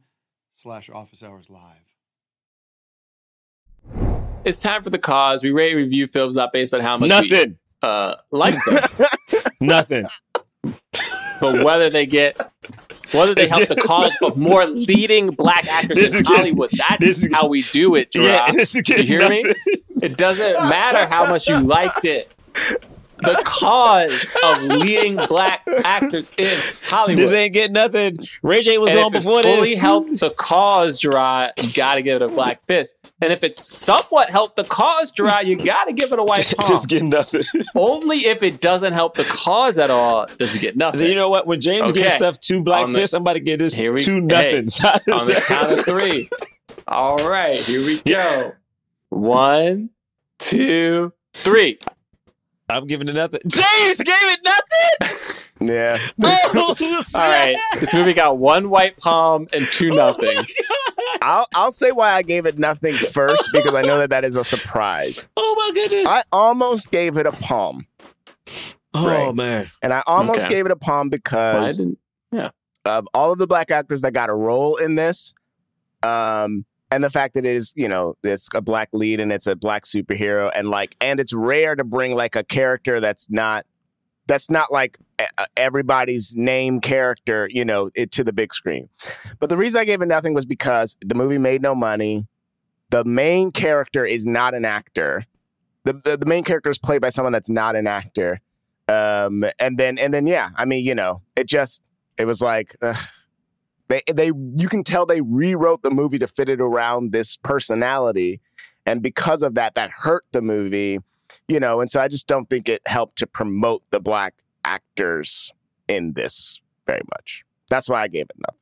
[0.55, 1.87] slash office hours live.
[4.45, 5.43] It's time for the cause.
[5.43, 7.31] We rate review films not based on how much Nothing.
[7.31, 9.07] we uh, like them,
[9.61, 10.07] Nothing.
[11.41, 12.37] but whether they get
[13.13, 16.71] whether they help the cause of more leading black actors in Hollywood.
[16.73, 18.53] That's is- how we do it, Jerah.
[18.53, 19.45] Yeah, you getting hear me?
[20.03, 22.31] It doesn't matter how much you liked it.
[23.21, 27.19] The cause of leading black actors in Hollywood.
[27.19, 28.19] This ain't getting nothing.
[28.43, 29.79] Ray J was and on if before it fully this.
[29.79, 32.95] helped the cause, Jerah, you got to give it a black fist.
[33.21, 36.55] And if it somewhat helped the cause, Jerah, you got to give it a white
[36.57, 36.69] palm.
[36.69, 37.43] Just get nothing.
[37.75, 41.01] Only if it doesn't help the cause at all does it get nothing.
[41.03, 41.47] You know what?
[41.47, 42.17] When James gives Okay.
[42.17, 44.21] stuff two black fists, I'm about to give this Here we- two hey,
[44.63, 44.81] nothings.
[44.85, 46.31] on the count of three.
[46.87, 48.53] All right, here we go.
[49.09, 49.91] One,
[50.39, 51.79] two, three.
[52.71, 53.41] I'm giving it nothing.
[53.47, 55.69] James gave it nothing.
[55.69, 55.99] yeah.
[56.21, 56.75] Oh,
[57.15, 60.55] All right, this movie got one white palm and two nothings.
[61.23, 64.37] I'll I'll say why I gave it nothing first because I know that that is
[64.37, 65.29] a surprise.
[65.37, 66.07] Oh my goodness.
[66.09, 67.87] I almost gave it a palm,
[68.95, 69.35] oh Right.
[69.35, 69.67] man.
[69.83, 70.55] and I almost Okay.
[70.57, 71.99] gave it a palm I because didn't.
[72.85, 75.35] of all of the black actors that got a role in this,
[76.03, 79.47] um, and the fact that it is, you know, it's a black lead and it's
[79.47, 83.67] a black superhero, and like, and it's rare to bring like a character that's not,
[84.27, 88.89] that's not like e- everybody's name character, you know, it to the big screen.
[89.39, 92.27] But the reason I gave it nothing was because the movie made no money.
[92.91, 95.25] The main character is not an actor.
[95.85, 98.41] The, the, the main character is played by someone that's not an actor.
[98.89, 101.83] Um, and then, and then, yeah, I mean, you know, it just,
[102.17, 102.97] it was like ugh.
[103.89, 108.41] They they you can tell they rewrote the movie to fit it around this personality.
[108.87, 111.01] And because of that that hurt the movie
[111.47, 114.35] you know and so i just don't think it helped to promote the black
[114.65, 115.53] actors
[115.89, 117.45] in this very much.
[117.69, 118.61] That's why i gave it nothing.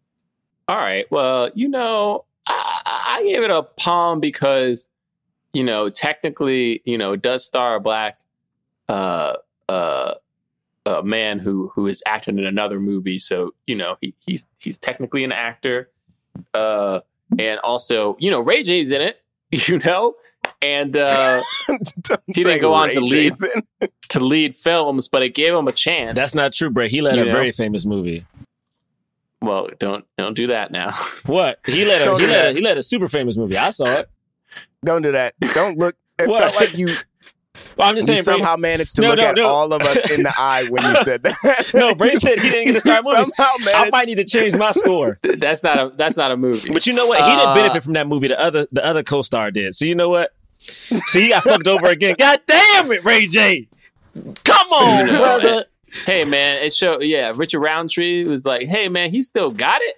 [0.68, 1.06] All right.
[1.10, 4.88] Well, you know, I, I gave it a palm because,
[5.52, 8.18] you know, technically, you know, it does star a black
[8.88, 9.34] uh,
[9.68, 10.14] uh,
[10.86, 13.18] uh, man who who is acting in another movie.
[13.18, 15.90] So, you know, he, he's he's technically an actor.
[16.54, 17.00] Uh,
[17.38, 20.14] and also, you know, Ray J's in it, you know,
[20.62, 21.42] and uh,
[22.26, 23.50] He didn't go on Ray to lead- Jason.
[24.10, 26.14] to lead films, but it gave him a chance.
[26.14, 26.88] That's not true, Bray.
[26.88, 27.32] He led You a know?
[27.32, 28.24] very famous movie.
[29.42, 29.68] well.
[29.78, 30.92] Don't don't do that now.
[31.26, 31.58] What?
[31.66, 33.56] He led a he led a, he led a super famous movie.
[33.56, 34.08] I saw it.
[34.84, 36.42] don't do that don't look it What?
[36.44, 36.94] felt like you,
[37.76, 39.46] Well, I'm just you saying, Bray, somehow managed to No, look no, at no.
[39.46, 42.64] all of us in the eye when you said that No, Bray said he didn't
[42.66, 43.32] get to start You movies.
[43.36, 45.18] somehow I might need to change my score.
[45.38, 46.70] that's not a that's not a movie.
[46.72, 47.18] But you know what?
[47.22, 48.28] He didn't Uh, benefit from that movie.
[48.28, 49.74] The other the other co-star did.
[49.74, 50.32] So you know what?
[50.58, 52.16] See, he got fucked over again.
[52.18, 53.68] God damn it, Ray J.
[54.44, 55.64] Come on, You know, brother.
[56.06, 57.02] hey man, it showed.
[57.02, 59.96] Yeah, Richard Roundtree was like, hey man, he still got it.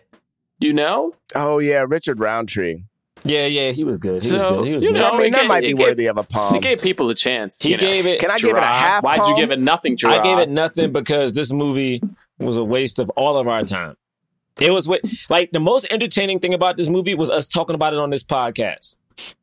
[0.59, 2.83] You know, oh yeah richard roundtree
[3.29, 4.23] Yeah, yeah, he was good.
[4.23, 4.65] He was good.
[4.67, 4.99] He was you good.
[5.01, 6.81] know, i mean that ga- might it be gave- worthy of a palm he gave
[6.81, 7.61] people a chance.
[7.61, 7.81] he you know.
[7.81, 8.21] gave it.
[8.21, 10.15] can i give it a half Why'd you give it nothing, Jerah?
[10.19, 12.03] I gave it nothing because this movie
[12.39, 13.97] was a waste of all of our time.
[14.61, 14.99] It was wa-
[15.29, 18.25] like the most entertaining thing about this movie was us talking about it on this
[18.25, 18.97] podcast.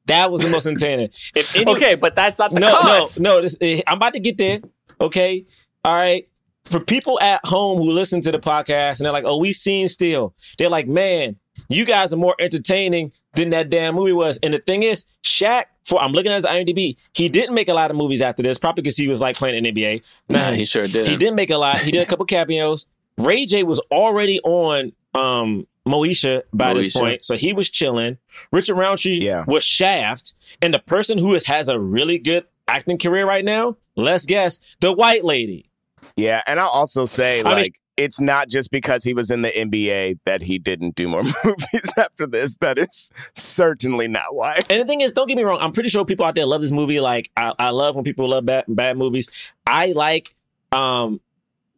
[0.05, 1.09] That was the most entertaining.
[1.35, 3.19] If any, okay, but that's not the no, cause.
[3.19, 3.41] no, no.
[3.41, 4.59] This, eh, I'm about to get there.
[5.01, 5.45] Okay.
[5.83, 6.27] All right.
[6.65, 9.87] For people at home who listen to the podcast and they're like, oh, we seen
[9.87, 11.35] Steel," They're like, man,
[11.69, 14.37] you guys are more entertaining than that damn movie was.
[14.43, 17.73] And the thing is, Shaq, for I'm looking at his IMDb, he didn't make a
[17.73, 20.05] lot of movies after this, probably because he was like playing in NBA.
[20.29, 21.07] Nah, he sure did.
[21.07, 21.77] He didn't make a lot.
[21.79, 22.87] He did a couple cameos.
[23.17, 28.17] Ray J was already on um Moesha by this point, so he was chilling.
[28.51, 29.45] Richard Roundtree Yeah.
[29.47, 33.77] was Shaft, and the person who is, has a really good acting career right now,
[33.95, 35.69] let's guess, the white lady.
[36.17, 39.41] Yeah, and I'll also say I like mean- it's not just because he was in
[39.41, 42.57] the NBA that he didn't do more movies after this.
[42.57, 44.59] That is certainly not why.
[44.69, 46.61] And the thing is, don't get me wrong, I'm pretty sure people out there love
[46.61, 46.99] this movie.
[46.99, 49.29] Like I, I love when people love bad bad movies.
[49.65, 50.35] I like
[50.71, 51.21] um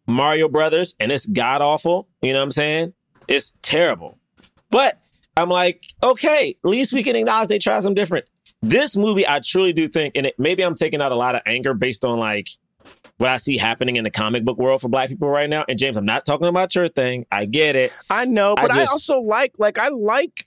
[0.07, 2.07] Mario Brothers, and it's god awful.
[2.21, 2.93] You know what I'm saying?
[3.27, 4.17] It's terrible.
[4.69, 4.99] But
[5.35, 8.25] I'm like, okay, at least we can acknowledge they try something different.
[8.61, 11.41] This movie, I truly do think, and it, maybe I'm taking out a lot of
[11.45, 12.49] anger based on like
[13.17, 15.65] what I see happening in the comic book world for black people right now.
[15.67, 17.25] And James, I'm not talking about your thing.
[17.31, 17.91] I get it.
[18.09, 20.45] I know, but I, just- also like like I like.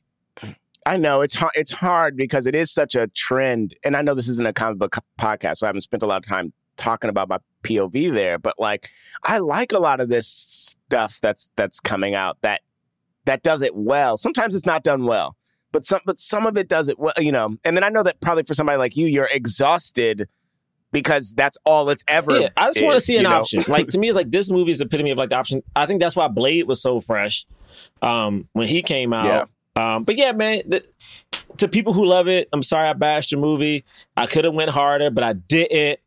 [0.87, 1.53] I know it's hard.
[1.55, 4.79] It's hard because it is such a trend, and I know this isn't a comic
[4.79, 8.39] book podcast, so I haven't spent a lot of time talking about my POV there.
[8.39, 8.89] But like,
[9.23, 12.63] I like a lot of this stuff that's that's coming out that
[13.27, 14.17] that does it well.
[14.17, 15.37] Sometimes it's not done well,
[15.71, 17.13] but some but some of it does it well.
[17.19, 20.29] You know, and then I know that probably for somebody like you, you're exhausted
[20.93, 22.39] because that's all it's ever.
[22.41, 23.65] Yeah, I just want to see an option.
[23.69, 25.63] Like to me, it's like this movie is epitome of like the option.
[25.77, 27.47] I think that's why Blade was so fresh
[28.03, 29.49] um, when he came out.
[29.77, 30.85] Um, but yeah, man, the,
[31.59, 33.85] to people who love it, I'm sorry I bashed your movie.
[34.17, 36.01] I could have went harder, but I didn't.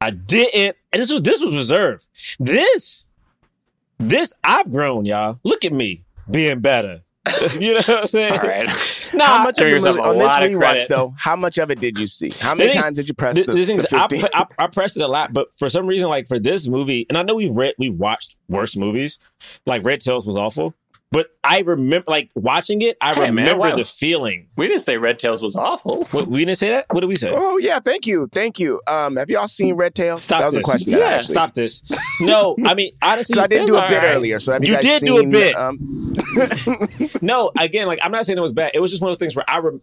[0.00, 0.76] I didn't.
[0.92, 2.08] And this was this was reserved.
[2.38, 3.06] This,
[3.98, 5.38] this I've grown, y'all.
[5.44, 7.02] Look at me being better.
[7.60, 8.32] you know what I'm saying?
[8.32, 8.68] All right.
[9.12, 10.88] Nah, how much of Give the yourself movie, a on this lot of rewatch credit.
[10.88, 11.14] though?
[11.18, 12.30] How much of it did you see?
[12.38, 13.96] How many The thing is- times did you press the, the, the thing is, the
[13.96, 17.06] I, I, I pressed it a lot, but for some reason, like for this movie,
[17.08, 19.18] and I know we've read, we've watched worse movies.
[19.66, 20.74] Like Red Tails was awful,
[21.12, 24.46] but I remember, like watching it, I Hey, remember why- the feeling.
[24.56, 26.04] We didn't say Red Tails was awful.
[26.12, 26.86] What, we didn't say that.
[26.90, 27.32] What did we say?
[27.34, 28.80] Oh yeah, thank you, thank you.
[28.86, 30.22] Um, have y'all seen Red Tails?
[30.22, 30.60] Stop that was this.
[30.60, 30.92] a question.
[30.92, 31.82] Yeah, actually, stop this.
[32.20, 34.14] No, I mean honestly, I didn't do a bit alright.
[34.16, 34.38] earlier.
[34.38, 35.56] So have you, You guys did do a bit.
[35.56, 35.78] Um,
[37.22, 38.72] no, again, like I'm not saying it was bad.
[38.74, 39.80] It was just one of those things where I, rem-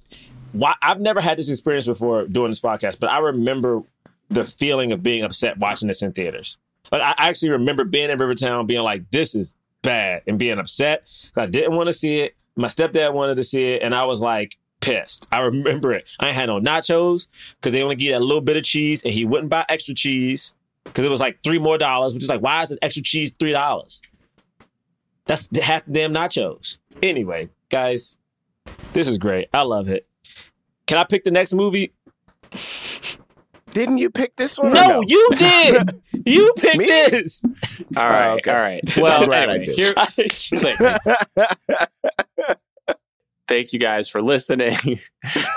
[0.53, 3.83] why I've never had this experience before doing this podcast, but I remember
[4.29, 6.57] the feeling of being upset watching this in theaters.
[6.91, 9.55] Like I actually remember being in Rivertown, being like, "This is
[9.87, 11.03] bad," and being upset.
[11.07, 12.35] So I didn't want to see it.
[12.55, 15.25] My stepdad wanted to see it, and I was like pissed.
[15.31, 16.09] I remember it.
[16.19, 19.25] I had no nachos because they only get a little bit of cheese, and he
[19.25, 20.53] wouldn't buy extra cheese
[20.83, 22.13] because it was like three more dollars.
[22.13, 24.01] Which is like, why is the extra cheese three dollars?
[25.25, 26.77] That's half the damn nachos.
[27.01, 28.17] Anyway, guys,
[28.93, 29.49] this is great.
[29.53, 30.07] I love it.
[30.85, 31.93] Can I pick the next movie?
[33.77, 34.71] didn't you pick this one?
[34.71, 36.01] or No, you did.
[36.25, 36.85] You picked Me?
[36.85, 37.43] this.
[37.95, 38.51] All right, Oh, okay.
[38.51, 38.81] all right.
[38.97, 39.75] Well, glad I did.
[39.75, 39.93] here,
[40.31, 40.77] She's like,
[43.47, 44.77] thank you guys for listening.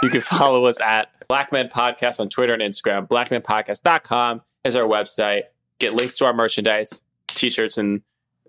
[0.02, 3.08] you can follow us at Black Men Podcast on Twitter and Instagram.
[3.08, 5.42] BlackmenPodcast.com is our website.
[5.78, 8.02] Get links to our merchandise, t-shirts and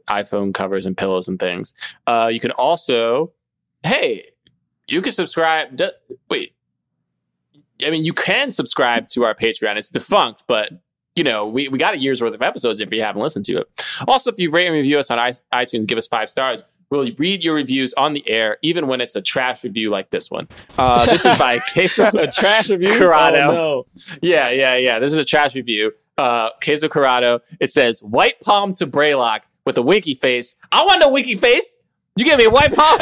[0.10, 1.73] iPhone covers and pillows and things.
[2.07, 3.31] Uh, you can also,
[3.84, 4.26] hey,
[4.88, 5.76] you can subscribe.
[5.77, 5.89] d-
[6.30, 6.53] wait,
[7.86, 9.78] I mean, you can subscribe to our Patreon.
[9.78, 10.70] It's defunct, but
[11.16, 13.58] you know, we, we got a year's worth of episodes if you haven't listened to
[13.58, 13.86] it.
[14.08, 16.64] Also, if you rate and review us on i- iTunes, give us five stars.
[16.90, 20.30] We'll read your reviews on the air, even when it's a trash review like this
[20.32, 20.48] one.
[20.78, 22.98] Uh, this is by Queso a trash review.
[22.98, 23.38] Corrado.
[23.49, 23.86] Oh, no.
[24.22, 24.99] Yeah, yeah, yeah.
[24.99, 25.94] This is a trash review.
[26.18, 27.40] Uh, Queso Corrado.
[27.62, 30.56] It says white palm to Braylock with a winky face.
[30.72, 31.80] I want a winky face.
[32.18, 32.99] You give me a white palm.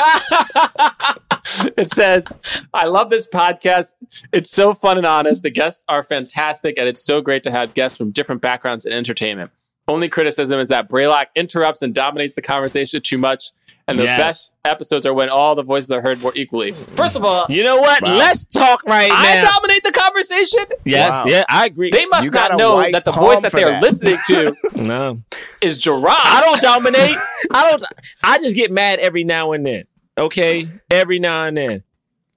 [1.78, 2.28] it says,
[2.74, 3.94] I love this podcast.
[4.32, 5.44] It's so fun and honest.
[5.44, 8.94] The guests are fantastic, and it's so great to have guests from different backgrounds in
[8.94, 9.52] entertainment.
[9.88, 13.52] Only criticism is that Braylock interrupts and dominates the conversation too much.
[13.88, 14.20] And the Yes.
[14.20, 16.74] best episodes are when all the voices are heard more equally.
[16.96, 18.04] First of all, You know what?
[18.04, 18.18] Wow.
[18.18, 19.42] Let's talk right I now.
[19.42, 20.66] I dominate the conversation.
[20.86, 21.24] yes, Wow.
[21.26, 21.90] yeah, I agree.
[21.90, 23.82] They must You not know that the voice that they're that.
[23.82, 25.18] listening to no,
[25.60, 26.06] is Jerah.
[26.08, 27.18] I don't dominate.
[27.52, 27.84] I don't.
[28.22, 29.86] I just get mad every now and then.
[30.20, 31.84] Okay, every now and then.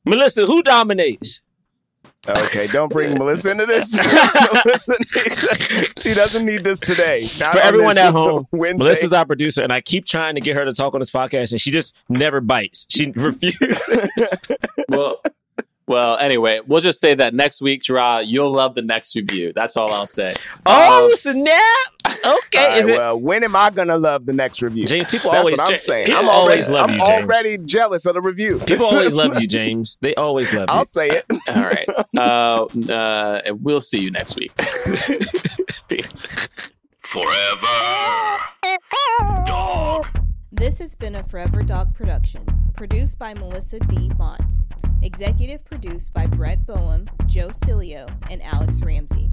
[0.07, 1.43] Melisa, who dominates?
[2.29, 3.93] Okay, don't bring Melisa into this.
[6.03, 7.29] She doesn't need this today.
[7.39, 8.85] Not For everyone at home, Wednesday.
[8.85, 11.53] Melisa's our producer, and I keep trying to get her to talk on this podcast,
[11.53, 12.87] and she just never bites.
[12.89, 13.91] She refuses.
[14.89, 15.21] well,
[15.93, 16.17] well.
[16.17, 19.53] Anyway, we'll just say that next week, Jerah, you'll love the next review.
[19.55, 20.33] That's all I'll say.
[20.67, 21.47] oh Um, snap!
[22.05, 22.97] Okay, All right, is it?
[22.97, 24.87] well, when am I gonna love the next review?
[24.87, 26.07] James, people That's always what I'm saying.
[26.07, 27.23] people I'm always already, love I'm you, James.
[27.31, 28.59] already jealous of the review.
[28.67, 29.99] People always love you, James.
[30.01, 30.75] They always love you.
[30.75, 31.25] I'll say it.
[31.49, 31.89] all right.
[32.17, 34.53] Uh, uh, we'll see you next week.
[35.89, 36.49] Peace.
[37.01, 38.39] Forever.
[39.47, 40.07] Dog.
[40.63, 44.13] This has been a Forever Dog production, produced by Melisa D.
[44.17, 44.69] Monts,
[45.03, 49.33] executive produced by Brett Boham, Joe Cilio, and Alex Ramsey.